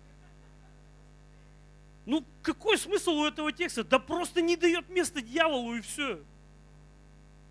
[2.06, 3.82] Ну, какой смысл у этого текста?
[3.82, 6.20] Да просто не дает места дьяволу и все.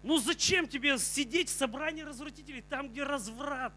[0.03, 3.73] Ну зачем тебе сидеть в собрании развратителей, там, где разврат?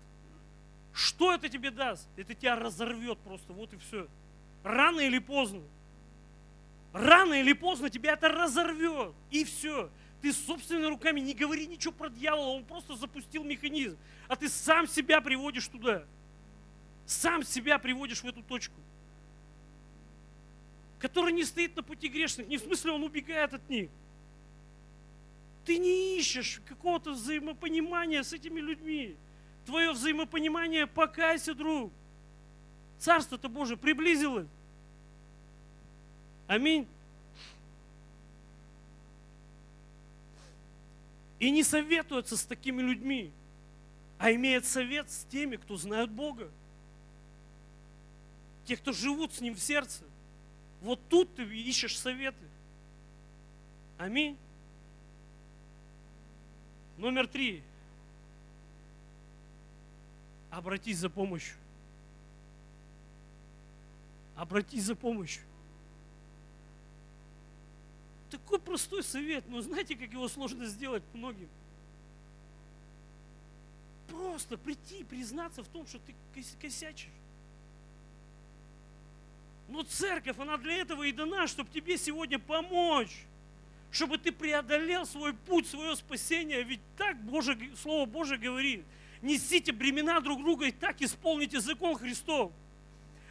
[0.93, 2.07] Что это тебе даст?
[2.17, 4.07] Это тебя разорвет просто, вот и все.
[4.63, 5.63] Рано или поздно.
[6.93, 9.15] Рано или поздно тебя это разорвет.
[9.31, 9.91] И все.
[10.21, 13.99] Ты собственными руками не говори ничего про дьявола, он просто запустил механизм.
[14.29, 16.05] А ты сам себя приводишь туда.
[17.07, 18.75] Сам себя приводишь в эту точку.
[21.01, 22.47] Который не стоит на пути грешных.
[22.47, 23.91] Не в смысле он убегает от них.
[25.65, 29.17] Ты не ищешь какого-то взаимопонимания с этими людьми.
[29.65, 31.93] Твое взаимопонимание, покайся, друг.
[32.99, 34.49] Царство-то Божие приблизилось.
[36.47, 36.87] Аминь.
[41.39, 43.33] И не советуется с такими людьми,
[44.19, 46.51] а имеет совет с теми, кто знают Бога.
[48.65, 50.05] Те, кто живут с Ним в сердце.
[50.83, 52.45] Вот тут ты ищешь советы.
[53.99, 54.37] Аминь.
[56.97, 57.63] Номер три.
[60.51, 61.57] Обратись за помощью.
[64.37, 65.43] Обратись за помощью.
[68.31, 71.49] Такой простой совет, но знаете, как его сложно сделать многим?
[74.09, 77.09] Просто прийти и признаться в том, что ты кос- косячишь.
[79.69, 83.25] Но церковь, она для этого и дана, чтобы тебе сегодня помочь.
[83.93, 86.63] Чтобы ты преодолел свой путь, свое спасение.
[86.63, 88.85] Ведь так Боже, Слово Божие говорит.
[89.21, 92.53] Несите бремена друг друга и так исполните закон Христов.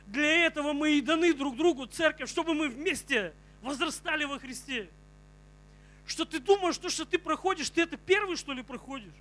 [0.06, 4.90] Для этого мы и даны друг другу, церковь, чтобы мы вместе возрастали во Христе.
[6.06, 9.14] Что ты думаешь, то, что ты проходишь, ты это первый, что ли, проходишь?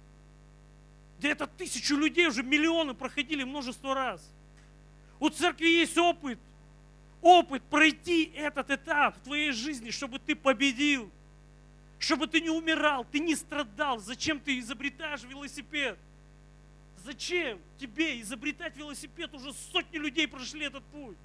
[1.21, 4.31] Да это тысячу людей, уже миллионы проходили множество раз.
[5.19, 6.39] У церкви есть опыт.
[7.23, 11.11] Опыт пройти этот этап в твоей жизни, чтобы ты победил.
[12.01, 13.99] Чтобы ты не умирал, ты не страдал.
[13.99, 15.99] Зачем ты изобретаешь велосипед?
[17.05, 19.33] Зачем тебе изобретать велосипед?
[19.35, 21.19] Уже сотни людей прошли этот путь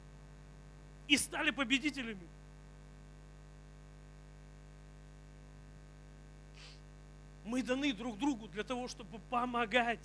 [1.08, 2.28] и стали победителями.
[7.46, 10.02] Мы даны друг другу для того, чтобы помогать.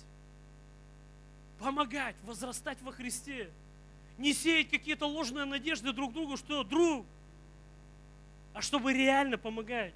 [1.59, 3.51] Помогать, возрастать во Христе.
[4.17, 7.05] Не сеять какие-то ложные надежды друг другу, что друг,
[8.53, 9.93] а чтобы реально помогать.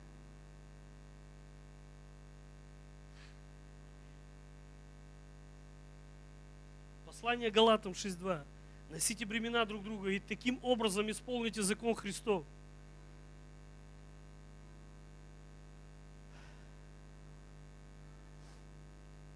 [7.26, 8.46] Послание Галатам 6.2.
[8.92, 12.46] Носите бремена друг друга и таким образом исполните закон Христов.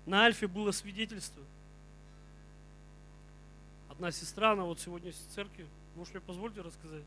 [0.06, 1.42] На Альфе было свидетельство.
[3.90, 5.66] Одна сестра, она вот сегодня в церкви.
[5.96, 7.04] Может, мне позвольте рассказать?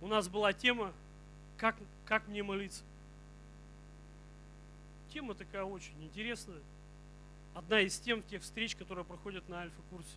[0.00, 0.92] У нас была тема,
[1.56, 2.84] как, как мне молиться.
[5.12, 6.60] Тема такая очень интересная.
[7.54, 10.16] Одна из тем тех встреч, которые проходят на альфа-курсе.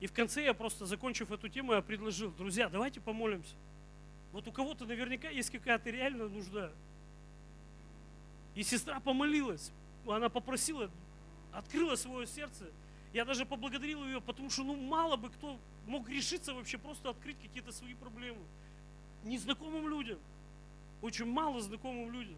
[0.00, 3.54] И в конце я просто, закончив эту тему, я предложил, друзья, давайте помолимся.
[4.32, 6.72] Вот у кого-то наверняка есть какая-то реальная нужда.
[8.54, 9.72] И сестра помолилась.
[10.06, 10.90] Она попросила,
[11.52, 12.66] открыла свое сердце.
[13.12, 17.38] Я даже поблагодарил ее, потому что ну мало бы кто мог решиться вообще просто открыть
[17.40, 18.40] какие-то свои проблемы.
[19.24, 20.18] Незнакомым людям.
[21.02, 22.36] Очень мало знакомым людям.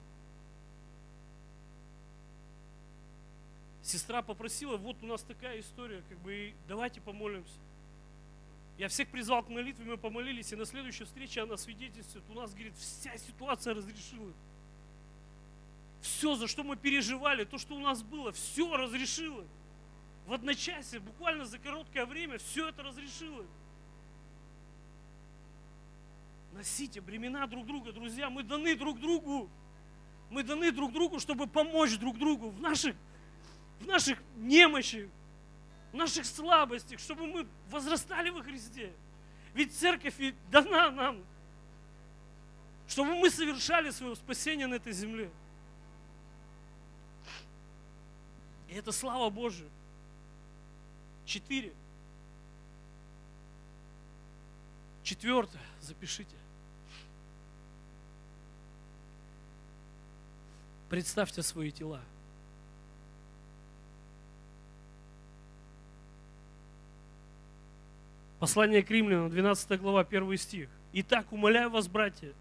[3.82, 7.58] Сестра попросила, вот у нас такая история, как бы давайте помолимся.
[8.78, 12.24] Я всех призвал к молитве, мы помолились, и на следующей встрече она свидетельствует.
[12.30, 14.36] У нас, говорит, вся ситуация разрешилась.
[16.00, 19.44] Все, за что мы переживали, то, что у нас было, все разрешило.
[20.26, 23.44] В одночасье, буквально за короткое время, все это разрешило.
[26.52, 28.30] Носите бремена друг друга, друзья.
[28.30, 29.48] Мы даны друг другу.
[30.30, 32.96] Мы даны друг другу, чтобы помочь друг другу в наших,
[33.82, 35.10] в наших немощи,
[35.92, 38.92] в наших слабостях, чтобы мы возрастали во Христе.
[39.54, 40.14] Ведь церковь
[40.50, 41.22] дана нам,
[42.88, 45.30] чтобы мы совершали свое спасение на этой земле.
[48.68, 49.68] И это слава Божия.
[51.26, 51.72] Четыре.
[55.02, 56.36] Четвертое, запишите.
[60.88, 62.02] Представьте свои тела.
[68.42, 70.68] Послание к римлянам, 12 глава, 1 стих.
[70.94, 72.32] Итак, умоляю вас, братья,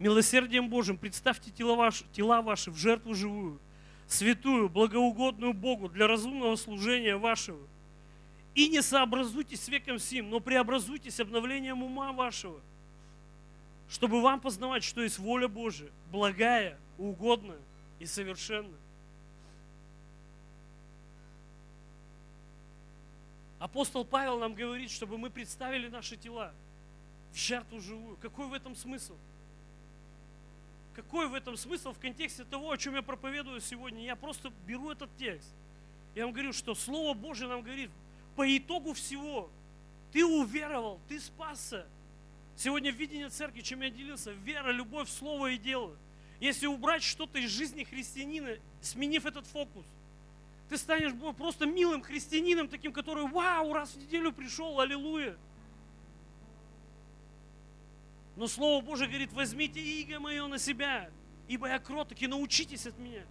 [0.00, 3.60] милосердием Божьим представьте тела ваши, тела ваши в жертву живую,
[4.08, 7.60] святую, благоугодную Богу для разумного служения вашего.
[8.56, 12.58] И не сообразуйтесь с веком сим, но преобразуйтесь обновлением ума вашего,
[13.88, 17.60] чтобы вам познавать, что есть воля Божия, благая, угодная
[18.00, 18.80] и совершенная.
[23.58, 26.52] Апостол Павел нам говорит, чтобы мы представили наши тела
[27.32, 28.16] в жертву живую.
[28.16, 29.14] Какой в этом смысл?
[30.94, 34.04] Какой в этом смысл в контексте того, о чем я проповедую сегодня?
[34.04, 35.48] Я просто беру этот текст.
[36.14, 37.90] Я вам говорю, что Слово Божье нам говорит,
[38.34, 39.50] по итогу всего,
[40.12, 41.86] ты уверовал, ты спасся.
[42.56, 45.94] Сегодня видение церкви, чем я делился, вера, любовь, слово и дело.
[46.40, 49.84] Если убрать что-то из жизни христианина, сменив этот фокус,
[50.68, 55.36] ты станешь просто милым христианином, таким, который, вау, раз в неделю пришел, аллилуйя.
[58.36, 61.10] Но Слово Божие говорит, возьмите иго мое на себя,
[61.48, 63.24] ибо я кроток, и научитесь от меня.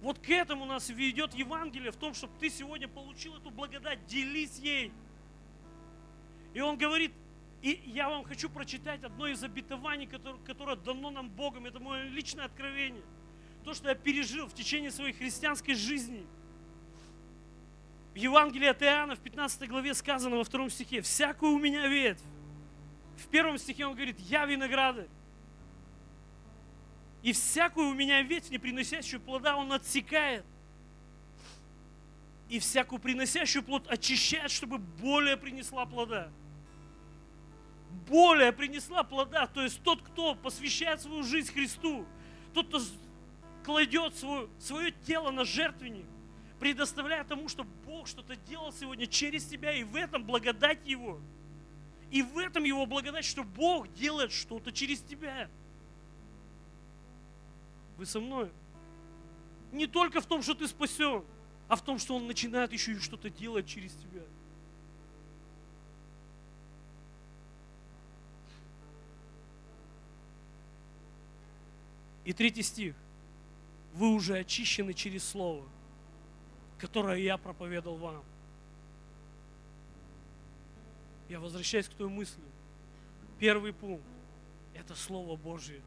[0.00, 4.58] Вот к этому нас ведет Евангелие, в том, чтобы ты сегодня получил эту благодать, делись
[4.58, 4.92] ей.
[6.54, 7.12] И он говорит,
[7.60, 11.66] и я вам хочу прочитать одно из обетований, которое, которое дано нам Богом.
[11.66, 13.02] Это мое личное откровение.
[13.64, 16.26] То, что я пережил в течение своей христианской жизни.
[18.12, 22.22] В Евангелии от Иоанна в 15 главе сказано во втором стихе, «Всякую у меня ветвь».
[23.16, 25.08] В первом стихе он говорит, «Я виноградарь».
[27.22, 30.44] И всякую у меня ветвь, не приносящую плода, он отсекает.
[32.48, 36.30] И всякую приносящую плод очищает, чтобы более принесла плода
[38.08, 39.46] более принесла плода.
[39.46, 42.04] То есть тот, кто посвящает свою жизнь Христу,
[42.54, 42.80] тот, кто
[43.64, 46.06] кладет свое, свое тело на жертвенник,
[46.58, 51.20] предоставляя тому, что Бог что-то делал сегодня через тебя, и в этом благодать Его.
[52.10, 55.48] И в этом Его благодать, что Бог делает что-то через тебя.
[57.96, 58.50] Вы со мной?
[59.72, 61.24] Не только в том, что ты спасен,
[61.68, 64.22] а в том, что Он начинает еще и что-то делать через тебя.
[72.24, 72.94] И третий стих.
[73.94, 75.66] Вы уже очищены через Слово,
[76.78, 78.24] которое я проповедовал вам.
[81.28, 82.42] Я возвращаюсь к той мысли.
[83.38, 84.04] Первый пункт–
[84.74, 85.80] это Слово Божье.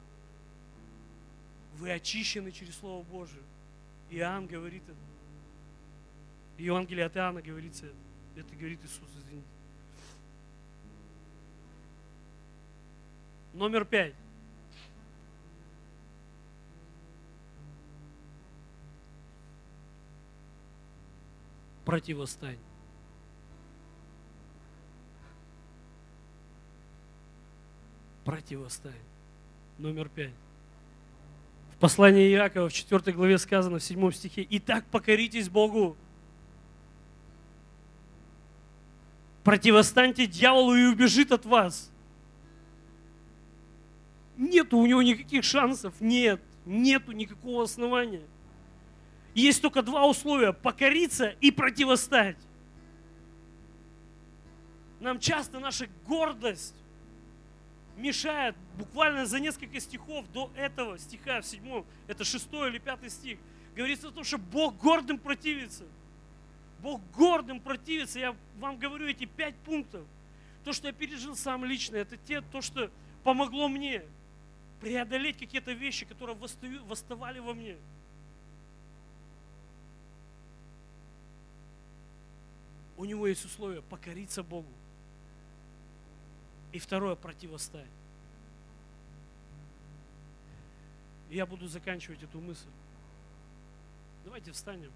[1.75, 3.41] Вы очищены через Слово Божье.
[4.09, 6.61] Иоанн говорит это.
[6.61, 7.85] Евангелие от Иоанна говорится
[8.35, 8.55] это.
[8.55, 9.47] Говорит Иисус, извините.
[13.53, 14.15] Номер пять.
[21.93, 22.57] Противостань.
[28.25, 28.93] Противостань.
[29.77, 30.33] Номер пять.
[31.75, 35.95] В послании Иакова в 4 главе сказано в 7 стихе, «Итак покоритесь Богу,
[39.43, 41.91] противостаньте дьяволу и убежит от вас».
[44.35, 48.23] Нету у него никаких шансов, нет, нету никакого основания.
[49.33, 52.37] Есть только два условия– покориться и противостать.
[54.99, 56.75] Нам часто наша гордость
[57.97, 63.37] мешает буквально за несколько стихов до этого стиха в седьмом, это шестой или пятый стих,
[63.75, 65.83] говорится о том, что Бог гордым противится.
[66.79, 68.19] Бог гордым противится.
[68.19, 70.05] Я вам говорю эти пять пунктов.
[70.63, 72.91] То, что я пережил сам лично, это те, то, что
[73.23, 74.03] помогло мне
[74.81, 76.37] преодолеть какие-то вещи, которые
[76.85, 77.77] восставали во мне.
[82.97, 84.67] У него есть условия покориться Богу.
[86.71, 87.87] И второе, противостоять.
[91.29, 92.67] Я буду заканчивать эту мысль.
[94.23, 94.91] Давайте встанем.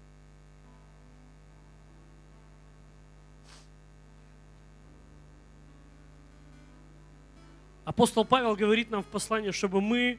[7.84, 10.18] Апостол Павел говорит нам в послании, чтобы мы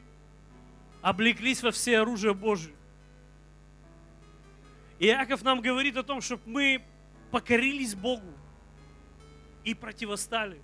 [1.02, 2.74] облеклись во все оружие Божие.
[4.98, 6.82] И Иаков нам говорит о том, чтобы мы
[7.30, 8.32] покорились Богу
[9.64, 10.60] и противостали.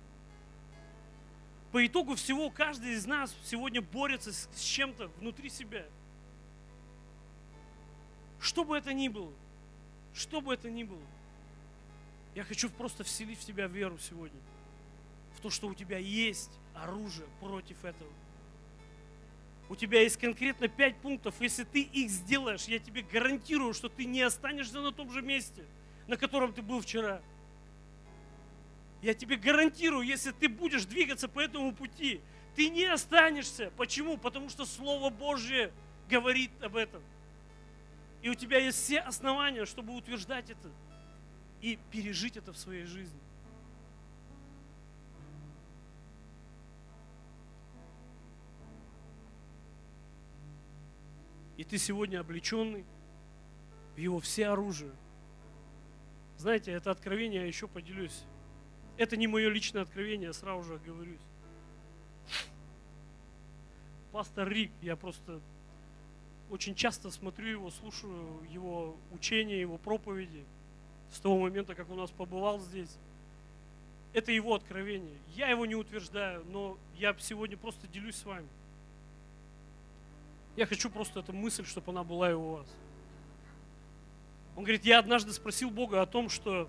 [1.71, 5.85] По итогу всего каждый из нас сегодня борется с, чем-то внутри себя.
[8.39, 9.33] Что бы это ни было,
[10.13, 11.01] что бы это ни было,
[12.35, 14.39] я хочу просто вселить в тебя веру сегодня.
[15.35, 18.11] В то, что у тебя есть оружие против этого.
[19.69, 21.35] У тебя есть конкретно пять пунктов.
[21.41, 25.65] Если ты их сделаешь, я тебе гарантирую, что ты не останешься на том же месте–
[26.07, 27.21] на котором ты был вчера.
[29.01, 32.21] Я тебе гарантирую, если ты будешь двигаться по этому пути,
[32.55, 33.71] ты не останешься.
[33.77, 34.17] Почему?
[34.17, 35.71] Потому что Слово Божье
[36.09, 37.03] говорит об этом.
[38.21, 40.71] И у тебя есть все основания, чтобы утверждать это
[41.61, 43.19] и пережить это в своей жизни.
[51.57, 52.85] И ты сегодня облеченный
[53.95, 54.91] в его все оружие–
[56.37, 58.23] знаете, это откровение я еще поделюсь.
[58.97, 61.21] Это не мое личное откровение, сразу же оговорюсь.
[64.11, 65.39] Пастор Рик, я просто
[66.49, 70.43] очень часто смотрю его, слушаю его учения, его проповеди
[71.11, 72.95] с того момента, как у нас побывал здесь.
[74.13, 75.17] Это его откровение.
[75.35, 78.47] Я его не утверждаю, но я сегодня просто делюсь с вами.
[80.55, 82.67] Я хочу просто эту мысль, чтобы она была и у вас.
[84.57, 86.67] Он говорит, я однажды спросил Бога о том, что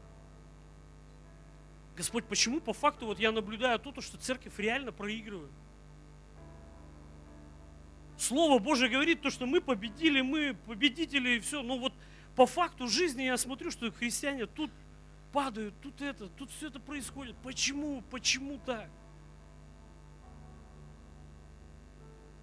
[1.96, 5.50] Господь, почему по факту вот я наблюдаю то, что церковь реально проигрывает?
[8.18, 11.62] Слово Божье говорит то, что мы победили, мы победители и все.
[11.62, 11.94] Но вот
[12.36, 14.70] по факту жизни я смотрю, что христиане тут
[15.32, 17.36] падают, тут это, тут все это происходит.
[17.42, 18.02] Почему?
[18.10, 18.90] Почему так?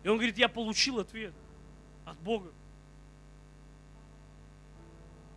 [0.03, 1.35] И он говорит, я получил ответ
[2.03, 2.51] от Бога.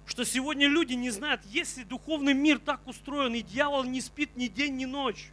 [0.08, 4.46] Что сегодня люди не знают, если духовный мир так устроен, и дьявол не спит ни
[4.46, 5.30] день, ни ночь,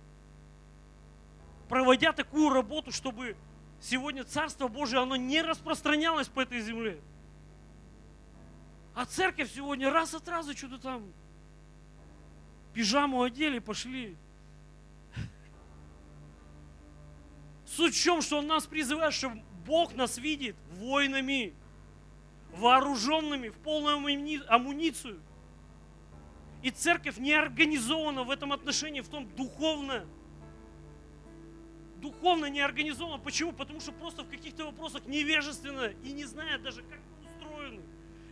[1.69, 3.37] проводя такую работу, чтобы
[3.79, 6.99] сегодня Царство Божие, оно не распространялось по этой земле.
[8.93, 11.13] А церковь сегодня раз от раза что-то там
[12.73, 14.17] пижаму одели, пошли.
[17.65, 19.31] Суть в чем, что Он нас призывает, что
[19.65, 21.53] Бог нас видит воинами,
[22.57, 25.19] вооруженными, в полную амуни- амуницию.
[26.61, 30.05] И церковь не организована в этом отношении, в том духовно.
[31.97, 33.21] Духовно не организована.
[33.21, 33.51] Почему?
[33.51, 37.81] Потому что просто в каких-то вопросах невежественно и не знает даже, как мы устроены.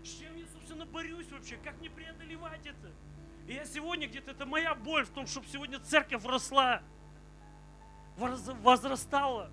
[0.04, 2.91] С чем я, собственно, борюсь вообще, как мне преодолевать это.
[3.48, 6.82] И я сегодня где-то, это моя боль в том, чтобы сегодня церковь росла,
[8.18, 9.50] воз- возрастала.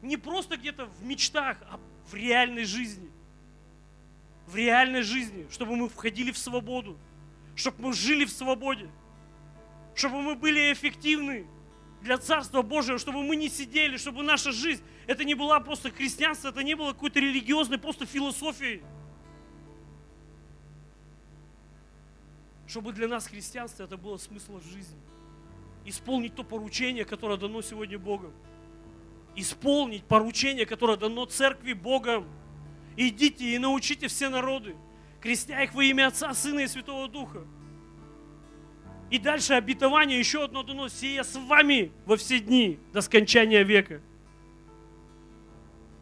[0.00, 1.78] Не просто где-то в мечтах, а
[2.10, 3.11] в реальной жизни.
[4.52, 6.98] В реальной жизни, чтобы мы входили в свободу,
[7.56, 8.86] чтобы мы жили в свободе,
[9.94, 11.46] чтобы мы были эффективны
[12.02, 16.48] для Царства Божьего, чтобы мы не сидели, чтобы наша жизнь, это не была просто христианство,
[16.48, 18.82] это не было какой-то религиозной просто философией.
[22.66, 25.00] Чтобы для нас христианство это было смыслом жизни.
[25.86, 28.34] Исполнить то поручение, которое дано сегодня Богом.
[29.34, 32.26] Исполнить поручение, которое дано церкви Богом.
[32.96, 34.76] Идите и научите все народы,
[35.20, 37.44] крестя их во имя Отца, Сына и Святого Духа.
[39.10, 44.00] И дальше обетование еще одно дано, сея с вами во все дни до скончания века.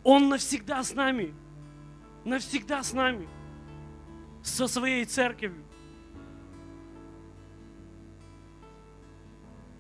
[0.05, 1.35] Он навсегда с нами.
[2.25, 3.29] Навсегда с нами.
[4.43, 5.65] Со своей церковью.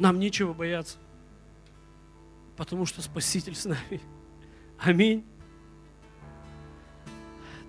[0.00, 0.96] Нам нечего бояться,
[2.56, 4.00] потому что Спаситель с нами.
[4.78, 5.26] Аминь.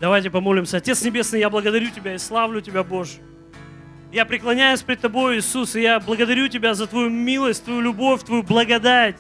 [0.02, 0.78] Давайте помолимся.
[0.78, 3.20] Отец Небесный, я благодарю Тебя и славлю Тебя, Боже.
[4.12, 8.42] Я преклоняюсь пред Тобой, Иисус, и я благодарю Тебя за Твою милость, Твою любовь, Твою
[8.42, 9.16] благодать.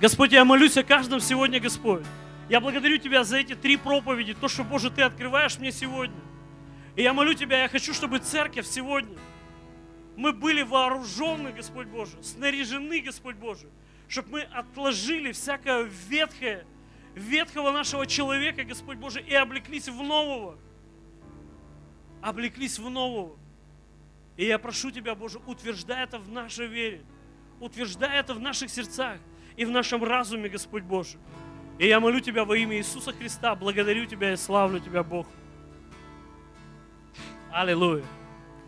[0.00, 2.02] Господь, я молюсь о каждом сегодня, Господь.
[2.48, 6.18] Я благодарю Тебя за эти три проповеди, то, что, Боже, Ты открываешь мне сегодня.
[6.96, 9.16] И я молю Тебя, я хочу, чтобы церковь сегодня,
[10.16, 13.68] мы были вооружены, Господь Боже, снаряжены, Господь Боже,
[14.08, 16.64] чтобы мы отложили всякое ветхое,
[17.18, 20.58] ветхого нашего человека, Господь Боже, и облеклись в нового.
[22.22, 23.36] Облеклись в нового.
[24.36, 27.02] И я прошу Тебя, Боже, утверждай это в нашей вере,
[27.60, 29.18] утверждай это в наших сердцах
[29.56, 31.18] и в нашем разуме, Господь Боже.
[31.78, 35.26] И я молю Тебя во имя Иисуса Христа, благодарю Тебя и славлю Тебя, Бог.
[37.50, 38.04] Аллилуйя.